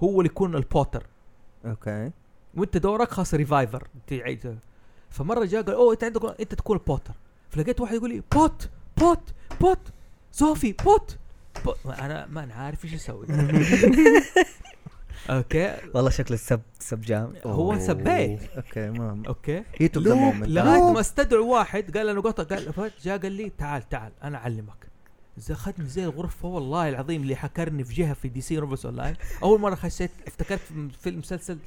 [0.03, 1.07] هو اللي يكون البوتر
[1.67, 2.11] أوكي.
[2.57, 3.89] وانت دورك خاص ريفايفر.
[4.07, 4.59] تعيد
[5.11, 7.15] فمرة جاء قال أوه انت عندك أنت تكون بوتر.
[7.51, 9.79] فلقيت واحد يقول لي بوت بوت بوت
[10.33, 11.17] زوفي بوت,
[11.65, 11.77] بوت.
[11.85, 13.27] ما أنا ما أنا عارف إيش أسوي.
[15.31, 15.77] أوكي.
[15.95, 17.33] والله شكله سب سب جام.
[17.47, 19.63] هو سبيت أوكي ما أوكي.
[20.47, 24.85] لغاية ما استدعوا واحد قال له نقطه قال جاء قال لي تعال تعال أنا أعلمك.
[25.51, 29.75] أخذني زي الغرفة والله العظيم اللي حكرني في جهة في DC Universe Online أول مرة
[29.75, 31.59] خشيت افتكرت في فيلم مسلسل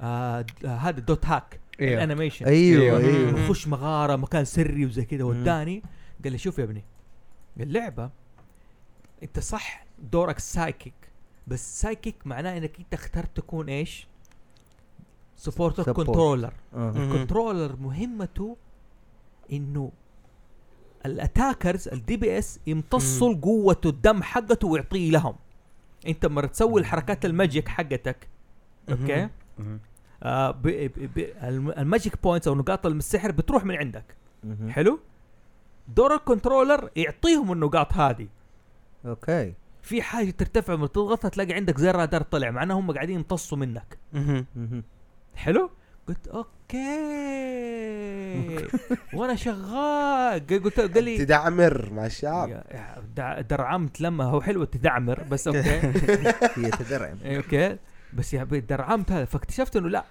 [0.00, 2.98] آه آه هذا دوت هاك إيوه ال animation أيوه أيوه.
[2.98, 5.24] أيوه نخش مغارة مكان سري وزي كذا.
[5.24, 5.82] وداني
[6.24, 6.84] قال لي شوف يا ابني
[7.60, 8.10] اللعبة
[9.22, 10.94] انت صح دورك psychic
[11.46, 14.06] بس psychic معناه إنك أنت اخترت تكون إيش؟
[15.36, 15.90] support Support.
[15.90, 16.52] controller.
[16.74, 18.56] ال controller مهمته
[19.52, 19.92] إنه
[21.06, 25.34] ال attackers ال DPS يمتصوا قوه الدم حقته ويعطيه لهم
[26.06, 28.28] أنت لما تسوي الحركات ال magic حقتك
[28.90, 29.28] okay.
[30.22, 34.04] آه ب ب ب الم- ال magic points أو نقاط السحر بتروح من عندك.
[34.44, 34.70] مهم.
[34.70, 34.98] حلو؟
[35.88, 38.26] دور ال controller يعطيهم النقاط هذه.
[39.06, 39.54] okay.
[39.82, 43.98] في حاجة ترتفع لما تضغطها تلاقي عندك زي الرادار طلع معناه هم قاعدين يمتصوا منك.
[44.12, 44.46] مهم.
[44.56, 44.82] مهم.
[45.34, 45.70] حلو؟
[46.08, 46.56] قلت أوكي.
[49.14, 50.46] وأنا شغال.
[50.46, 52.62] قلت قال لي تدعمر مع الشعب
[53.48, 55.60] درعمت لما هو حلو تدعمر بس أوكي.
[56.56, 57.76] هي تدرعم أوكي.
[58.12, 59.24] بس يا بي درعمت هذا.
[59.24, 60.04] فاكتشفت إنه لا.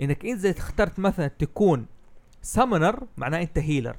[0.00, 1.86] إنك اذا اخترت مثلا تكون
[2.42, 3.96] سامونر معناه أنت هيلر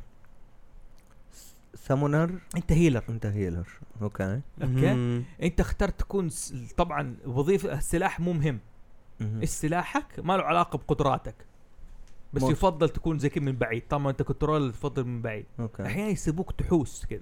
[1.76, 3.68] سامونر أنت هيلر أنت هيلر
[4.02, 4.42] أوكي.
[4.64, 5.24] أوكي.
[5.44, 8.60] أنت اخترت تكون س- طبعا وظيفة السلاح مو مهم.
[9.46, 11.36] سلاحك؟ ما له علاقة بقدراتك.
[12.34, 13.84] بس مو- يفضل تكون زي كذا من بعيد.
[13.90, 15.46] طبعا أنت كنترول تفضل من بعيد.
[15.60, 15.86] أوكي.
[15.86, 17.22] أحيانا يسيبوك تحوس كذا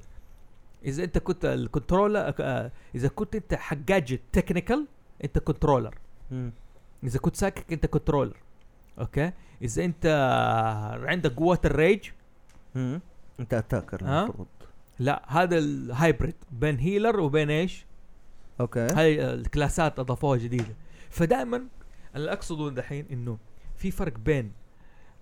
[0.86, 4.88] إذا أنت كنت الكنترولر آه، إذا كنت أنت حق جادجت تكنيكال
[5.24, 5.96] أنت كنترولر
[6.32, 6.52] مم.
[7.04, 8.38] إذا كنت ساكك أنت كنترولر
[9.00, 10.06] أوكي؟ إذا أنت
[11.04, 12.10] عندك قوة الريج.
[12.76, 13.02] مم.
[13.40, 14.48] أنت اتاكر؟ المفروض.
[15.00, 17.86] لا هذا الهايبريد بين هيلر وبين إيش؟
[18.60, 18.88] okay.
[18.94, 20.76] هاي الكلاسات أضافوها جديدة.
[21.10, 21.64] فدائما
[22.16, 23.38] اللي اقصده دحين إنه
[23.76, 24.52] في فرق بين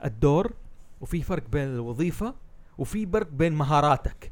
[0.05, 0.53] الدور
[1.01, 2.35] وفي فرق بين الوظيفة
[2.77, 4.31] وفي فرق بين مهاراتك.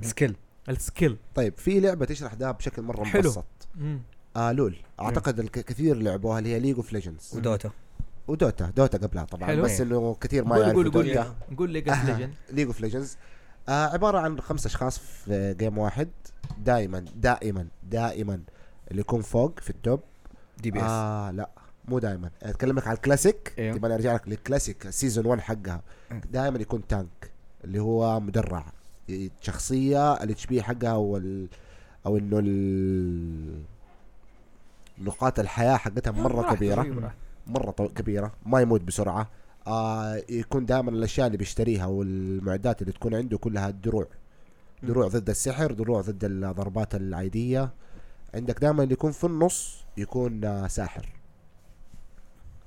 [0.00, 0.36] skill
[0.68, 3.22] ال skill طيب في لعبة تشرح ده بشكل مرة حلو.
[3.22, 3.44] مبسط.
[3.74, 4.00] مم.
[4.36, 4.76] آه LoL.
[5.00, 7.70] أعتقد الك- كثير لعبوها اللي هي League of Legends و Dota.
[8.28, 8.72] و Dota.
[8.76, 9.62] Dota قبلها طبعا حلو.
[9.62, 11.24] بس إنه كثير ما يعرفوا قول قول
[11.58, 13.16] قول لي قصد Legend League of Legends
[13.68, 16.08] عبارة عن خمس أشخاص في game واحد.
[16.64, 18.40] دائما دائما دائما
[18.90, 20.00] اللي يكون فوق في ال top.
[20.58, 20.84] DPS.
[20.84, 21.50] آه لا
[21.88, 22.30] مو دائما.
[22.42, 23.72] اتكلم لك على الكلاسيك إيه.
[23.72, 25.82] تبغى أرجع لك لل classic ال season 1 حقها.
[26.12, 26.20] إيه.
[26.32, 27.30] دائما يكون tank
[27.64, 28.66] اللي هو مدرع.
[29.10, 31.48] الشخصيه ال HP حقها أو ال
[32.06, 33.62] أو إنه ال
[34.98, 37.12] نقاط الحياة حقتها مرة كبيرة.
[37.46, 38.32] مرة كبيرة.
[38.46, 39.30] ما يموت بسرعة.
[39.66, 44.06] آه يكون دائما الأشياء اللي بيشتريها والمعدات اللي تكون عنده كلها دروع.
[44.82, 47.70] دروع ضد السحر دروع ضد الضربات العادية.
[48.34, 51.08] عندك دائما اللي يكون في النص يكون آه ساحر.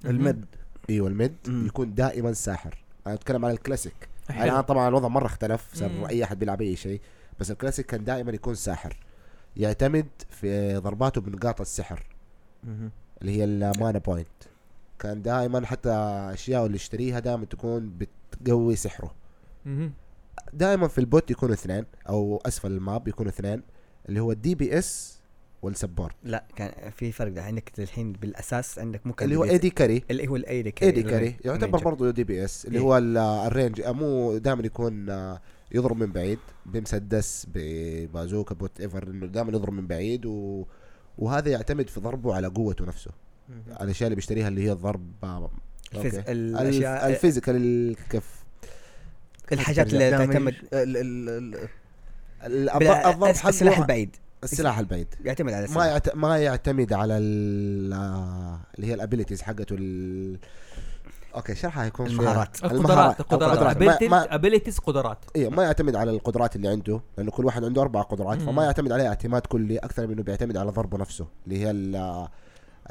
[0.06, 0.46] ال mid.
[0.90, 1.66] إيوه ال mid مم.
[1.68, 2.78] يكون دائما ساحر.
[3.08, 4.10] أنا أتكلم على الكلاسيك.
[4.30, 6.10] الان طبعا الوضع مرة اختلف صار.
[6.10, 7.02] أي أحد بيلعب أي شيء.
[7.40, 8.98] بس الكلاسيك كان دائما يكون ساحر.
[9.58, 12.04] يعتمد في ضرباته بنقاط السحر.
[13.22, 14.28] اللي هي ال mana point
[15.00, 15.90] كان دائما حتى
[16.34, 19.16] أشياء اللي يشتريها دائما تكون بتقوي سحره.
[20.54, 23.62] دائما في ال bot يكونوا اثنين أو أسفل ال map يكونوا اثنين
[24.10, 25.20] اللي هو ال DPS وال
[25.62, 26.16] support.
[26.24, 27.44] لا كان في فرق ده.
[27.44, 30.98] عندك الحين بالأساس عندك ممكن اللي هو DPS AD carry اللي هو ال AD carry
[30.98, 31.84] AD carry يعتبر.
[31.84, 32.84] برضه DP S اللي إيه.
[32.86, 35.42] هو ال- ال range مو دائما يكون آه،
[35.72, 36.40] يضرب من بعيد.
[36.66, 40.66] بمسدس ببازوكا whatever إنه دائما يضرب من بعيد و...
[41.20, 43.12] وهذا يعتمد في ضربه على قوته نفسه.
[43.82, 45.12] الأشياء اللي بيشتريها اللي هي الضرب
[45.96, 46.16] ال phys...
[46.16, 46.32] okay.
[46.32, 47.16] الاشياء ال ph...
[47.16, 48.44] ال physical الكف
[49.52, 50.12] الحاجات اللي.
[50.12, 50.56] تعتمد
[52.44, 56.16] الضرب حقه السلاح البعيد السلاح البعيد يعتمد على ما السلاح يعت...
[56.16, 57.94] ما يعتمد على ال...
[58.76, 60.38] اللي هي ال abilities حقته ال...
[61.36, 62.64] okay شرحها يكون المهارات.
[62.64, 63.78] القدرات القدرات
[64.14, 68.42] abilities قدرات أيوه ما يعتمد على القدرات اللي عنده لأنه كل واحد عنده أربع قدرات.
[68.42, 71.70] فما يعتمد عليها اعتماد كلي أكثر من انه بيعتمد على ضربه نفسه اللي هي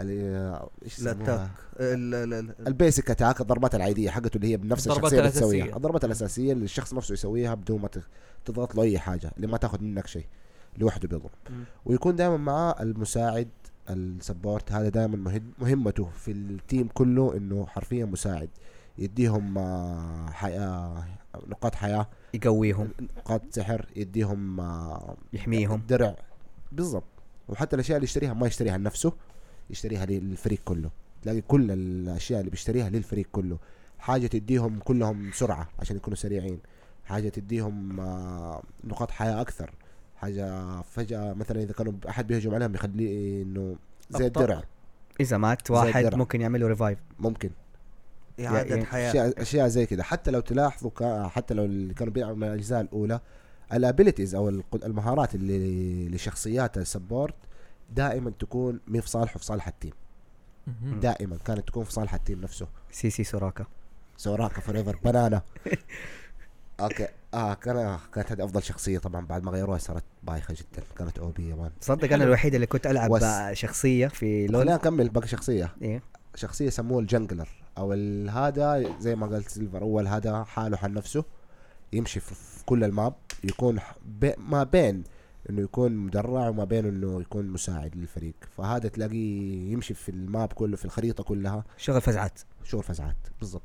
[0.01, 4.57] إيش ال attack يسموها؟ ال- ال- ال- ال basic attack الضربات العادية حقته اللي هي
[4.57, 5.76] بنفس الشخصية اللي تسويها الأساسية.
[5.76, 8.03] الضربات الأساسية اللي الشخص نفسه يسويها بدون ما ت-
[8.45, 10.26] تضغط له اي حاجة اللي ما تاخذ منك شيء
[10.78, 11.30] لوحده بيضرب.
[11.84, 13.49] ويكون دائما معاه المساعد
[13.90, 18.49] ال support هذا دائما مهم مهمته في ال team كله إنه حرفيا مساعد.
[18.99, 21.05] يديهم آه، حياة
[21.47, 22.89] نقاط حياة يقويهم.
[23.18, 25.82] نقاط سحر يديهم آه، يحميهم.
[25.89, 26.16] درع.
[26.72, 27.05] بالضبط.
[27.49, 29.12] وحتى الأشياء اللي يشتريها ما يشتريها لنفسه
[29.70, 30.91] يشتريها للفريق كله.
[31.22, 33.59] تلاقي كل الأشياء اللي بيشتريها للفريق كله.
[33.99, 36.59] حاجة تديهم كلهم سرعة عشان يكونوا سريعين.
[37.05, 39.70] حاجة تديهم آه، نقاط حياة أكثر.
[40.20, 43.76] حاجة فجأة مثلا إذا كانوا أحد بيهجم عليهم يخليه إنه
[44.10, 44.40] زي أبطأ.
[44.42, 44.62] الدرع.
[45.20, 46.14] إذا مات واحد.
[46.14, 47.50] ممكن يعمل له ريفايف ممكن.
[48.40, 49.10] إعادة يعني حياة.
[49.10, 50.02] اشياء أشياء زي كده.
[50.02, 53.20] حتى لو تلاحظوا كا- حتى لو اللي كانوا بيلعبوا من الأجزاء الأولى
[53.72, 57.34] ال abilities أو المهارات اللي لشخصيات ال support
[57.94, 59.92] دائما تكون مي في صالحه في صالح ال team.
[61.00, 62.66] دائما كانت تكون في صالح ال team نفسه.
[62.90, 63.66] CC Soraka.
[64.16, 65.42] Soraka forever banana.
[66.80, 67.09] Okay.
[67.34, 70.82] آه كان كانت هذه أفضل شخصية طبعا بعد ما غيروها صارت بايخة جدا.
[70.98, 71.70] كانت OP يا man.
[71.80, 73.24] تصدق أنا الوحيد اللي كنت ألعب وس.
[73.52, 75.74] شخصية في خلينا LoL نكمل باقي شخصية.
[75.82, 76.02] إيه.
[76.34, 77.48] شخصية سموه ال jungler.
[77.78, 77.92] أو
[78.30, 81.24] هذا زي ما قلت silver أول هذا حاله حال نفسه
[81.92, 82.34] يمشي في
[82.66, 85.04] كل ال map يكون بي ما بين
[85.50, 88.34] إنه يكون مدرع وما بين إنه يكون مساعد للفريق.
[88.56, 91.64] فهذا تلاقيه يمشي في ال map كله في الخريطة كلها.
[91.76, 92.40] شغل فزعات.
[92.64, 93.62] شغل فزعات بالضبط.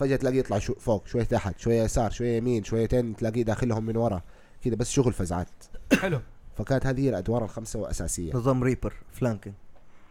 [0.00, 3.96] فجأة تلاقيه يطلع شو فوق شوية تحت شوية يسار شوية يمين شويتين تلاقيه داخلهم من
[3.96, 4.22] ورا.
[4.64, 5.48] كذا بس شغل فزعات.
[6.02, 6.20] حلو.
[6.58, 9.54] فكانت هذه هي الأدوار الخمسة الاساسيه نظام Reaper flanking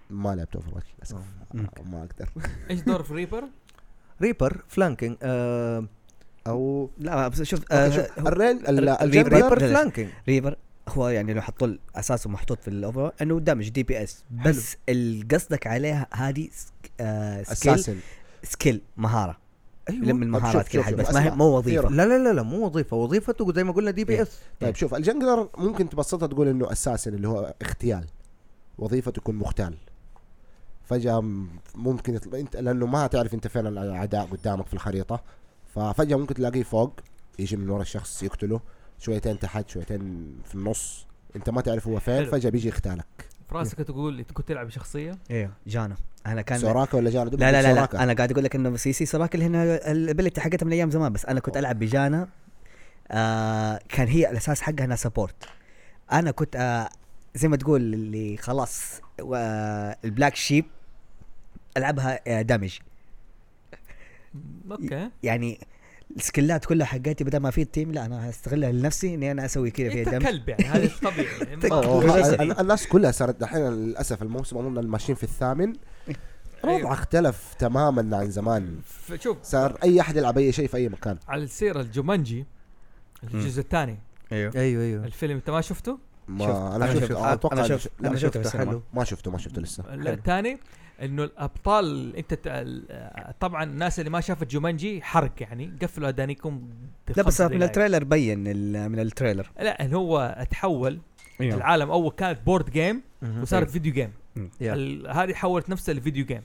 [0.10, 1.16] ما لعبت Overwatch للأسف.
[1.92, 2.30] ما أقدر.
[2.70, 3.44] إيش دور في ريبر؟
[4.22, 5.86] ريبر فلانكينج آه
[6.48, 8.80] أو لا بس شوف آه شوف الريل ال-
[9.14, 10.56] ريبر- الجنجلر ريبر
[10.90, 14.24] هو يعني لو حطوا اساسه محطوط في الأوفر إنه دمج دي بي إس.
[14.46, 17.98] بس اللي قصدك عليها هذه سك- آه سكيل؟ اساسن
[18.44, 19.38] سكيل مهارة.
[19.90, 20.14] أيوه.
[20.14, 21.32] من المهارات كذا حد شوف، بس ما هي.
[21.32, 21.78] مو وظيفة.
[21.82, 21.90] كثيرة.
[21.96, 22.98] لا لا لا لا مو وظيفة.
[22.98, 24.22] وظيفته زي ما قلنا دي بي إيه.
[24.22, 28.06] اس طيب شوف الجنجلر ممكن تبسطها تقول إنه اساسن اللي هو اغتيال
[28.78, 29.78] وظيفته يكون مغتال.
[30.84, 35.24] فجأة م- ممكن يطلع أنت لأنه ما تعرف أنت فين الاعداء قدامك في الخريطة.
[35.76, 36.94] ففجأة ممكن تلاقيه فوق
[37.40, 38.60] يجي من ورا الشخص يقتله.
[39.00, 41.06] شويتين تحت شويتين في النص.
[41.36, 42.26] أنت ما تعرف هو فين.
[42.26, 43.29] فجأة بيجي يغتالك.
[43.50, 45.96] في راسك تقول انت كنت تلعب شخصية؟ أيوه Janna.
[46.26, 48.04] أنا كان Soraka ولا Janna؟ لا لا لا, لا.
[48.04, 51.14] أنا قاعد أقول لك إنه CC Soraka اللي هنا ال ability حقتها من أيام زمان
[51.14, 52.28] بس أنا كنت ألعب ب Janna.
[53.12, 55.36] آه كان هي الأساس حقها إنها support
[56.12, 56.90] أنا كنت آه
[57.36, 59.02] زي ما تقول اللي خلاص
[59.36, 60.66] آه ال black sheep
[61.78, 62.80] ألعبها آه damage.
[64.72, 65.10] Okay.
[65.24, 65.60] يعني
[66.18, 69.46] ال skillات كلها حقتي بدل ما في ال team لا أنا هستغلها لنفسي إني أنا
[69.46, 72.52] أسوي كذا فيها أنت damage كلب يعني هذا طبيعي.
[72.62, 75.74] الناس كلها صارت دحين للأسف الموسم اظن ماشيين في الثامن.
[76.66, 76.78] أيوة.
[76.78, 78.78] الوضع اختلف تماما عن زمان.
[79.20, 79.38] شوف.
[79.44, 81.18] صار أي أحد يلعب أي شيء في أي مكان.
[81.28, 82.46] على السيره الجومانجي
[83.24, 84.00] الجزء الثاني.
[84.32, 84.54] أيوه.
[84.56, 85.06] أيوه أيوه.
[85.06, 86.56] الفيلم أنت ما شفته؟ ما شفت.
[86.56, 87.12] أنا أنا شفت شفت.
[87.12, 87.92] أتوقع شفت.
[88.06, 88.72] أنا شفته في شفته السينما.
[88.72, 90.60] حلو ما شفته ما شفته لسه الثاني.
[91.02, 96.70] إنه الأبطال أنت ت- ال- طبعا الناس اللي ما شافت جومانجي حرق يعني قفلوا اذانيكم
[97.18, 97.64] لا بس من.
[97.64, 101.00] ال trailer بين ال- من ال trailer لا إن هو تحول
[101.42, 101.58] أيوه.
[101.58, 103.02] العالم أول كانت board game.
[103.42, 104.12] وصارت video game
[104.62, 104.74] يا.
[104.74, 106.42] ال- هذه حولت نفسها ل video game.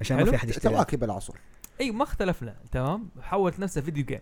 [0.00, 0.24] عشان ما.
[0.24, 1.34] في احد يشتري تواكب العصر
[1.80, 4.20] إي ما اختلفنا تمام حولت نفسها video game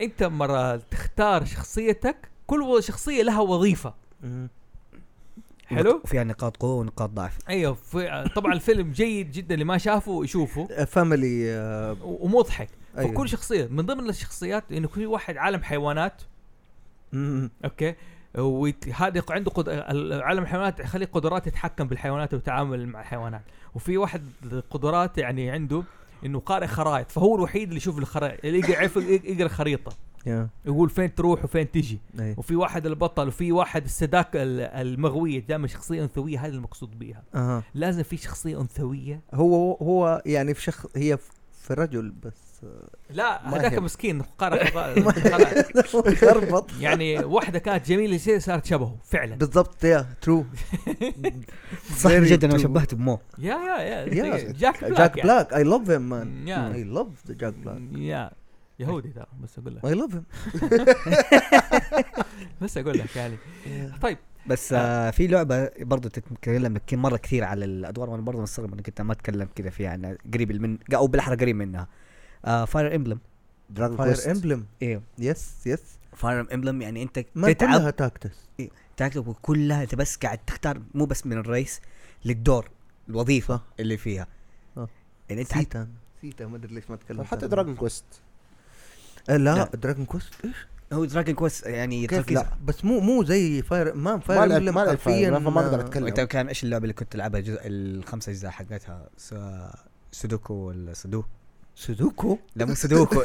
[0.00, 3.94] أنت مرة تختار شخصيتك كل شخصية لها وظيفة.
[5.76, 7.38] حلو؟ وفيها نقاط قوة ونقاط ضعف.
[7.48, 12.68] أيوه في طبعا الفيلم جيد جدا اللي ما شافه يشوفه family آه، ومضحك.
[12.98, 13.12] أيوة.
[13.12, 16.22] فكل شخصية من ضمن الشخصيات إنه كل واحد عالم حيوانات.
[17.12, 17.50] مهم.
[17.64, 17.94] okay؟
[18.34, 19.68] وهذا عنده قد...
[20.22, 23.42] عالم الحيوانات يخلي قدرات يتحكم بالحيوانات ويتعامل مع الحيوانات.
[23.74, 24.22] وفي واحد
[24.70, 25.82] قدرات يعني عنده
[26.24, 29.92] إنه قارئ خرائط فهو الوحيد اللي يشوف الخرائط اللي يعرف يقرأ خريطة.
[30.66, 31.98] يقول فين تروح وفين تجي.
[32.20, 32.34] أي.
[32.38, 37.22] وفي واحد البطل وفي واحد السداك ال- المغوية دائما شخصية أنثوية هذا المقصود بيها.
[37.34, 37.62] أها.
[37.74, 39.20] لازم في شخصية أنثوية.
[39.34, 42.50] هو هو يعني في شخص هي في- رجل بس.
[43.10, 43.78] لا هذاك.
[43.78, 44.22] مسكين
[46.20, 49.36] خربط يعني واحدة كانت جميلة زي صارت شبهه فعلا.
[49.36, 50.44] بالضبط يا true
[51.96, 53.18] صح جدا أنا شبهته بمو.
[53.38, 54.52] يا يا يا.
[54.52, 55.22] جاك بلاك جاك.
[55.22, 56.72] بلاك اي love him man yeah.
[56.74, 58.30] I love the جاك بلاك yeah
[58.80, 59.84] يهودي ترى بس أقول لك.
[59.84, 60.24] I love him
[62.60, 63.36] بس أقول لك يعني.
[64.02, 64.18] طيب.
[64.46, 69.00] بس آه في لعبة برضه تتكلم مرة كثير على الأدوار وأنا برضه مستغرب إنك أنت
[69.00, 71.88] ما تكلم كذا فيها عنها قريب من أو بالأحرى قريب منها.
[72.44, 73.18] آه فاير امبلم
[73.70, 75.82] دراجون فاير امبلم أيوه yes yes
[76.16, 78.48] فاير امبلم يعني أنت ما تتعب كلها tactics
[78.96, 81.80] تكتب كلها أنت بس قاعد تختار مو بس من الرئيس
[82.24, 82.70] للدور
[83.08, 83.60] الوظيفة.
[83.80, 84.26] اللي فيها.
[84.76, 84.88] آه.
[85.28, 85.58] يعني أنت حت...
[85.58, 85.88] نسيتها
[86.18, 87.48] نسيتها ما أدري ليش ما تكلمت حتى.
[87.48, 88.04] دراجون كويست
[89.28, 89.70] لا لا.
[89.74, 90.54] دراجون كويست إيش؟
[90.92, 92.38] هو دراجون كويست يعني كيف تركيز.
[92.38, 95.80] لا؟ بس مو مو زي فاير ما ما فاير لعب ما لعب فاير فما أقدر
[95.80, 96.04] آه، أتكلم.
[96.04, 99.08] وإنت كان إيش اللعبة اللي كنت تلعبها؟ الجزء الخمسة أجزاء حقتها.
[100.12, 101.24] سودوكو ولا سودو؟
[101.74, 103.22] سودوكو؟ لا مو سودوكو.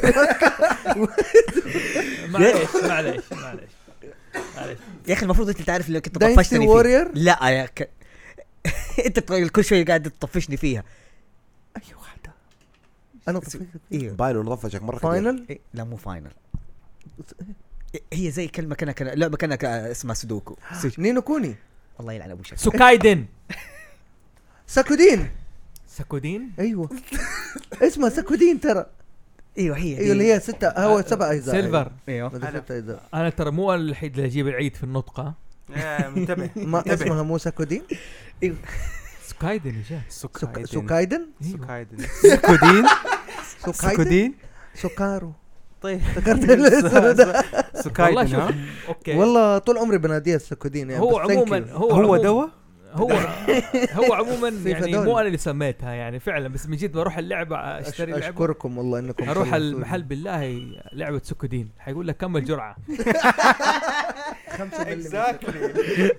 [2.28, 3.70] معليش معليش معليش.
[4.56, 4.78] معليش.
[5.08, 6.68] يا أخي المفروض أنت تعرف اللي كنت طفشتني فيه.
[6.68, 7.90] وورير لا يا ك...
[9.06, 10.84] أنت كل شوي قاعد تطفشني فيها.
[13.28, 13.62] أنا طفيت
[13.92, 15.10] أيوه باين ونضفجك مرة كثير.
[15.10, 16.30] فاينل إيه، لا مو فاينل
[17.94, 20.56] إيه، هي زي كلمة كان كان لعبه كان اسمها سودوكو.
[20.98, 21.54] نينو كوني.
[22.00, 22.58] الله يلعن أبو شكل.
[22.58, 23.24] سوكايدن.
[24.66, 25.30] ساكودين.
[25.88, 26.90] ساكودين؟ أيوه.
[27.82, 28.86] اسمها ساكودين ترى.
[29.58, 31.54] أيوه هي أيوه اللي هي ستة هو سبع أجزاء.
[31.54, 31.92] سيلفر.
[32.08, 32.36] أيوه.
[33.14, 35.34] أنا ترى مو أنا الوحيد اللي أجيب العيد في النطقة.
[36.16, 36.50] منتبه.
[36.56, 36.94] ما انتبه.
[36.94, 37.82] اسمها مو ساكودين؟
[39.40, 39.98] سوكايدن يا شيخ.
[40.08, 40.66] سوك- سوكايدن.
[40.66, 41.96] سوكايدن؟ سوكايدن.
[42.22, 42.84] سوكودين
[43.58, 44.34] سوكايدن؟ سوكودين
[44.74, 45.32] سوكارو.
[45.82, 46.00] طيب.
[46.00, 47.42] افتكرت الاسم ده والله
[47.82, 48.54] سوكايدن شوف ها؟
[48.88, 49.14] okay.
[49.16, 51.70] والله طول عمري بناديها ساكودين يعني هو عموما you.
[51.70, 52.48] هو هو دواء؟
[52.92, 53.12] هو
[53.92, 54.98] هو عموما يعني.
[54.98, 58.28] مو أنا اللي سميتها يعني فعلا بس من جد بروح اللعبة أشتري لعبة.
[58.28, 59.54] أشكركم والله إنكم أروح.
[59.54, 62.76] المحل بالله لعبة سكودين حيقول لك كمل جرعة.
[64.78, 66.12] exactly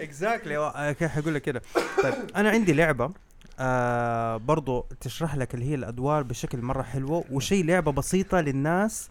[0.00, 1.62] exactly كيف حقول لك كده.
[2.02, 3.10] طيب أنا عندي لعبة
[3.58, 9.10] آه برضو تشرح لك اللي هي الأدوار بشكل مرة حلوة وشيء لعبة بسيطة للناس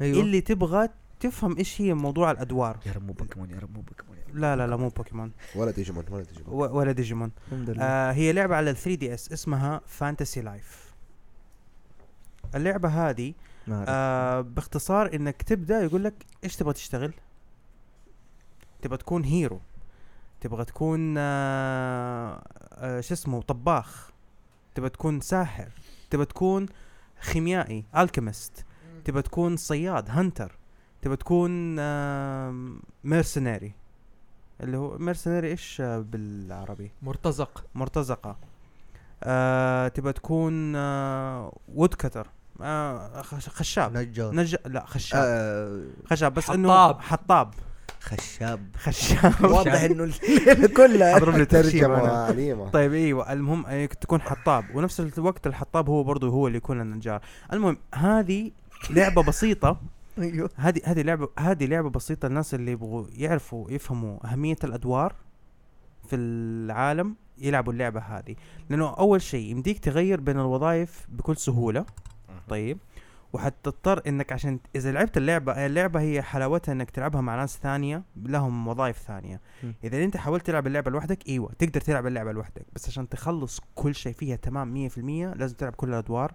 [0.00, 0.20] أيوه.
[0.20, 0.88] اللي تبغى
[1.20, 2.78] تفهم إيش هي موضوع الأدوار.
[2.86, 4.16] يا رب مو بوكيمون يا رب مو بوكيمون.
[4.34, 5.32] لا لا لا مو بوكيمون.
[5.54, 6.70] ولا ديجيمون ولا ديجيمون.
[6.70, 7.30] ولا ديجيمون.
[7.46, 7.84] الحمد لله.
[7.84, 10.92] آه هي لعبة على ال 3 دي إس اسمها فانتسي لايف.
[12.54, 13.34] اللعبة هذه.
[13.70, 16.14] آه باختصار إنك تبدأ يقول لك
[16.44, 17.12] إيش تبغى تشتغل؟
[18.82, 19.60] تبغى تكون hero
[20.40, 22.42] تبغى تكون آه
[22.72, 24.10] آه شو اسمه طباخ
[24.74, 25.68] تبغى تكون ساحر
[26.10, 26.66] تبغى تكون
[27.20, 28.64] خيميائي alchemist
[29.04, 30.58] تبغى تكون صياد hunter
[31.02, 31.76] تبغى تكون
[33.04, 33.72] mercenary
[34.60, 36.90] اللي هو mercenary إيش؟ آه بالعربي.
[37.02, 37.64] مرتزق.
[37.74, 38.36] مرتزقة.
[39.22, 42.26] آه تبغى تكون آه wood cutter
[42.60, 43.96] آه خش- خشاب.
[43.96, 44.34] نجار.
[44.34, 44.56] نج...
[44.66, 45.22] لا خشاب.
[45.24, 47.54] آه خشاب بس إنه حطاب.
[48.00, 48.76] خشاب.
[48.76, 49.34] خشاب.
[49.44, 52.70] واضح إنه الليلة كلها أضرب لي ترجمة.
[52.70, 54.64] طيب إيوه المهم انك تكون حطاب.
[54.74, 57.20] ونفس الوقت الحطاب هو برضه هو اللي يكون النجار.
[57.52, 58.50] المهم هذه
[58.90, 59.80] لعبة بسيطة.
[60.18, 60.50] أيوه.
[60.56, 65.14] هذه هذه لعبة هذه لعبة بسيطة الناس اللي يبغوا يعرفوا يفهموا أهمية الأدوار
[66.08, 68.36] في العالم يلعبوا اللعبة هذه.
[68.70, 71.84] لأنه أول شيء يمديك تغير بين الوظائف بكل سهولة.
[72.48, 72.78] طيب.
[73.32, 78.68] وحتضطر إنك عشان إذا لعبت اللعبة اللعبة هي حلاوتها إنك تلعبها مع ناس ثانية لهم
[78.68, 79.72] وظائف ثانية م.
[79.84, 83.94] إذا أنت حاولت تلعب اللعبة لوحدك إيوه تقدر تلعب اللعبة لوحدك بس عشان تخلص كل
[83.94, 84.98] شيء فيها تمام 100%
[85.38, 86.32] لازم تلعب كل الأدوار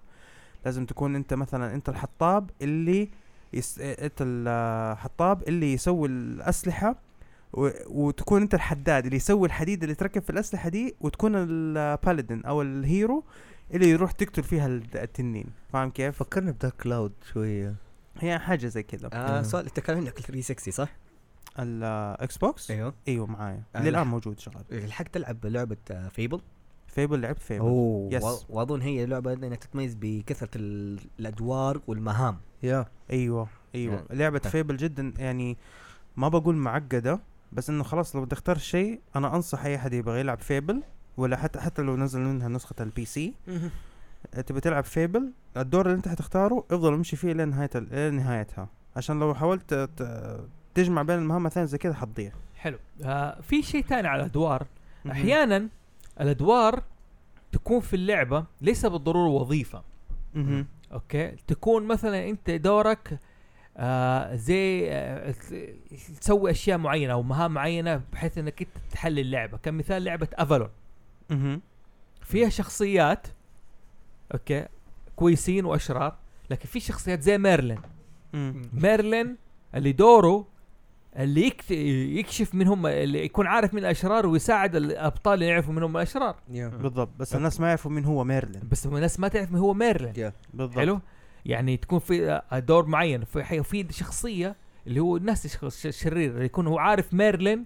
[0.65, 3.09] لازم تكون أنت مثلا أنت الحطاب اللي
[3.53, 3.79] يس...
[3.79, 6.95] أنت الحطاب اللي يسوي الأسلحة
[7.53, 7.69] و...
[7.87, 12.61] وتكون أنت الحداد اللي يسوي الحديد اللي تركب في الأسلحة دي وتكون ال paladin أو
[12.61, 13.23] ال hero
[13.73, 15.45] اللي يروح تقتل فيها التنين.
[15.73, 17.76] فاهم كيف؟ فكرني بدارك كلاود شوية.
[18.19, 19.10] هي حاجة زي كذا.
[19.14, 19.44] آه مم.
[19.44, 20.90] سؤال أنت كان عندك 360 صح؟
[21.60, 22.94] الإكس بوكس؟ أيوه.
[23.07, 23.64] أيوه معايا.
[23.76, 24.64] آه، للآن موجود شغال.
[24.72, 25.77] الحق تلعب لعبة
[26.11, 26.41] فيبل
[26.88, 28.45] فيبل لعبت فيبل oh yes.
[28.49, 32.38] واظن هي لعبة إنها تتميز بكثرة ال- الأدوار والمهام.
[32.63, 32.85] yeah.
[33.11, 33.94] أيوه أيوه.
[33.95, 34.52] يعني- لعبة طيب.
[34.52, 35.57] فيبل جدا يعني
[36.18, 37.19] ما بقول معقدة
[37.52, 40.84] بس إنه خلاص لو تختار شيء أنا أنصح أي احد يبغى يلعب فيبل
[41.18, 43.34] ولا حتى حتى لو نزل منها نسخة ال PC
[44.45, 48.68] تبي تلعب فيبل الدور اللي انت حتختاره افضل امشي فيه لين نهاية ال- لين نهايتها.
[48.95, 49.90] عشان لو حاولت
[50.76, 52.31] تجمع بين المهام الثانية زي كذا حتضيع.
[52.57, 52.77] حلو.
[53.03, 54.68] آه في شيء ثاني على الأدوار.
[55.11, 55.68] أحيانا
[56.22, 56.84] الأدوار
[57.52, 59.84] تكون في اللعبة ليس بالضرورة وظيفة.
[60.93, 63.19] okay؟ تكون مثلا أنت دورك
[63.77, 65.34] آه زي آه
[66.22, 69.57] تسوي أشياء معينة أو مهام معينة بحيث إنك أنت تحل اللعبة.
[69.57, 70.69] كمثال لعبة أفالون.
[71.29, 71.61] مهم.
[72.21, 73.27] فيها شخصيات
[74.34, 74.65] okay
[75.15, 76.15] كويسين وأشرار
[76.49, 77.79] لكن في شخصيات زي ميرلين.
[78.73, 79.37] ميرلين
[79.75, 80.47] اللي دوره
[81.15, 81.71] اللي يكت...
[81.71, 86.35] يكشف من هم اللي يكون عارف من الأشرار ويساعد الأبطال اللي يعرفوا من هم الاشرار
[86.77, 87.09] بالضبط.
[87.19, 88.61] بس الناس ما يعرفوا مين هو ميرلين.
[88.71, 90.31] بس الناس ما تعرف من هو ميرلين.
[90.53, 90.75] بالضبط.
[90.75, 90.99] حلو؟
[91.45, 93.23] يعني تكون في آه، دور معين.
[93.23, 94.55] في في شخصية
[94.87, 97.65] اللي هو الناس الشخص الشرير اللي يكون هو عارف ميرلين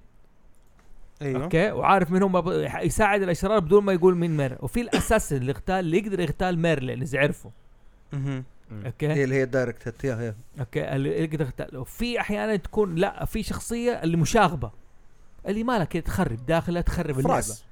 [1.21, 1.43] أيوه.
[1.43, 5.49] okay؟ وعارف من هم ب- يساعد الأشرار بدون ما يقول مين ميرلين وفي الأساس اللي
[5.51, 7.51] يغتال اللي يقدر يغتال ميرلين اذا عرفه
[8.13, 8.43] مهم.
[8.85, 11.77] أوكي؟ هي اللي هي دايركت هيت يا أوكي؟ اللي يقدر يغتال.
[11.77, 14.71] وفي أحيانا تكون لا في شخصية اللي مشاغبة.
[15.47, 17.41] اللي مالك تخرب داخلها تخرب اللعبة.
[17.41, 17.63] فراس.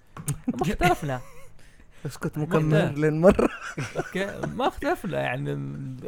[0.48, 1.20] ما اختلفنا.
[2.06, 3.50] اسكت مكمل لين مرة.
[3.98, 5.52] أوكي؟ ما اختلفنا يعني.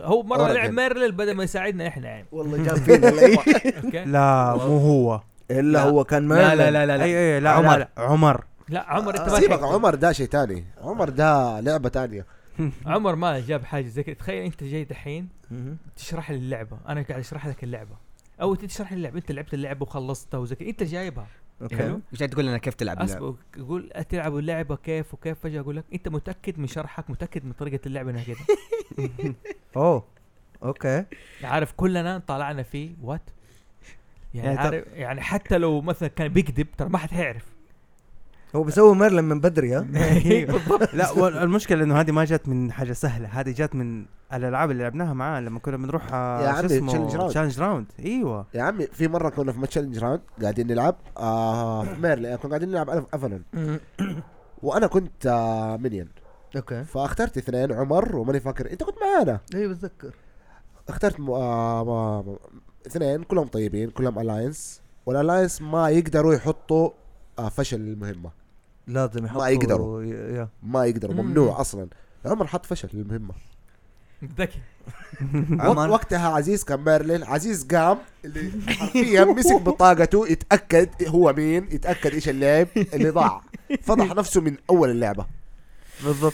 [0.01, 0.72] هو مرة لعب يعني.
[0.72, 2.26] ميرلين بدل ما يساعدنا إحنا يعني.
[2.31, 3.09] والله جاب فينا.
[3.85, 5.22] أوكي؟ لا مو هو.
[5.51, 5.83] إلا لا.
[5.83, 7.03] هو كان لا ميرلين لا لا لا, لا.
[7.03, 7.67] أي أي لا عمر.
[7.67, 7.79] عمر.
[7.79, 8.43] لا عمر.
[8.69, 10.65] لا عمر أنت ما سيبك عمر ده شيء تاني.
[10.81, 12.25] عمر ده لعبة تانية.
[12.85, 14.15] عمر ما جاب حاجة زي كذا.
[14.15, 15.29] تخيل أنت جاي دحين.
[15.95, 16.77] تشرح لي اللعبة.
[16.87, 17.97] أنا قاعد أشرح لك اللعبة.
[18.41, 19.17] أو أنت تشرح لي اللعبة.
[19.17, 20.69] أنت لعبت اللعبة وخلصتها وزي كذا.
[20.69, 21.27] أنت جايبها.
[21.61, 21.75] أوكي.
[21.75, 22.01] حلو.
[22.13, 23.13] مش تقول لنا كيف تلعب اللعبة.
[23.29, 25.39] اسبق يقول تلعبوا اللعبة كيف وكيف.
[25.39, 28.37] فجأة أقول لك أنت متأكد من شرحك متأكد من طريقة اللعبة إنها كذا.
[29.77, 30.03] أوه.
[30.63, 31.05] أوكي.
[31.43, 32.91] عارف كلنا طلعنا فيه.
[33.01, 33.21] what
[34.38, 37.43] يعني, يعني عارف يعني حتى لو مثلا كان بيكذب ترى ما حد حيعرف
[38.55, 39.80] هو بيسوي ميرلين من بدري ها؟
[40.51, 40.93] بالضبط.
[40.93, 45.14] لا والمشكلة إنه هذه ما جت من حاجة سهلة هذه جت من الألعاب اللي لعبناها
[45.14, 47.27] معاه لما كنا بنروح آه، يا عمي، challenge round.
[47.30, 48.45] تشالنج راوند إيوه.
[48.53, 52.69] يا عمي في مرة كنا في challenge round قاعدين نلعب آه في ميرلين كنا قاعدين
[52.69, 53.43] نلعب أفالون.
[54.64, 56.07] وأنا كنت آه minion.
[56.55, 56.84] أوكي.
[56.84, 58.72] فاخترت اثنين عمر وماني فاكر.
[58.72, 59.39] أنت كنت معانا.
[59.55, 60.14] اي بتذكر.
[60.89, 61.30] اخترت م...
[61.30, 62.38] آه.
[62.88, 66.89] اثنين كلهم طيبين كلهم alliance وال alliance ما يقدروا يحطوا
[67.39, 68.30] آه فشل المهمه
[68.88, 70.03] لازم يحطوا يقدروا.
[70.03, 70.49] ي- يا.
[70.64, 71.22] ما يقدروا مم.
[71.22, 71.88] ممنوع أصلا.
[72.26, 73.34] عمر حط فشل للمهمه
[74.39, 74.59] ذكي
[75.89, 82.30] وقتها عزيز كان ميرلين عزيز قام اللي حرفيا مسك بطاقته يتأكد هو مين يتأكد إيش
[82.30, 83.41] اللعب اللي ضاع.
[83.88, 85.26] فضح نفسه من أول اللعبة.
[86.03, 86.34] بالضبط.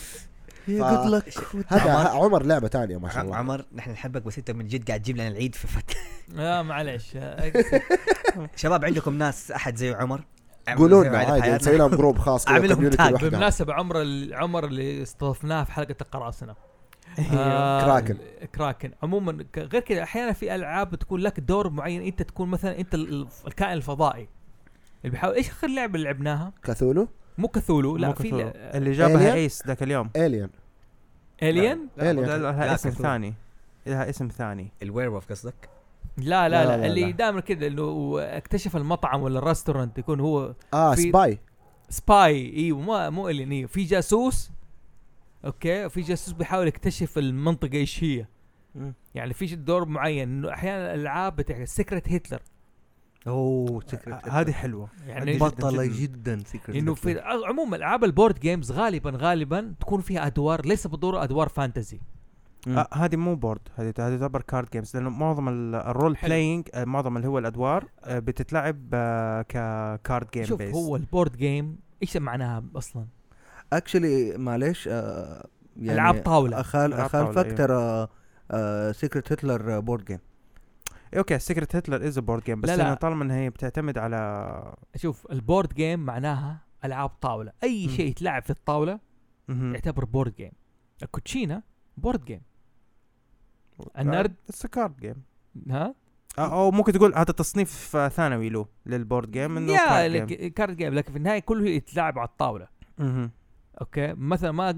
[0.68, 1.34] جود لك
[1.68, 2.44] هذا عمر.
[2.44, 5.28] لعبة ثانية ما شاء الله عمر نحن نحبك بس انت من جد قاعد تجيب لنا
[5.28, 5.96] العيد في فتره
[6.28, 7.18] لا معلش
[8.56, 10.24] شباب عندكم ناس أحد زي عمر
[10.78, 13.30] قولوا لنا عمر عادي؟ نسوي لهم جروب خاص كذا أعمل لهم community tag لوحدها.
[13.30, 13.96] بالمناسبة عمر
[14.34, 16.56] عمر اللي استضفناه في حلقة القراصنة
[17.18, 18.18] كراكن.
[18.56, 22.94] كراكن عموما غير كذا أحيانا في ألعاب تكون لك دور معين أنت تكون مثلا أنت
[22.94, 24.28] ال- ال- الكائن الفضائي
[25.02, 27.08] اللي بيحاول إيش آخر لعبة اللي لعبناها؟ كاثولو
[27.38, 28.38] مو كثولو لا مو في كثر.
[28.38, 30.10] ل- اللي جابها Alien؟ ايس ذاك اليوم.
[30.16, 30.50] الين
[31.44, 32.18] Alien لا Alien.
[32.18, 32.90] لا، لا، لها اسم.
[32.90, 33.34] ثاني.
[33.88, 34.72] لها اسم ثاني.
[34.84, 35.70] ال werewolf قصدك؟
[36.18, 37.12] لا لا لا، لا, لا، اللي لا.
[37.12, 41.40] دائما كذا إنه اكتشف المطعم ولا ال restaurant يكون هو آه في- spy
[41.90, 44.52] spy أيوه ما مو Alien أيوه في جاسوس.
[45.46, 48.26] أوكي في جاسوس بيحاول يكتشف المنطقة إيش هي.
[48.76, 48.94] مم.
[49.16, 50.30] يعني في دور معين.
[50.30, 52.40] إنه أحيانا الألعاب بتاع Secret Hitler
[53.28, 56.40] أوه Secret آه، هذه حلوة يعني جداً بطلة جداً.
[56.46, 61.24] Secret إنه في عموما العاب ال board games غالبا غالبا تكون فيها أدوار ليس بالضرورة
[61.24, 62.00] أدوار fantasy
[62.68, 66.18] آه هذه مو board هذه هذه تعتبر card games لأنه معظم ال- ال role.
[66.24, 70.96] playing آه، معظم اللي هو الأدوار آه، بتتلعب آه، ك card game شوف بس هو
[70.96, 73.06] ال board game إيش معناها أصلا؟
[73.74, 75.48] actually معلش آه
[75.82, 76.20] يعني.
[76.22, 78.08] أخال ألعاب اخالفك ترى
[78.52, 80.20] آه Secret Hitler board game
[81.18, 82.84] أوكي Secret Hitler is board game بس لا، لا.
[82.84, 87.52] لأنه طالما انها هي بتعتمد على شوف ال board game معناها ألعاب طاولة.
[87.64, 87.90] أي.
[87.90, 89.00] شيء يتلعب في الطاولة.
[89.50, 90.52] يعتبر board game
[91.04, 91.64] الكوتشينا
[91.98, 92.42] board game
[94.00, 95.24] النرد؟ it's card game
[95.70, 95.96] ها؟
[96.40, 100.94] أو ممكن تقول هذا تصنيف آه، ثانوي له لل board game إنه يا card game
[100.94, 102.68] لكن في النهاية كله يتلعب على الطاولة.
[103.82, 104.72] أوكي؟ مثلا ما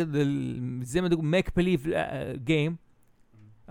[0.83, 1.87] زي ما تقول make believe
[2.45, 2.77] game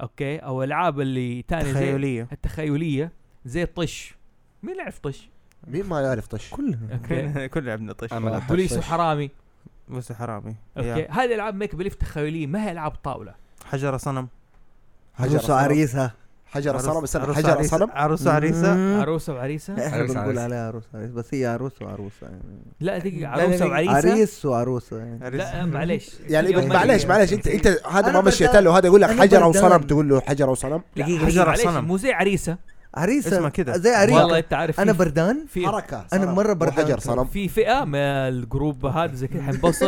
[0.01, 2.29] أوكي؟ أو ألعاب اللي تانية زي تخيلية.
[2.33, 3.13] التخيلية.
[3.45, 4.15] زي الطش
[4.63, 5.29] مين يعرف طش؟
[5.67, 7.49] مين ما يعرف طش؟ كلها أوكي.
[7.55, 8.15] كل لعبنا طش.
[8.49, 8.79] بوليس طش.
[8.79, 9.31] وحرامي.
[9.89, 11.07] بس حرامي أوكي.
[11.11, 13.35] هذه ألعاب ميك بليف تخيلية ما هي ألعاب طاولة.
[13.65, 14.29] حجر صنم.
[15.15, 15.57] حجر عروس صنم.
[15.57, 16.15] عريسها
[16.55, 20.39] حجر صنم عروس- استنى عروس حجر عريسة- صنم عروس عريسة؟ عروسه وعريسة؟ إحنا عروس بنقول.
[20.39, 22.43] عليها عروس عريس بس هي عروس وعروسة يعني.
[22.81, 25.37] لا دقيقه لا، عروسه وعريسة؟ عريس وعروسة يعني.
[25.37, 26.11] لا معلش.
[26.29, 28.65] يعني يوم ما- معلش معلش انت انت هذا أنا ما مشيت بردان.
[28.65, 29.71] له هذا يقول لك أنا حجر أو بردان.
[29.71, 31.85] صنم تقول له حجر أو صنم دقيقة حجر معلش صنم.
[31.85, 32.57] مو زي عريسة.
[32.95, 33.77] عريسه اسمها كده.
[33.79, 35.47] زي عريسه والله أنت عارف أنا بردان.
[35.49, 36.07] في حركة.
[36.13, 36.99] مرة مو بردان حجر.
[36.99, 39.87] صنم في فئة من الجروب هذا زي كذا حنبسط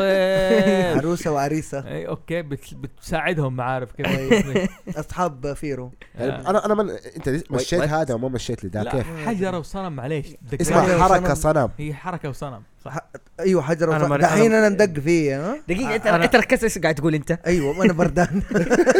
[0.98, 1.78] عروسة وعريسة.
[1.88, 4.68] اي أوكي بت- بتساعدهم معارف كيف.
[5.00, 5.92] أصحاب فيرو.
[6.18, 10.26] يعني أنا أنا من أنت مشيت؟ هذا وما مشيت لا كيف؟ حجره وصنم معليش.
[10.60, 11.52] اسمها اسمها حجر حركة وصنم.
[11.54, 11.70] صنم.
[11.78, 12.62] هي حركة وصنم.
[12.86, 12.98] صح؟
[13.40, 16.62] أيوه حجر أنا وص- دحين أنا- أنا ندق فيه ها؟ دقيقة انت أنا- انت ركزت
[16.64, 18.42] إيش قاعد تقول أنت؟ أيوه وأنا بردان.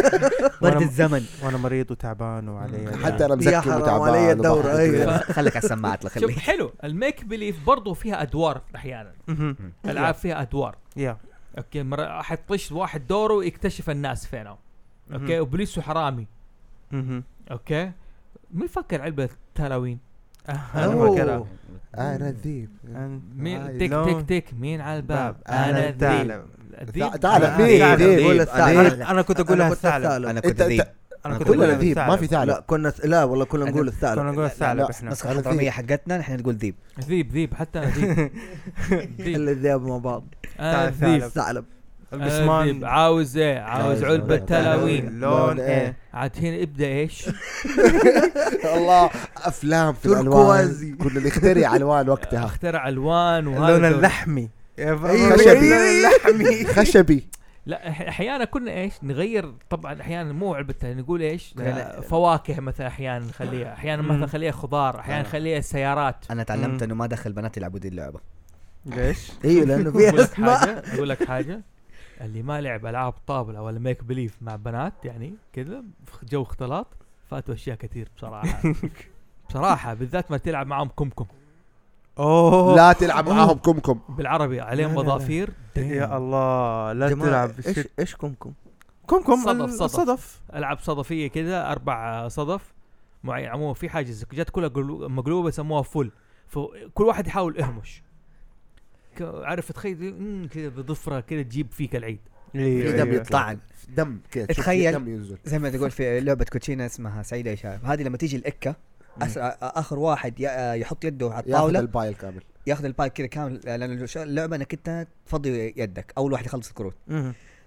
[0.63, 1.25] برد الزمن.
[1.43, 5.03] وأنا مريض وتعبان وعلي حتى أنا مزكي وتعبان علي الدورة، أيوة.
[5.03, 5.19] وكذا.
[5.37, 6.73] خليك على السماعات لا شوف خليك حلو.
[6.85, 9.13] الميك بليف برضو فيها أدوار أحيانا.
[9.85, 10.77] العاب فيها أدوار.
[10.97, 11.17] يا
[11.59, 11.85] أوكي
[12.23, 14.57] حتطش واحد دوره يكتشف الناس فينهم
[15.13, 15.41] أوكي
[15.79, 16.27] وحرامي
[16.93, 17.25] مهم.
[17.51, 17.93] أوكي؟
[18.55, 19.99] مين فكر علبة تلاوين
[20.49, 20.89] أنا.
[20.97, 21.47] فاكرها
[21.99, 22.71] أنا الذيب
[23.37, 23.91] مين تك.
[23.91, 24.55] تك تك.
[24.61, 26.43] مين على الباب؟ أنا الذيب.
[26.83, 27.61] الذيب مين ثعلب.
[28.01, 28.27] ذيب.
[28.27, 29.01] قول الثعلب.
[29.01, 30.25] أنا كنت أقول لها أنا كنت الثعلب.
[30.27, 30.81] أنا كنت ذيب.
[30.81, 30.89] انت
[31.27, 31.99] أنا كنت كلنا أقول لها ذيب.
[31.99, 34.21] ما في لا ثعلب كنا لا والله كنا نقول كنا الثعلب.
[34.21, 35.13] نقول الثعلب لا إحنا.
[35.13, 35.69] الحضرمية ذيب.
[35.69, 36.75] حقتنا نحن نقول ذيب.
[37.01, 37.55] ذيب ذيب.
[37.55, 37.87] حتى أنا
[39.19, 39.49] ذيب.
[39.63, 40.25] ذياب مع بعض.
[40.61, 41.65] أنا ثعلب.
[42.13, 47.29] البسمان عاوز إيه؟ عاوز علبة علبة تلاوين لون إيه؟ عاد هنا ابدأ إيش؟
[48.77, 50.07] الله أفلام في.
[50.07, 50.97] الألوان.
[50.97, 52.45] كنا نخترع ألوان وقتها.
[52.45, 53.93] اخترع ألوان وهذا اللون.
[53.93, 54.49] اللحمي.
[54.79, 55.53] أيوة، خشبي.
[55.53, 56.65] اللون اللحمي.
[56.77, 57.27] خشبي.
[57.67, 61.55] لا أحيانا كنا إيش؟ نغير طبعا أحيانا مو علبه نقول إيش.
[62.09, 63.73] فواكه مثلا أحيانا نخليها.
[63.73, 64.03] أحيانا.
[64.03, 65.23] مثلا نخليها خضار أحيانا.
[65.23, 66.17] نخليها سيارات.
[66.31, 66.83] أنا تعلمت.
[66.83, 68.21] إنه ما دخل بنات يلعبوا دي اللعبة.
[68.87, 70.59] ليش؟ أيوه لأنه أقول فيها لك أسماء.
[70.59, 71.61] حاجة أقول لك حاجة.
[72.21, 75.83] اللي ما لعب ألعاب طاوله ولا make believe مع بنات يعني كذا
[76.23, 76.87] جو اختلاط
[77.31, 78.73] فاتوا أشياء كثير بصراحة.
[79.49, 81.27] بصراحة بالذات ما تلعب معاهم كمكم.
[82.19, 82.77] أوه.
[82.77, 84.01] لا تلعب معاهم كمكم.
[84.09, 84.97] بالعربي عليهم.
[84.97, 85.51] وظافير.
[85.77, 88.53] يا الله لا تلعب إيش إيش كمكم؟
[89.09, 89.83] كمكم صدف، صدف.
[89.83, 92.75] الصدف ألعاب صدفية كذا أربع صدف.
[93.25, 96.11] معين عموما في حاجة زي- جت كلها قلو- مقلوبة يسموها فل
[96.47, 98.03] فكل واحد يحاول يهمش.
[99.23, 102.19] عارف تخيل كذا بضفرة كذا تجيب فيك العيد
[102.53, 103.15] في أيوه دم أيوة.
[103.23, 103.57] يطلع
[103.97, 104.93] دم كذا تخيل.
[104.93, 108.37] دم ينزل زي ما تقول في لعبة كوتشينة اسمها سعيدة يا شباب هذه لما تيجي
[108.37, 108.77] الإكة
[109.23, 113.13] أسرع آخر واحد ي- يحط يده على ياخذ الطاولة ال pile كامل ياخذ ال pack
[113.13, 116.95] كذا كامل لأن اللعبة إنك أنت تفضي يدك أول واحد يخلص الكروت.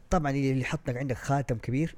[0.09, 1.95] طبعا اللي يحط لك عندك خاتم كبير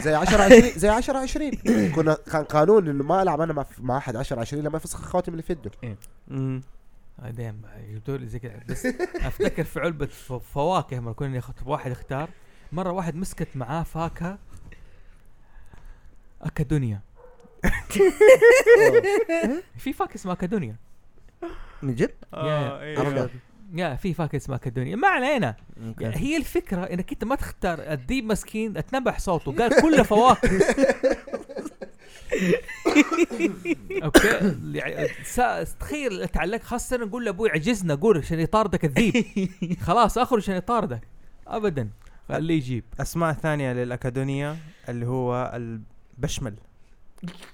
[0.00, 1.50] زي 10 20 زي 10 20
[1.94, 5.32] كنا كان قانون إنه ما ألعب أنا مع مع أحد 10 20 لما يفسخ الخواتم
[5.32, 5.70] اللي في يده.
[7.18, 8.60] بعدين جبتوا لي زي كذا.
[8.68, 12.30] بس أفتكر في علبة ف- فواكه لما كنا ياخذ واحد اختار
[12.72, 14.38] مرة واحد مسكت معاه فاكهة
[16.42, 17.00] اكادونيا
[19.78, 20.76] في فاكهة اسمها اكادونيا
[21.82, 23.30] من جد؟ يا- أيوة.
[23.74, 25.56] يا في فاكهة اسمها اكادونيا ما علينا.
[26.00, 29.52] يعني هي الفكرة إنك أنت ما تختار الديب مسكين اتنبح صوته.
[29.52, 30.48] قال كله فواكه.
[34.04, 34.56] أوكي.
[34.72, 35.08] يعني
[35.80, 39.24] تخيل تعلق خاصه نقول لأبوي عجزنا قول عشان يطاردك الذيب.
[39.80, 41.00] خلاص آخر عشان يطاردك.
[41.46, 41.88] ابدا.
[42.28, 42.84] خليه يجيب.
[43.00, 44.56] أسماء ثانية للأكاديمية
[44.88, 45.52] اللي هو
[46.18, 46.54] البشمل.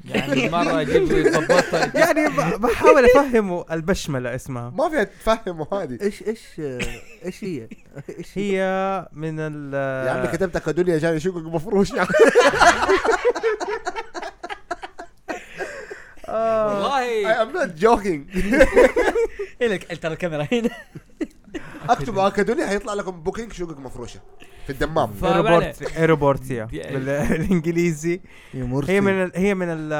[0.04, 4.70] يعني مره أجيب يضبطها يعني ب- بحاول أفهمه البشملة اسمها.
[4.70, 5.98] ما فيها تفهموا هذه.
[6.02, 6.40] إيش إيش
[7.24, 7.68] إيش هي؟
[8.18, 8.58] إيش هي؟
[9.12, 9.74] من ال
[10.06, 12.08] يا عمي كتبت اكادونيا جاني شقق مفروش يا عمي
[16.28, 17.34] والله.
[17.34, 18.20] I am not joking.
[19.60, 20.70] لك ترى الكاميرا هنا.
[21.90, 24.20] اكتبوا اكادونيا حيطلع لكم Booking شقق مفروشة
[24.66, 25.10] في الدمام.
[25.24, 28.20] airport airport يا بالإنجليزي.
[28.54, 29.30] هي من.
[29.34, 29.90] هي من.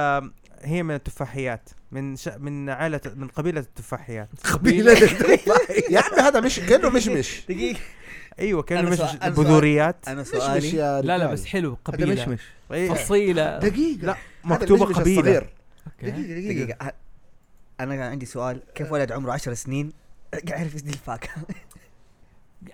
[0.63, 1.71] هي من التفاحيات.
[1.93, 2.29] من ش...
[2.29, 4.29] من عائله من قبيلة التفاحيات.
[4.53, 4.93] قبيلة
[5.91, 7.81] يا عمي هذا مش كأنه مشمش دقيقة.
[8.39, 9.31] أيوه كانوا أنا مش سؤال-.
[9.31, 10.09] بذوريات.
[10.09, 10.77] أنا سؤالي.
[10.77, 11.27] يا لا لا.
[11.27, 12.23] بس حلو هذا قبيلة.
[12.23, 12.41] مشمش
[12.73, 12.91] إيه.
[12.95, 13.59] فصيلة.
[13.59, 14.07] دقيقة.
[14.07, 14.17] لا
[14.73, 15.53] الصغير.
[15.87, 16.11] أوكي.
[16.11, 16.93] دقيقة دقيقة.
[17.81, 18.61] أنا عندي سؤال.
[18.75, 19.93] كيف ولد عمره 10 سنين؟
[20.35, 21.43] قاعد يعرف دي الفاكهة؟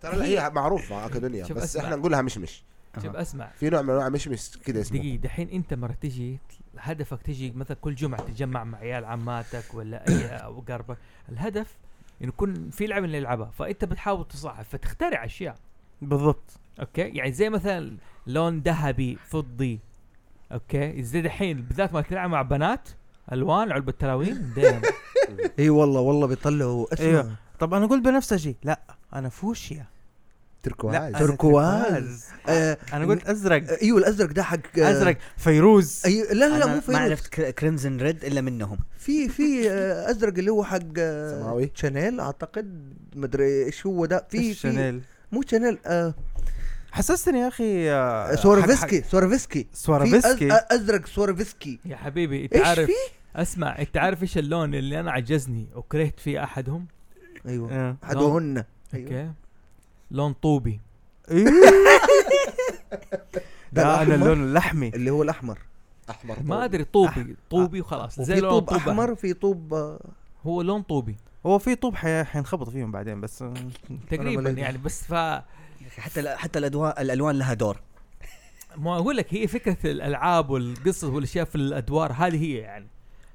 [0.03, 1.77] ترى هي معروفة اكادونيا شوف بس.
[1.77, 2.63] إحنا نقولها مشمش
[3.03, 3.51] شوف أسمع.
[3.57, 4.99] في نوع من أنواع مشمش كذا اسمه.
[4.99, 6.39] دقيقة دحين أنت مرة تجي
[6.79, 10.99] هدفك تجي مثلا كل جمعة تتجمع مع عيال عماتك ولا أي أو قربك.
[11.29, 11.77] الهدف
[12.23, 15.57] إنه يكون في لعبة اللي يلعبها فأنت بتحاول تصعب فتخترع أشياء.
[16.03, 16.51] بالضبط.
[16.81, 17.97] okay؟ يعني زي مثلا
[18.27, 19.81] لون ذهبي فضي.
[20.53, 22.89] okay؟ زي دحين بالذات ما تلعب مع بنات
[23.33, 24.83] ألوان علبة تلاوين دايم
[25.59, 26.95] إي والله والله بيطلعوا.
[26.95, 27.37] اسمه أيوه.
[27.61, 28.57] طب أنا أقول بنفسجي.
[28.65, 28.81] لا
[29.15, 29.87] أنا فوشيا.
[30.63, 30.95] تركواز.
[30.95, 32.25] أنا تركواز.
[32.49, 33.79] آه، أنا قلت أزرق.
[33.83, 35.17] أيوه الأزرق ده حق آه، أزرق.
[35.37, 36.03] فيروز.
[36.07, 36.97] أيوه لا لا لا مو ما فيروز.
[37.01, 38.79] عرفت كر- crimson red إلا منهم.
[38.99, 41.71] في في آه، أزرق اللي هو حق آه، سماوي.
[41.75, 42.95] شانيل أعتقد.
[43.17, 44.27] مدري إيش هو ده.
[44.31, 45.01] في في شانيل
[45.33, 46.15] مو شانيل آه.
[46.93, 52.87] حسستني يا أخي آه، سوارفسكي سوارفسكي في سوارفسكي أز- أزرق سوارفسكي يا حبيبي انت عارف
[52.87, 52.93] في؟
[53.37, 56.87] أسمع انت عارف إيش اللون اللي أنا عجزني وكرهت فيه أحدهم؟
[57.47, 57.97] أيوه آه.
[58.05, 58.65] احدهن
[58.95, 59.07] أيوه.
[59.09, 59.33] أوكي
[60.11, 60.81] لون طوبي
[61.31, 61.45] إيه.
[63.73, 64.15] ده لا أنا.
[64.15, 65.59] اللون اللحمي اللي هو الأحمر
[66.11, 68.71] أحمر ما أدري طوبي طوبي وخلاص زي لون طوب.
[68.71, 70.01] أحمر في طوب آه،
[70.47, 73.55] هو لون طوبي هو في طوب حي- حينخبط فيهم بعدين بس آه،
[74.11, 74.51] تقريبا.
[74.51, 75.15] يعني بس ف
[75.99, 77.81] حتى حتى الادوان الألوان لها دور
[78.77, 82.87] ما أقول لك هي فكرة الألعاب والقصص والأشياء في الأدوار هذه هي يعني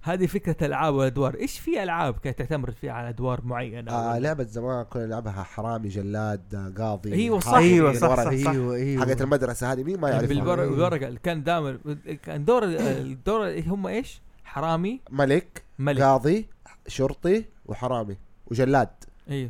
[0.06, 4.44] هذه فكرة الالعاب والادوار إيش في ألعاب كانت تعتمد فيها على أدوار معينة آه لعبة
[4.44, 7.52] زمان كنا نلعبها حرامي جلاد آه، قاضي أيوة صح.
[7.52, 8.23] حاكم، أيوة صح، الورق.
[8.44, 8.49] صح.
[8.49, 11.80] أيوه أيوه حقت المدرسة هذه مين ما يعرفها بالورق بالورقه اللي كان دائما
[12.23, 16.48] كان دور الدور هم إيش؟ حرامي ملك ملك قاضي
[16.88, 18.18] شرطي وحرامي
[18.48, 18.90] وجلاد
[19.30, 19.49] أيوه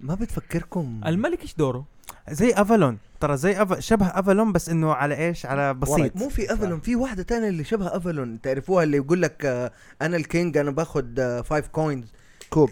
[0.00, 1.84] ما بتفكركم الملك إيش دوره؟
[2.30, 3.78] زي Avalon ترى زي أف...
[3.78, 6.16] شبه Avalon بس إنه على إيش؟ على بسيط.
[6.16, 9.72] مو في Avalon في واحدة تانية اللي شبه افلون تعرفوها اللي يقول لك آه،
[10.02, 11.04] أنا ال king أنا باخذ
[11.42, 12.12] 5 coins
[12.50, 12.70] Coup.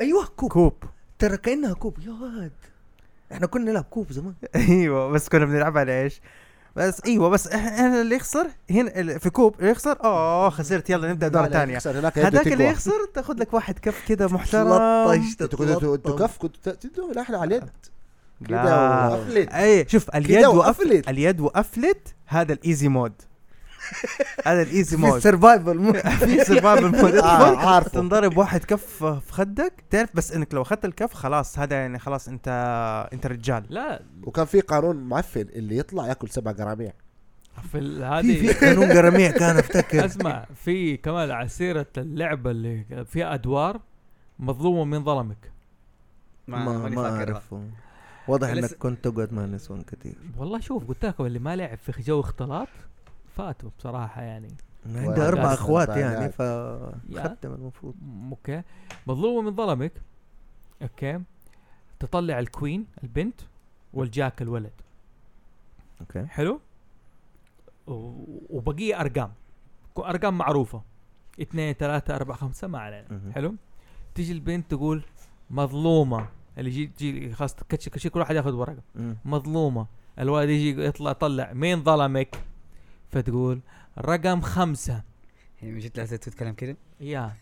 [0.00, 0.50] أيوه Coup.
[0.52, 0.72] Coup.
[1.18, 1.98] ترى كأنها Coup.
[1.98, 2.52] يا ولد
[3.32, 4.34] إحنا كنا نلعب Coup زمان.
[4.56, 6.20] أيوه بس كنا بنلعب على إيش؟
[6.76, 10.90] بس أيوه بس إحنا اللي يخسر هنا ال- في Coup اللي يخسر اوه خسرت.
[10.90, 12.64] يلا نبدأ هناك يده هذاك اللي.
[12.64, 14.68] يخسر تاخذ لك واحد كف كذا محترم.
[14.68, 16.16] تلطش أنتوا تتلطم.
[16.26, 17.70] كف كنتوا تدوا لا إحنا على اليد.
[18.48, 19.08] كده لا.
[19.08, 19.48] وقفلت.
[19.52, 21.08] أي شوف اليد وقفلت.
[21.08, 23.12] اليد وقفلت هذا ال easy mode.
[24.46, 25.14] هذا ال easy في mode.
[25.16, 25.94] ال survival
[26.26, 27.90] في survival mode آه، ادخل عارفه.
[27.90, 29.72] تنضرب واحد كف في خدك.
[29.90, 32.48] تعرف بس إنك لو أخذت الكف خلاص هذا يعني خلاص أنت
[33.12, 33.64] أنت رجال.
[33.68, 34.02] لا.
[34.22, 36.92] وكان في قانون معفن اللي يطلع يأكل سبع قراميع
[37.72, 40.04] في ال- في في هذه قانون قراميع كان أفتكر.
[40.04, 43.80] أسمع في كمان على سيرة اللعبة اللي فيها أدوار
[44.38, 45.52] مظلومة من ظلمك.
[46.48, 47.16] ما ما فاكرها.
[47.18, 47.62] أعرفه.
[48.30, 51.78] واضح لسه- إنك كنت تقعد مع نسوان كثير والله شوف قلت لكم اللي ما لعب
[51.78, 52.68] في جو اختلاط
[53.36, 54.48] فاتوا بصراحة يعني.
[54.86, 56.32] عندي أربع أخوات يعني يعني.
[56.32, 56.42] ف
[57.20, 57.94] ختم المفروض.
[58.02, 58.62] م- okay.
[59.06, 59.92] مظلومه من ظلمك.
[60.82, 61.20] okay.
[62.00, 63.40] تطلع ال queen البنت
[63.94, 64.72] وال jack الولد.
[66.00, 66.26] okay.
[66.26, 66.60] حلو؟
[68.50, 69.32] وبقية أرقام.
[69.98, 70.82] أرقام معروفة.
[71.42, 73.32] اثنين ثلاثة أربعة خمسة ما علينا.
[73.34, 73.54] حلو؟
[74.14, 75.02] تيجي البنت تقول
[75.50, 76.28] مظلومة.
[76.60, 77.54] اللي يجي تجي خلاص
[78.12, 78.82] كل واحد ياخذ ورقة.
[78.94, 79.16] مم.
[79.24, 79.86] مظلومة.
[80.18, 82.36] الولد يجي يطلع طلع مين ظلمك؟
[83.10, 83.60] فتقول
[83.98, 85.02] رقم خمسة.
[85.62, 87.32] يعني من جد لازم تتكلم كده؟ يا.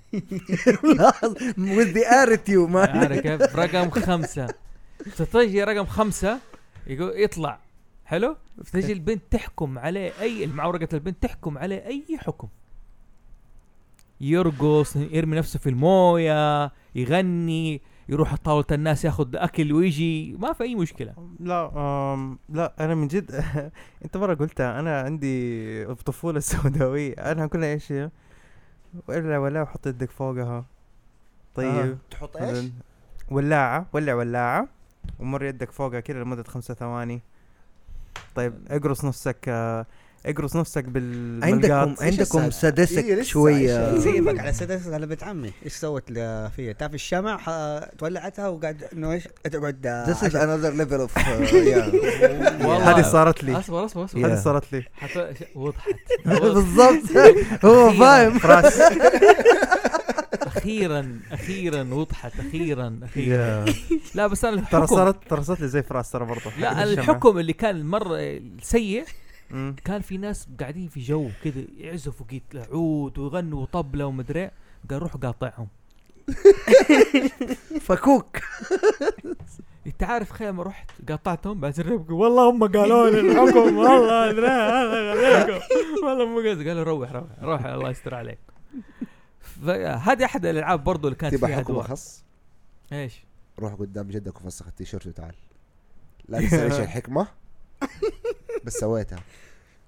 [1.57, 4.55] with the attitude ما عارف كيف؟ رقم خمسة.
[5.11, 6.41] فتجي رقم خمسة
[6.87, 7.59] يقول يطلع.
[8.05, 8.37] حلو؟
[8.73, 12.49] تجي البنت تحكم عليه اي مع ورقة البنت تحكم عليه أي حكم.
[14.21, 17.81] يرقص يرمي نفسه في الموية يغني.
[18.09, 21.73] يروح طاولة الناس ياخذ أكل ويجي ما في أي مشكلة لا
[22.15, 23.45] أم لا أنا من جد
[24.05, 25.29] أنت مرة قلتها أنا عندي
[25.83, 28.11] الطفوله السوداويه أنا كل إيش هي؟
[29.09, 30.65] ولا ولا وحط يدك فوقها
[31.55, 31.97] طيب آه.
[32.11, 32.71] تحط إيش؟
[33.31, 34.69] ولاعة ولع ولاعة
[35.19, 37.21] ومر يدك فوقها كده لمدة خمسة ثواني
[38.35, 39.87] طيب اقرص نفسك آه،
[40.27, 43.99] اقرص نفسك بالملقاط عندكم عندكم؟ سادسك إيه، شوية.
[43.99, 47.41] سيبك على سدس على بنت عمي إيش سوت ل- فيها تعرف الشمع
[47.99, 52.65] تولعتها وقاعد إنه إيش تقعد This is عشر- another level of uh, yeah.
[52.67, 52.91] والله.
[52.99, 54.41] هذه صارت لي أصبر أصبر أصبر هذه.
[54.41, 55.91] صارت لي حت- ش- وضحت
[56.27, 57.17] بالضبط
[57.65, 57.99] هو أخيراً.
[58.01, 58.81] فاهم فراس
[60.47, 63.65] أخيرا أخيرا وضحت أخيرا أخيرا.
[64.15, 66.83] لا بس أنا ترى صارت ترى صارت لي زي فراس ترى برضه لا.
[66.85, 69.05] الحكم اللي كان مرة سيء
[69.51, 69.77] مم.
[69.85, 74.51] كان في ناس قاعدين في جو كذا يعزفوا عود ويغنوا طبلة ومدري
[74.91, 75.69] قال روح قاطعهم.
[77.87, 78.37] فكوك.
[79.87, 85.61] انت عارف خير ما رحت قاطعتهم؟ بعد والله هم قالوا لي الحكم والله أدري هذا
[86.05, 88.39] والله مو قصدي قالوا روح روح روح الله يستر عليك.
[89.41, 92.25] فهذه أحد الألعاب برضو اللي كانت تبغى حكم أخص؟
[92.93, 93.25] إيش؟
[93.59, 95.35] روح قدام جدك وفسخ التيشيرت وتعال.
[96.29, 97.27] لا تسأل إيش الحكمة
[98.65, 99.19] بس سويتها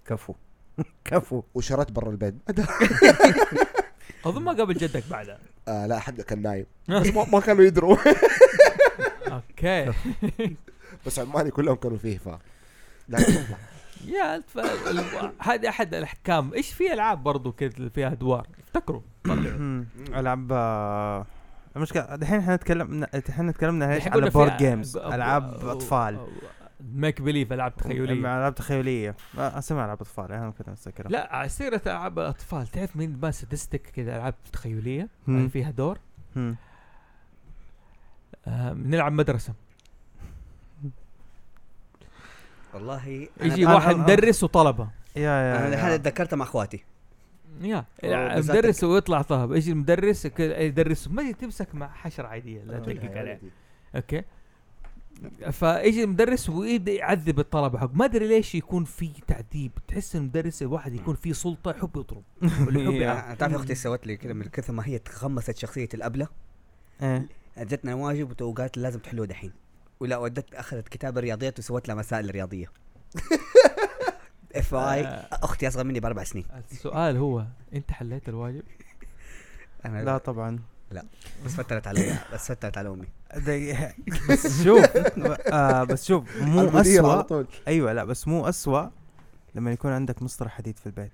[0.06, 0.34] كفو.
[1.04, 1.42] كفو.
[1.54, 2.34] وشرت برا البيت.
[4.24, 5.38] أظن ما قابل جدك بعدها
[5.68, 6.66] آه لا حد كان نايم.
[6.88, 7.96] بس ما, ما كانوا يدروا.
[9.32, 9.92] أوكي.
[11.06, 12.28] بس عماني كلهم كانوا فيه ف.
[14.04, 14.42] يا
[15.40, 16.54] هذه أحد الأحكام.
[16.54, 19.00] إيش في ألعاب برضو كذا فيها أدوار؟ افتكروا.
[20.18, 21.26] ألعاب آه،
[21.76, 26.26] المشكلة دحين إحنا نتكلم دحين تكلمنا إيش الحين على board games ألعاب أطفال.
[26.94, 28.12] make believe ألعاب تخيلية.
[28.12, 29.16] ألعاب تخيلية.
[29.34, 33.30] ما اسمها ألعاب أطفال أنا كذا افتكرها لا على سيرة ألعاب الاطفال تعرف مين ما
[33.30, 35.08] سادستك كذا ألعاب تخيلية.
[35.28, 35.98] يعني فيها دور.
[38.46, 39.54] آه نلعب مدرسة.
[42.74, 44.88] والله يجي واحد مدرس وطلبة.
[45.16, 45.86] يا يا, أنا يا.
[45.86, 46.84] هذا تذكرتها مع أخواتي.
[47.60, 47.84] يا
[48.38, 51.08] مدرس ويطلع طلبة يجي المدرس يدرس.
[51.08, 53.40] ما تمسك مع حشرة عادية لا تدقق عليه.
[53.96, 54.22] أوكي.
[55.50, 57.90] فيجي المدرس ويبدا يعذب الطلبة حق.
[57.94, 59.72] ما أدري ليش يكون في تعذيب.
[59.88, 62.22] تحس المدرس الواحد يكون فيه سلطة يحب يضرب
[62.66, 63.34] ولا يحب يعاقب.
[63.34, 66.28] أنا- تعرف أختي سوت لي كذا من كثر ما هي تخمست شخصية الأبلة؟
[67.02, 67.26] إيه.
[67.58, 69.52] جتنا واجب وقالت لازم تحلوه دحين.
[70.00, 72.66] ولا ودت أخذت كتاب الرياضيات وسوت لها مسائل رياضية.
[74.54, 75.28] اف اي آه.
[75.32, 76.44] أختي أصغر مني بأربع سنين.
[76.72, 77.44] السؤال هو
[77.74, 78.62] أنت حليت الواجب؟
[79.84, 80.58] أنا لا طبعا.
[81.44, 83.06] بس فترت علي بس فترت على أمي.
[84.30, 84.84] بس شوف
[85.52, 88.88] آه بس شوف مو اسوء أيوه لا بس مو اسوء
[89.54, 91.12] لما يكون عندك مسطرة حديد في البيت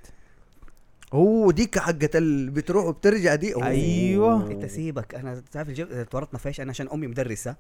[1.13, 3.67] أوه ديك حقت اللي بتروح وبترجع دي أوه.
[3.67, 4.51] أيوة.
[4.51, 6.03] انت سيبك أنا تعرف الجو...
[6.03, 7.57] تورطنا في إيش أنا عشان أمي مدرسة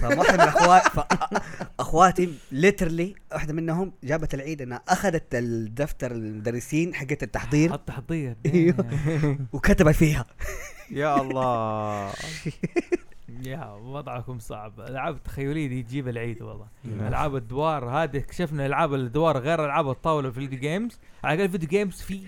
[0.00, 0.90] فواحده من اخواتي.
[1.80, 8.86] أخواتي literally واحدة منهم جابت العيد إنها أخذت الدفتر المدرسين حقت التحضير حط تحضير أيوه.
[9.52, 10.26] وكتبت فيها
[10.90, 12.12] يا الله.
[13.42, 14.80] يا وضعكم صعب.
[14.80, 16.66] ألعاب التخيلية دي تجيب العيد والله.
[16.84, 17.06] نعم.
[17.06, 21.46] ألعاب الأدوار هذه اكتشفنا ألعاب الادوار غير ألعاب الطاولة في ال video games على الأقل
[21.46, 22.20] ال video games في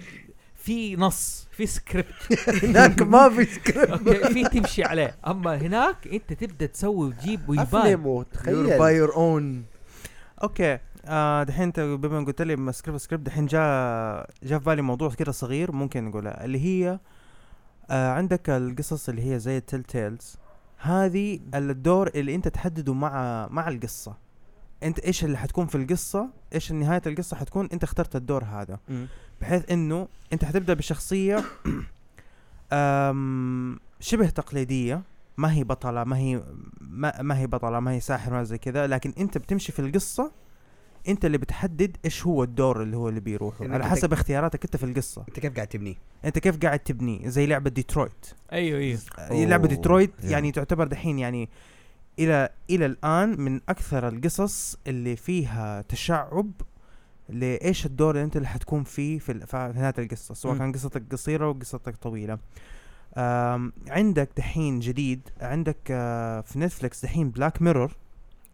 [0.57, 5.17] في نص في سكريبت هناك ما في script okay في تمشي عليه.
[5.27, 8.05] أما هناك أنت تبدأ تسوي وتجيب ويبان.
[8.05, 8.79] وتخيل.
[8.79, 9.65] by your own
[10.43, 14.83] okay آه دحين أنت بما قلت لي ما script script دحين جاء جاء في بالي
[14.83, 16.99] موضوع كده صغير ممكن نقولها اللي هي
[17.91, 20.37] آه عندك القصص اللي هي زي ال Telltales
[20.81, 24.17] هذه الدور اللي أنت تحدده مع مع القصة.
[24.83, 28.79] أنت إيش اللي حتكون في القصة؟ إيش نهاية القصة حتكون؟ أنت اخترت الدور هذا.
[29.41, 31.37] بحيث إنه أنت حتبدأ بشخصية
[34.01, 35.03] شبه تقليدية.
[35.37, 36.43] ما هي بطلة ما هي
[36.81, 38.87] ما, ما هي بطلة ما هي ساحر ما زي كذا.
[38.87, 40.33] لكن أنت بتمشي في القصة
[41.09, 43.65] انت اللي بتحدد إيش هو الدور اللي هو اللي بيروحه.
[43.69, 45.25] على حسب اختياراتك انت في القصة.
[45.29, 45.95] انت كيف قاعد تبنيه؟
[46.25, 48.27] انت كيف قاعد تبني زي لعبة ديترويت.
[48.53, 49.45] أيوه أيوه.
[49.45, 50.11] لعبة ديترويت.
[50.25, 51.49] يعني تعتبر دحين يعني
[52.19, 56.51] إلى إلى الآن من أكثر القصص اللي فيها تشعب
[57.29, 60.59] لإيش الدور اللي انت اللي حتكون فيه في, في نهاية القصة سواء.
[60.59, 62.39] كان قصتك قصيرة وقصتك طويلة.
[63.17, 67.93] آم، عندك دحين جديد عندك آه، في Netflix دحين Black Mirror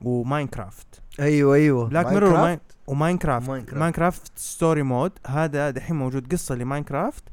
[0.00, 1.02] و Minecraft.
[1.20, 1.88] أيوه أيوه.
[1.88, 3.74] Black Mirror Minecraft؟ و Minecraft.
[3.74, 4.38] Minecraft.
[4.38, 7.24] Story Mode هذا دحين موجود قصة ل Minecraft.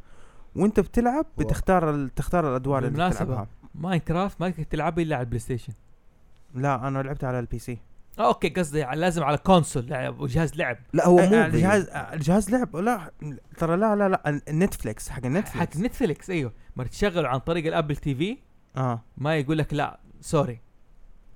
[0.56, 1.26] وأنت بتلعب.
[1.38, 2.16] بتختار ال...
[2.16, 3.10] تختار الأدوار اللي.
[3.10, 3.48] بتلعبها.
[3.76, 5.74] Minecraft ما تقدر تلعبها إلا على ال PlayStation.
[6.56, 7.78] لا أنا لعبت على ال PC.
[8.20, 10.78] آه أوكي قصدي لازم على console يعني جهاز لعب.
[10.94, 12.76] لا هو آه، مو آه، الجهاز آه، الجهاز لعب.
[12.76, 13.12] لا
[13.58, 16.54] ترى لا لا لا ال Netflix حق حق ال Netflix Netflix أيوه.
[16.76, 18.38] ما تشغله عن طريق ال Apple TV
[18.78, 19.02] آه.
[19.18, 20.62] ما يقول لك لا sorry.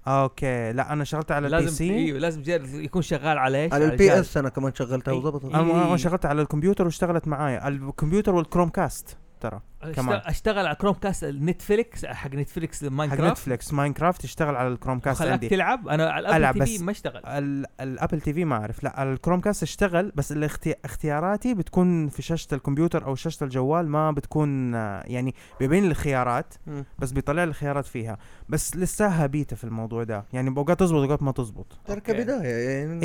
[0.08, 2.44] okay لا أنا شغلت على ال P لازم C أيوه لازم
[2.84, 5.12] يكون شغال على إيش؟ على ال PS أنا كمان شغلتها.
[5.12, 5.54] وظبطت إي.
[5.54, 9.62] أنا أنا شغلت على الكمبيوتر واشتغلت معايا الكمبيوتر وال Chromecast ترى
[9.96, 10.20] كمان.
[10.20, 15.20] أشتغل- اشتغل على Chromecast Netflix حق Netflix حق Minecraft Netflix Minecraft يشتغل على ال Chromecast
[15.20, 18.56] خلاك عندي تلعب أنا على ال Apple TV ما أشتغل ال- ال Apple TV ما
[18.56, 20.76] أعرف لا ال Chromecast اشتغل بس الاختي...
[20.86, 26.54] اختياراتي بتكون في شاشة الكمبيوتر أو شاشة الجوال ما بتكون يعني بيبين لي الخيارات.
[27.00, 28.18] بس بيطلع لي الخيارات فيها
[28.50, 32.00] بس لساها بيتا في الموضوع ده يعني باوقات تزبط اوقات ما تزبط ترى.
[32.00, 33.00] كبداية يعني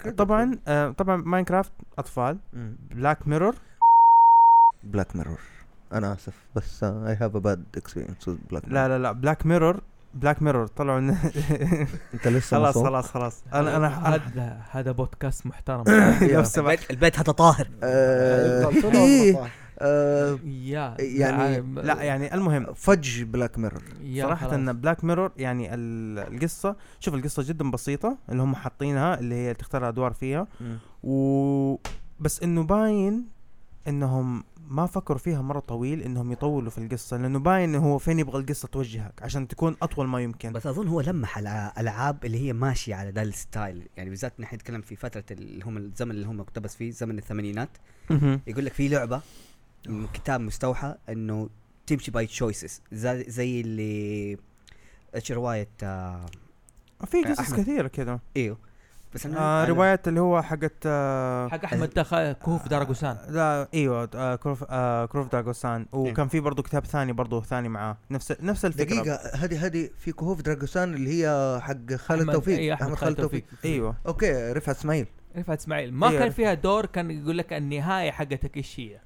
[0.00, 0.14] credit.
[0.14, 2.76] طبعا آه طبعا Minecraft أطفال مم.
[2.90, 3.54] Black Mirror
[4.84, 5.40] Black Mirror
[5.92, 9.80] أنا آسف بس I have a bad experience Black لا لا لا Black Mirror
[10.14, 11.14] Black Mirror طلعوا إن-
[12.14, 13.42] أنت لسه خلاص؟ خلاص خلاص.
[13.54, 15.84] أنا أنا أنا- هذا هذا بودكاست محترم.
[16.32, 16.90] لو سمحت.
[16.90, 17.68] البيت, هذا طاهر.
[17.82, 19.40] آه، إيه،.
[19.78, 23.82] آه، يا يعني لا يعني المهم فج Black Mirror
[24.36, 24.52] خلاص.
[24.52, 29.54] إن Black Mirror يعني ال- القصة شوف القصة جدا بسيطة اللي هم حاطينها اللي هي
[29.54, 30.46] تختار أدوار فيها.
[31.02, 31.76] و
[32.20, 33.24] بس إنه باين
[33.88, 38.18] إنهم ما فكروا فيها مرة طويل إنهم يطولوا في القصة لأنه باين إنه هو فين
[38.18, 40.52] يبغى القصة توجهك عشان تكون أطول ما يمكن.
[40.52, 43.88] بس أظن هو لمح على العاب اللي هي ماشية على ذا ال style.
[43.96, 47.70] يعني بالذات نحن نتكلم في فترة اللي هم الزمن اللي هم اقتبس فيه زمن الثمانينات.
[48.46, 49.20] يقول لك في لعبة
[49.88, 51.48] من كتاب مستوحى إنه
[51.86, 54.38] تمشي by choices زي, زي اللي
[55.14, 56.26] إيش رواية آه
[57.06, 57.54] في قصص.
[57.54, 58.58] كثيرة كذا إيوه.
[59.14, 64.08] بس أنا آه روايات اللي هو حقت آه حق أحمد دخل كهوف داراغوسان لا إيوه
[64.14, 65.86] آه كروف آه كروف داغوسان.
[65.92, 67.96] وكان في برضه كتاب ثاني برضه ثاني معاه.
[68.10, 68.84] نفس نفس الفكرة.
[69.02, 72.58] دقيقة هذه هذه في كهوف دراجوسان اللي هي حق خالد أحمد- توفيق.
[72.58, 73.44] اي أحمد خالد توفيق.
[73.64, 73.96] إيوه.
[74.06, 75.06] أوكي رفعت إسماعيل.
[75.36, 75.92] رفعت إسماعيل.
[75.94, 76.20] ما أيوة.
[76.20, 79.00] كان فيها دور كان يقول لك النهاية حقتك إيش هي.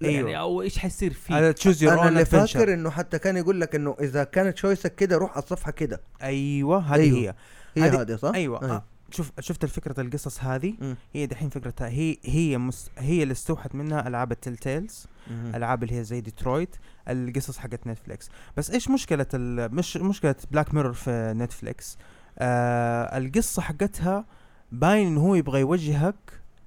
[0.00, 0.34] يعني أيوه.
[0.34, 3.60] أو إيش حيصير فيه؟ هذا تشوز يور أنا اون اللي فاكر إنه حتى كان يقول
[3.60, 6.00] لك إنه إذا كانت choice ك كده روح على الصفحة كده.
[6.22, 7.18] أيوه هذه أيوه.
[7.18, 7.82] هي.
[7.84, 8.62] هي هذه- صح؟ أيوه.
[8.64, 8.82] أيوه.
[9.12, 10.96] شوف شفت الفكرة القصص هذه مم.
[11.14, 15.06] هي دحين فكرتها هي هي مس هي اللي استوحت منها ألعاب ال Telltales.
[15.30, 16.76] ألعاب اللي هي زي ديترويت
[17.08, 21.98] القصص حقت Netflix بس إيش مشكلة ال- مش مشكلة Black Mirror في Netflix
[22.38, 24.24] آه القصة حقتها
[24.72, 26.14] باين انه هو يبغى يوجهك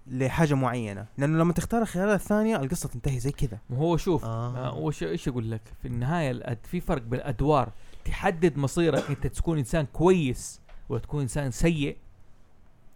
[0.08, 4.58] لحاجة معينة لأنه لما تختار الخيارات الثانية القصة تنتهي زي كذا ما هو شوف آه.
[4.58, 4.78] آه.
[4.78, 6.58] وش إيش أقول لك في النهاية الأد...
[6.64, 7.72] في فرق بين الأدوار
[8.06, 11.98] تحدد مصيرك أنت تكون إنسان كويس ولا تكون إنسان سيء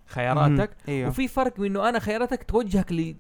[0.10, 0.94] خياراتك مم.
[0.94, 3.16] إيوه وفي فرق من إنه أنا خياراتك توجهك ل...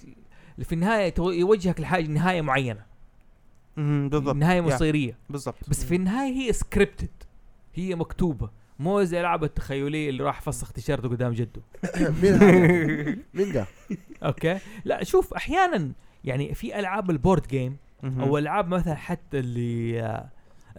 [0.63, 1.13] في النهاية.
[1.17, 2.89] يوجهك لحاجة نهاية معينة
[3.77, 7.09] بالضبط نهاية مصيرية بالضبط بس في النهاية هي scripted
[7.73, 8.49] هي مكتوبة
[8.79, 11.61] مو زي العاب التخيلية اللي راح فسخ تيشيرته قدام جده
[12.21, 13.65] مين؟ مين ده؟
[14.23, 15.91] okay لا شوف أحيانا
[16.23, 17.77] يعني في ألعاب ال board game.
[18.03, 20.29] أو ألعاب مثلا حتى اللي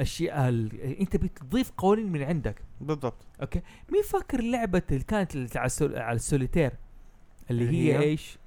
[0.01, 0.81] آه، اشياء ال...
[0.81, 2.63] انت بتضيف قوانين من عندك.
[2.81, 3.27] بالضبط.
[3.41, 3.63] okay؟
[3.93, 5.99] مين فاكر لعبة اللي كانت على, السول...
[5.99, 6.73] على السوليتير؟
[7.51, 8.39] اللي هي هي؟ إيش؟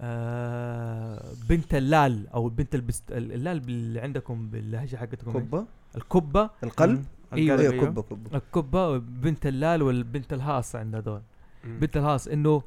[0.00, 3.12] آه بنت اللال أو بنت البست...
[3.12, 5.66] اللال اللي عندكم باللهجة حقتكم؟ كبة
[5.96, 11.22] الكبه القلب؟ القلب، أيوه كبة كبة الكبه بنت اللال والبنت الهاص عندنا دول
[11.64, 11.78] مم.
[11.78, 12.62] بنت الهاص إنه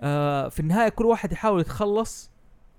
[0.00, 2.30] آه في النهاية كل واحد يحاول يتخلص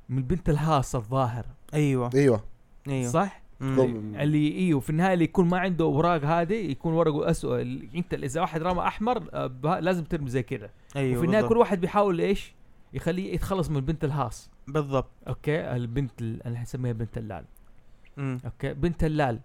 [0.10, 1.46] من البنت الهاص الظاهر.
[1.74, 2.44] أيوه أيوه.
[2.88, 3.10] أيوه.
[3.10, 7.96] صح؟ اللي إيوه في النهاية اللي يكون ما عنده أوراق هذه يكون ورقه اسود ال-
[7.96, 10.70] أنت إذا واحد رمى أحمر آه، لازم ترمي زي كذا.
[10.96, 11.54] أيوه وفي النهاية بالضبط.
[11.54, 12.54] كل واحد بيحاول إيش؟
[12.94, 14.50] يخليه يتخلص من البنت الهاص.
[14.68, 15.10] بالضبط.
[15.28, 17.46] okay؟ البنت ال- أنا حسميها بنت اللال.
[18.18, 18.38] مم.
[18.46, 19.40] أوكي؟ بنت اللال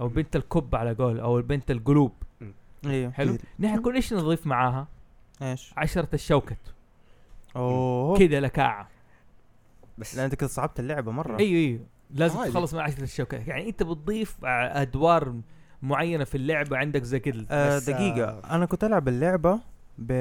[0.00, 2.12] أو بنت الكب على قول أو بنت القلوب.
[2.86, 4.88] أيوه حلو؟ نحن كل إيش نضيف معاها؟
[5.42, 6.58] إيش؟ عشرة الشوكت
[7.56, 8.18] أوه.
[8.18, 8.88] كذا لكاعة.
[9.98, 11.38] بس لا أنت صعبت اللعبة مرة.
[11.38, 11.80] إيوه إيوه.
[12.14, 12.50] لازم عادي.
[12.50, 15.34] تخلص من عشرة الشوكت يعني أنت بتضيف أدوار
[15.82, 18.24] معينة في اللعبة عندك زي كذا آه بس، دقيقة.
[18.24, 19.60] آه، أنا كنت ألعب اللعبة
[19.98, 20.12] ب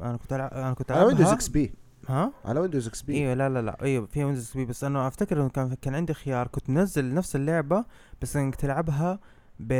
[0.00, 1.74] أنا كنت ألعب أنا كنت على Windows XP
[2.08, 3.76] ها؟ على Windows XP أيوه لا لا لا.
[3.82, 6.46] أيوه في Windows XP بس أنا أفتكر انه كان كان عندي خيار.
[6.46, 7.84] كنت منزل نفس اللعبة
[8.22, 9.18] بس إنك تلعبها
[9.60, 9.72] ب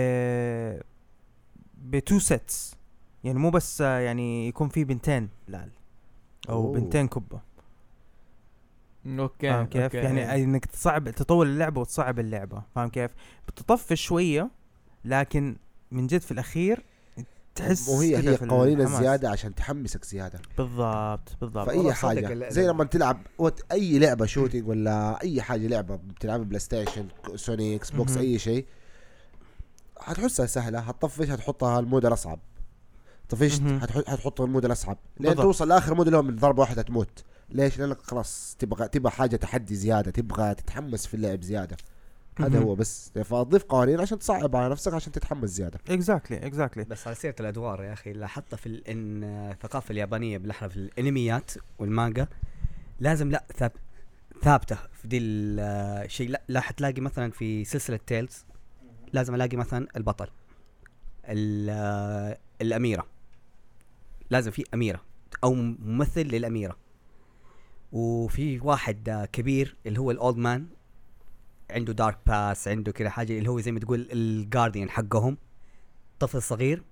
[1.85, 2.77] ب two sets
[3.25, 5.29] يعني مو بس آه، يعني يكون في بنتين.
[5.49, 5.69] لا
[6.49, 6.73] أو أوه.
[6.73, 7.41] بنتين كبه
[9.07, 9.97] okay فاهم كيف؟ okay.
[9.97, 13.11] يعني إنك تصعب تطول اللعبة وتصعب اللعبة فاهم كيف؟
[13.49, 14.51] بتطفش شوية
[15.05, 15.57] لكن
[15.91, 16.85] من جد في الأخير
[17.55, 18.81] تحس وهي هي قوانين.
[18.81, 23.23] الزيادة عشان تحمسك زيادة بالضبط بالضبط فأي حاجة زي لما تلعب
[23.73, 28.17] أي لعبة shooting ولا أي حاجة لعبة بتلعبها PlayStation Sony Xbox.
[28.17, 28.67] أي شيء
[30.01, 32.39] حتحسها سهلة حتطفش حتحطها ال mode الأصعب
[33.29, 33.63] طفشت
[34.07, 35.35] حتحط ال mode الأصعب لين.
[35.35, 39.37] توصل لآخر mode اللي هو من ضربه واحدة تموت ليش؟ لانك خلاص تبغى تبغى حاجة
[39.37, 41.77] تحدي زيادة تبغى تتحمس في اللعب زيادة.
[42.39, 42.59] هذا.
[42.59, 43.11] هو بس.
[43.25, 45.81] فتضيف قوانين عشان تصعب على نفسك عشان تتحمس زيادة.
[45.91, 50.69] exactly exactly بس على سيرة الأدوار يا أخي لاحظت في ال- إن الثقافة اليابانية بالأحرى
[50.69, 52.29] في الأنميات والمانجا
[53.01, 53.73] لازم لا ثاب
[54.43, 58.45] ثابتة في دي الشيء لا, لا حتلاقي مثلا في سلسلة Tales
[59.13, 60.29] لازم ألاقي مثلا البطل
[61.25, 63.07] ال- الأميرة.
[64.31, 65.01] لازم في أميرة
[65.45, 66.77] أو ممثل للأميرة.
[67.93, 70.67] وفي واحد كبير اللي هو ال old man
[71.71, 75.37] عنده dark past عنده كده حاجة اللي هو زي ما تقول ال guardian حقهم
[76.21, 76.83] طفل صغير.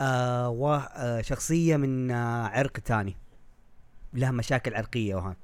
[0.00, 3.16] آه وا- آه شخصية من آه عرق تاني.
[4.14, 5.34] لها مشاكل عرقية وهان.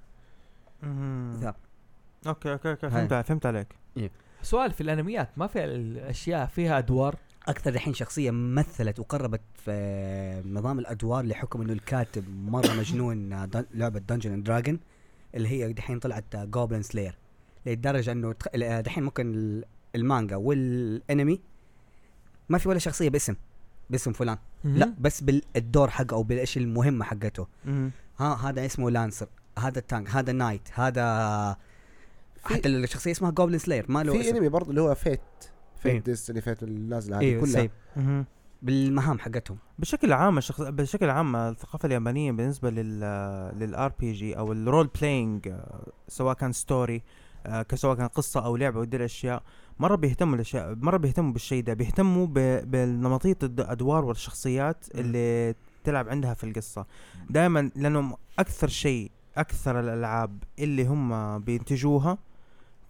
[2.27, 2.91] okay okay okay.
[2.91, 3.69] فهمت فهمت عليك.
[4.43, 7.17] سؤال في الأنميات ما في الأشياء فيها أدوار؟
[7.49, 13.99] أكثر الحين شخصية مثلت وقربت في نظام الأدوار لحكم إنه الكاتب مرة مجنون دن- لعبة
[13.99, 14.81] Dungeon and Dragon
[15.35, 17.19] اللي هي دحين طلعت جوبلin سلاير
[17.67, 18.35] لدرجة إنه
[18.81, 19.65] دحين ممكن ال-
[19.95, 21.41] المانجا والانمي
[22.49, 23.35] ما في ولا شخصية باسم
[23.91, 24.39] باسم فلان.
[24.65, 27.47] لا بس بالدور حقه أو بالايش المهمة حقته.
[28.19, 29.27] ها هذا اسمه lancer
[29.59, 31.57] هذا tank هذا knight هذا
[32.45, 34.37] حتى الشخصية اسمها جوبلin سلاير ما له في اسم.
[34.37, 35.21] انمي برضه اللي هو Fate
[35.87, 35.93] إيه.
[35.93, 37.41] Fate Destiny Fate النازلة هذه أيوه
[37.97, 38.25] كلها.
[38.63, 43.01] بالمهام حقتهم بشكل عام الشخص بشكل عام الثقافة اليابانية بالنسبة لل
[43.59, 45.55] لل RPG أو ال role playing
[46.09, 47.03] سواء كان story
[47.75, 49.43] سواء كان قصة أو لعبة ودي الأشياء
[49.79, 54.85] مرة بيهتموا الاشياء مرة بيهتموا بالشيء ده بيهتموا ب- بالنمطية الادوار والشخصيات.
[54.95, 55.55] اللي
[55.85, 56.87] تلعب عندها في القصة
[57.31, 62.19] دائما لأنهم أكثر شيء أكثر الألعاب اللي هم بينتجوها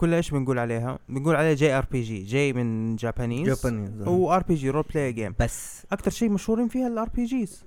[0.05, 0.99] كلها إيش بنقول عليها.
[1.09, 5.87] بنقول عليها JRPG J من Japanese Japanese و RPG role play game بس.
[5.93, 7.65] أكثر شيء مشهورين فيها ال RPGs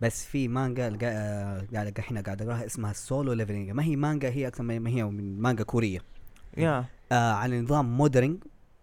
[0.00, 4.46] بس في مانجا آه، قاعد الحين قاعد اقراها اسمها Solo Leveling ما هي مانجا هي
[4.46, 5.98] أكثر ما هي من مانجا كورية.
[6.56, 8.36] يا آه على نظام modern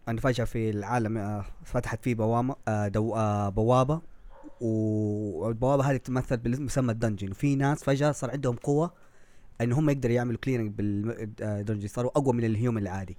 [0.10, 4.02] أن فجأة في العالم آه فتحت فيه بوامة آه دو آه بوابة.
[4.62, 8.94] و- والبوابة هذه تمثل بمسمى ال dungeon وفي ناس فجأة صار عندهم قوة
[9.62, 13.18] ان هم يقدروا يعملوا clearing بال dungeon صاروا أقوى من ال human العادي.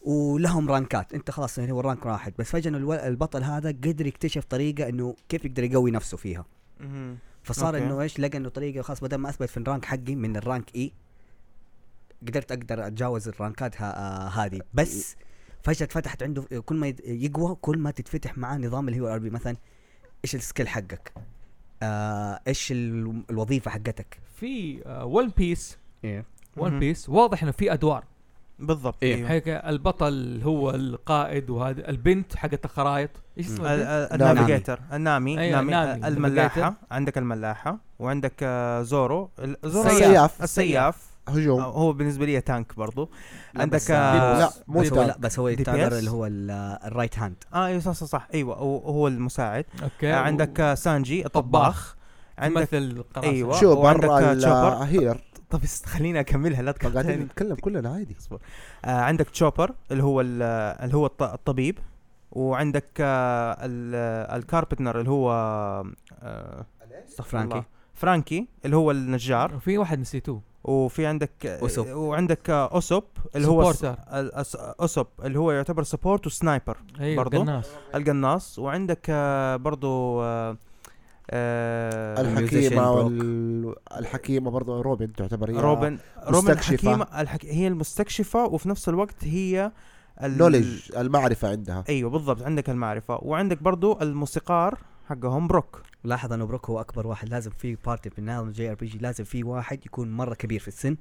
[0.00, 1.14] ولهم رانكات.
[1.14, 2.38] أنت خلاص يعني هو ال rank راحت.
[2.38, 6.44] بس الو- البطل هذا قدر يكتشف طريقة إنه كيف يقدر يقوي نفسه فيها.
[7.42, 7.86] فصار okay.
[7.86, 10.44] إنه إيش؟ لقى إنه طريقة خلاص بدل ما أثبت في ال rank حقي من ال
[10.44, 10.92] rank E
[12.28, 14.60] قدرت أقدر أتجاوز الرانكات آه هذه.
[14.74, 15.16] بس
[15.62, 19.56] فجأة فتحت عنده كل ما يقوى كل ما تتفتح معاه نظام اللي هو RP مثلا
[20.24, 21.12] إيش ال skill حقك؟
[21.86, 26.24] آه إيش ال- الوظيفة حقتك؟ في One Piece إيه.
[26.56, 26.78] One.
[26.78, 28.04] Piece واضح إنه في أدوار.
[28.58, 28.96] بالضبط.
[29.02, 29.14] إيه.
[29.14, 33.10] أيوه هيك البطل هو القائد وهذا البنت حقت الخرائط.
[33.38, 34.14] إيش اسمها.
[34.14, 34.80] ال navigator.
[34.92, 35.40] النامي.
[35.40, 36.06] أيوة، نامي نامي.
[36.08, 36.74] الملاحة.
[36.90, 37.78] عندك الملاحة.
[37.98, 39.30] وعندك آه، زورو.
[39.64, 40.42] زورو السياف.
[40.42, 41.05] السياف.
[41.28, 41.60] هجوم.
[41.60, 43.10] آه، هو بالنسبة لي tank برضو.
[43.54, 45.18] لا عندك بس- آه، لا مو لا tank.
[45.20, 45.48] بس هو.
[45.48, 46.50] يعتبر اللي هو ال-
[46.84, 48.28] ال right hand آه أيوه صح صح صح.
[48.34, 49.64] أيوه هو هو المساعد.
[49.82, 50.12] okay.
[50.12, 51.96] آه عندك آه، سانجي الطباخ
[52.38, 53.60] عندك مثل أيوة.
[53.60, 54.84] تشوبر.
[54.84, 58.16] هير طب خليني أكملها لا قاعدين تقاطعني نتكلم كلنا عادي.
[58.84, 60.42] آه عندك تشوبر اللي هو ال-
[60.84, 61.78] اللي هو الط- الطبيب.
[62.32, 65.30] وعندك آه ال- ال carpenter اللي هو
[66.22, 66.66] آه
[67.22, 67.62] فرانكي.
[67.96, 69.54] فرانكي اللي هو النجار.
[69.54, 70.40] وفي واحد نسيتوه.
[70.64, 71.86] وفي عندك أوسوب.
[71.86, 73.04] وعندك أوسوب
[73.36, 73.72] اللي هو
[74.80, 78.58] أوسوب اللي هو يعتبر support و sniper أيوه برضو؟ قناص القناص.
[78.58, 80.56] وعندك آه، برضو آه،
[81.30, 82.90] آه، الحكيمة.
[82.92, 83.74] وال...
[83.98, 85.98] الحكيمة برضه روبن تعتبر هي روبن.
[86.28, 86.50] روبن.
[86.50, 87.46] الحكيمة الحك...
[87.46, 89.72] هي المستكشفة وفي نفس الوقت هي
[90.22, 91.84] ال- knowledge المعرفة عندها.
[91.88, 93.18] أيوه بالضبط عندك المعرفة.
[93.22, 94.78] وعندك برضو الموسيقار.
[95.08, 95.82] حقهم بروك.
[96.04, 97.28] لاحظ أنه بروك هو أكبر واحد.
[97.28, 98.98] لازم في party في نظام JRPG.
[98.98, 100.96] لازم في واحد يكون مرة كبير في السن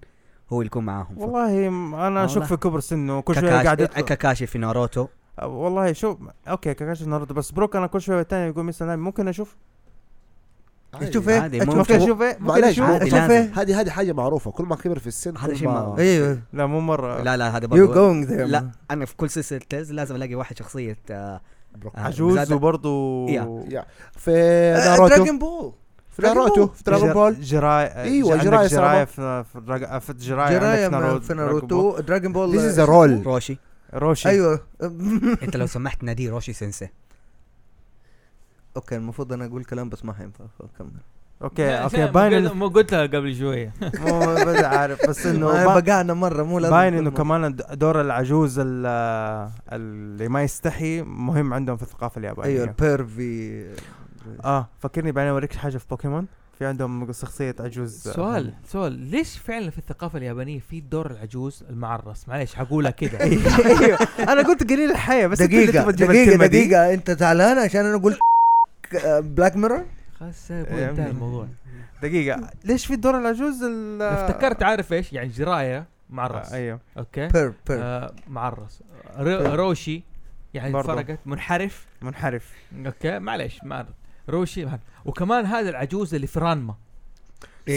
[0.50, 1.18] هو اللي يكون معاهم.
[1.18, 1.68] والله
[2.08, 2.26] أنا.
[2.26, 4.02] أشك في كبر سنه كل شوية كاكاشي, قاعد يطلع.
[4.02, 5.08] كاكاشي في ناروتو.
[5.40, 7.34] أه، والله شوف okay كاكاشي ناروتو.
[7.34, 9.56] بس بروك أنا كل شوية الثاني يقول مثلا ممكن أشوف.
[11.12, 13.14] شوف إيه؟ أشوف ممكن أشوف إيه؟ ممكن معلش أشوف أشوف.
[13.14, 14.52] إيه؟ هذه هذه حاجة معروفة.
[14.52, 16.40] كل ما كبر في السن هذا شيء ما- أيوه.
[16.54, 17.22] لا مو مرة.
[17.22, 20.36] لا لا هذا يو برضه جوينج ذير لا أنا في كل سلسلة تيلز لازم ألاقي
[20.36, 21.42] واحد شخصية آه
[21.76, 21.94] بروك.
[22.00, 23.86] عجوز وبرضو يا.
[24.18, 24.32] في
[24.86, 25.74] ناروتو دراجون بول.
[26.10, 27.42] في ناروتو في دراغون بول.
[27.42, 29.44] جراي عندك جراي جراي في
[30.02, 32.00] في جراي نارو- في ناروتو.
[32.00, 32.52] دراجون بول.
[32.54, 33.58] This is a role روشي.
[33.94, 34.30] روشي.
[34.30, 34.60] أيوه.
[35.44, 36.88] أنت لو سمحت ناديه روشي سensei
[38.76, 40.46] أوكي المفروض أنا أقول كلام بس ما حينفع.
[40.60, 40.92] فكمل
[41.42, 43.74] أوكي أوكي باين مو قلتها قبل شوية
[44.06, 47.12] مو بدي عارف بس إنه بقعنا مرة مو لازم باين إنه.
[47.12, 52.50] كمان دور العجوز ال- اللي ما يستحي مهم عندهم في الثقافة اليابانية.
[52.50, 53.66] أيوه البيرفي.
[54.46, 56.28] آه فكرني بعدين أوريك حاجة في بوكيمون.
[56.60, 57.98] في عندهم شخصية عجوز.
[58.02, 63.20] سؤال سؤال ليش فعلا في الثقافة اليابانية في دور العجوز المعرس؟ معلش حقولها كده.
[63.24, 66.46] أيوه أنا قلت قليل الحياة بس دقيقة دقيقة.
[66.46, 68.18] دقيقة أنت زعلان عشان أنا قلت
[69.20, 69.84] بلاك ميرور
[70.20, 71.10] خلاص يا انتهى.
[71.10, 71.48] الموضوع.
[72.02, 76.80] دقيقة ليش في دور العجوز ال افتكرت عارف إيش؟ يعني جراية معرس آه، أيوه.
[76.98, 77.78] أوكي؟ بير بير.
[77.84, 78.82] آه معرس
[79.56, 80.04] روشي
[80.54, 80.84] يعني.
[80.84, 81.86] فرقت منحرف.
[82.02, 82.54] منحرف.
[82.86, 83.86] أوكي؟ معلش ما
[84.30, 84.82] روشي منحرف.
[85.06, 86.76] وكمان هذا العجوز اللي في رانما.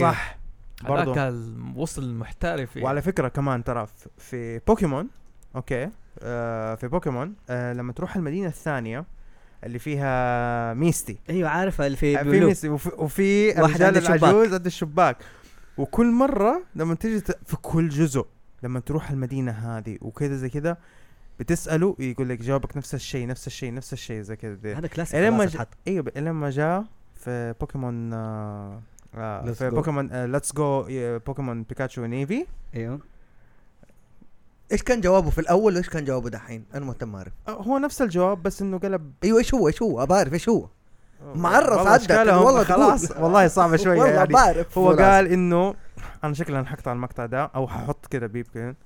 [0.01, 0.39] صح.
[0.82, 1.12] برضو.
[1.12, 3.86] هذاك الم- وصل محترف وعلى فكرة كمان ترى
[4.19, 5.09] في بوكيمون
[5.57, 5.90] okay؟
[6.23, 9.05] آه في بوكيمون آه لما تروح المدينة الثانية
[9.64, 14.06] اللي فيها ميستي أيوه عارفه اللي في في Blue ميستي وفي, وفي واحد الرجال.
[14.22, 15.16] العجوز عند الشباك
[15.78, 18.26] وكل مرة لما تيجي في كل جزء
[18.62, 20.76] لما تروح المدينة هذه وكذا زي كذا
[21.40, 25.30] بتسأله يقول لك جوابك نفس الشيء نفس الشيء نفس الشيء زي كذا هذا كلاسيك الين
[25.32, 25.68] ما خلاص ج- اتحط.
[25.89, 28.80] إيوه لما جاء في بوكيمون آه
[29.14, 29.70] آه في.
[29.70, 30.86] بوكيمون Let's Go
[31.26, 33.01] بوكيمون بيكاتشو and Eevee أيوه
[34.73, 37.32] إيش كان جوابه في الأول وإيش كان جوابه دحين؟ أنا مهتم أعرف.
[37.49, 40.49] آه، هو نفس الجواب بس إنه قلب أيوه إيش هو؟ إيش هو؟ ابى أعرف إيش
[40.49, 40.69] هو؟
[41.35, 43.11] معرس والله عدك، والله خلاص.
[43.11, 44.32] والله صعبة شوية والله يعني.
[44.32, 44.78] بعرف.
[44.78, 44.90] هو.
[44.93, 45.74] قال إنه
[46.24, 48.77] أنا شكلي حقطع المقطع ده أو ححط كده beep كده.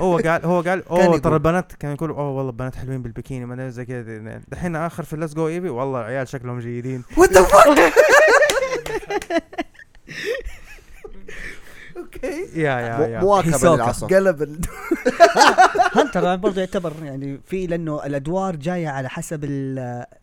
[0.00, 1.18] هو قال هو قال أوه.
[1.18, 5.02] ترى البنات كانوا يقولوا أوه والله البنات حلوين بالبيكيني ما أدري زي كذا دحين آخر
[5.02, 7.02] في Let's Go Eevee والله العيال شكلهم جيدين.
[7.16, 7.92] what the fuck
[11.96, 12.26] okay.
[12.54, 13.20] yeah yeah yeah.
[13.20, 13.74] مواكبه.
[13.74, 14.42] للعصر قلب
[15.96, 19.44] هانتر برضه يعتبر يعني في لأنه الأدوار جاية على حسب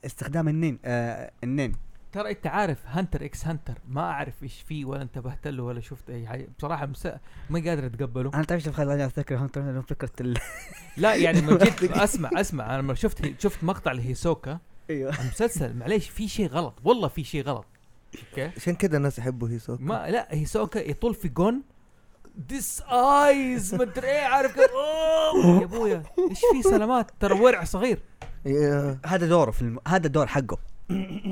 [0.06, 1.76] استخدام النين آه النين.
[2.12, 6.10] ترى أنت عارف هانتر إكس هانتر ما أعرف إيش فيه ولا انتبهت له ولا شفت
[6.10, 6.48] أي حاجة.
[6.58, 7.08] بصراحة مس...
[7.50, 8.32] ما قادر أتقبله.
[8.34, 10.38] أنا تعرف إيش خلاني افتكر هانتر لأنه فكرة ال...
[10.98, 12.76] لا يعني من جد أسمع أسمع.
[12.76, 14.60] أنا لما شفت شفت مقطع لهيسوكا
[14.90, 15.22] أيوه.
[15.22, 17.66] المسلسل معليش في شيء غلط والله في شيء غلط.
[18.30, 21.62] okay عشان كذا الناس يحبوا هيسوك ما لا هيسوكا يطول في جون.
[22.36, 24.70] this is ما أدري إيه عارف كيف
[25.44, 28.00] أوه، يا أبويا إيش في سلامات؟ ترى ورع صغير.
[29.06, 29.80] هذا دوره في الم...
[29.88, 30.58] هذا الدور حقه.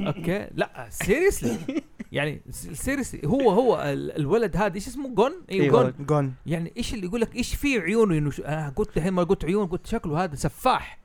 [0.07, 1.57] okay لا seriously
[2.11, 2.41] يعني
[2.73, 5.81] seriously هو هو ال- الولد هذا إيش اسمه؟ جون؟ أيوه.
[5.83, 6.05] جون.
[6.05, 6.33] جون.
[6.45, 8.39] يعني إيش اللي يقول لك؟ إيش في عيونه؟ إنه ش...
[8.39, 10.99] أنا قلت الحين ما قلت عيون قلت شكله هذا سفاح.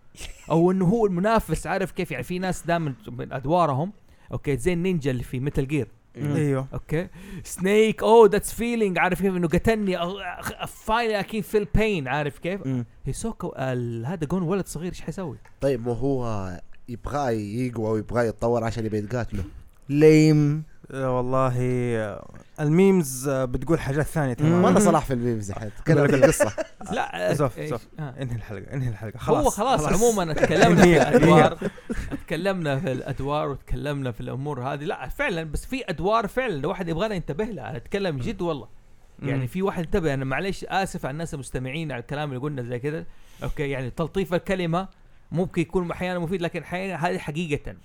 [0.51, 3.93] أو إنه هو المنافس عارف كيف؟ يعني في ناس دائما من أدوارهم
[4.33, 6.67] okay زي النينجا اللي في ميتال جير أيوه.
[6.75, 7.09] okay.
[7.45, 9.99] سنيك oh that's feeling عارف كيف؟ إنه قتلني.
[10.69, 12.61] finally I can feel pain عارف كيف؟
[13.57, 16.51] ال- هذا جون ولد صغير إيش حيسوي؟ طيب ما هو
[16.89, 19.45] يبغاه يقوى ويبغاه يتطور عشان يبي يتقاتله.
[19.89, 22.29] lame والله آه،
[22.61, 24.35] ال memes آه، بتقول حاجات ثانية مم.
[24.35, 24.65] تماما.
[24.65, 26.53] والله صلاح في ال memes الحين تكلم في القصة.
[26.93, 27.87] لا زوف،؟ زوف.
[27.99, 28.15] آه.
[28.21, 29.19] انهي الحلقة انهي الحلقة.
[29.19, 31.59] خلاص هو خلاص, خلاص عموما تكلمنا في الأدوار.
[32.27, 34.85] تكلمنا في الأدوار وتكلمنا في الأمور هذه.
[34.85, 37.71] لا فعلا بس في أدوار فعلا الواحد يبغى ينتبه لها.
[37.71, 38.69] أنا أتكلم جد والله.
[39.23, 39.47] يعني.
[39.47, 43.05] في واحد انتبه أنا معلش آسف على الناس المستمعين على الكلام اللي قلنا زي كذا
[43.43, 44.89] okay يعني تلطيف الكلمة
[45.33, 47.77] ممكن يكون أحيانا مفيد لكن أحيانا هذه حقيقة.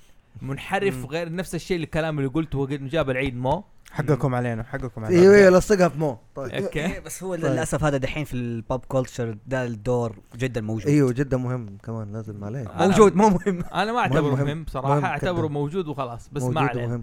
[0.41, 1.05] منحرف مم.
[1.05, 5.21] غير نفس الشيء الكلام اللي قلته جاب العيد مو؟ حقكم علينا حقكم علينا.
[5.21, 6.17] أيوه أيوه لصقها في مو.
[6.35, 6.51] طيب.
[6.51, 6.99] okay.
[6.99, 10.87] بس هو للأسف هذا دحين في ال pop culture ده الدور جدا موجود.
[10.87, 13.63] أيوه جدا مهم كمان لازم عليه موجود مو مهم.
[13.73, 15.47] أنا ما أعتبره مهم، مهم, بصراحه مهم أعتبره.
[15.47, 17.01] موجود وخلاص بس ما علينا.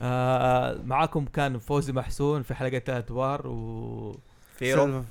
[0.00, 4.16] آه معاكم كان فوزي محسون في حلقة الادوار و
[4.60, 5.02] سلفى.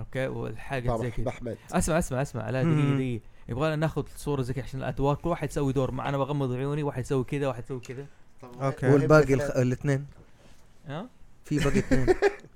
[0.00, 1.32] okay والحلقة زي كذا
[1.72, 2.62] أسمع أسمع أسمع لا.
[2.62, 3.24] دقيقة دقيقة.
[3.48, 5.90] يبغى ناخذ صورة زي كذا عشان الادوار كل واحد يسوي دور.
[5.90, 8.06] مع أنا بغمض عيوني واحد يسوي كذا واحد يسوي كذا.
[8.44, 8.88] okay.
[8.88, 9.56] والباقي الخ...
[9.56, 10.06] الاثنين
[10.86, 11.08] ها؟
[11.44, 12.06] في باقي اثنين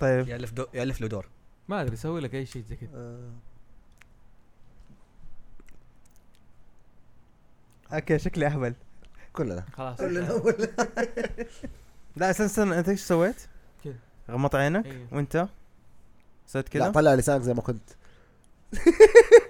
[0.00, 0.28] طيب.
[0.28, 0.66] يالف دو...
[0.74, 1.26] يالف له دور.
[1.68, 2.90] ما أدري أسوي لك أي شيء زي كذا.
[2.94, 3.30] آه،
[7.92, 8.74] okay شكلي أهبل.
[9.32, 9.98] كلنا خلاص.
[9.98, 10.68] كلنا ولا
[12.16, 12.78] لا استنى استنى.
[12.78, 13.46] أنت إيش سويت؟
[13.84, 13.94] كذا.
[14.30, 14.86] غمضت عينك.
[14.86, 15.06] إيه.
[15.12, 15.48] وأنت؟
[16.46, 17.90] سويت لا كذا؟ طلع لسانك زي ما كنت.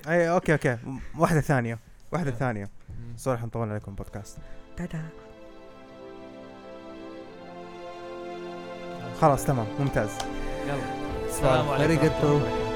[0.09, 0.73] اي okay okay.
[0.85, 1.79] م- واحدة ثانية
[2.13, 2.35] واحدة آه.
[2.35, 2.71] ثانية.
[2.89, 3.17] مم.
[3.17, 4.39] sorry حنطول عليكم بودكاست.
[4.77, 5.03] tada
[9.21, 9.67] خلاص تمام.
[9.79, 10.11] ممتاز.
[10.67, 11.27] يلا.
[11.29, 12.70] السلام عليكم.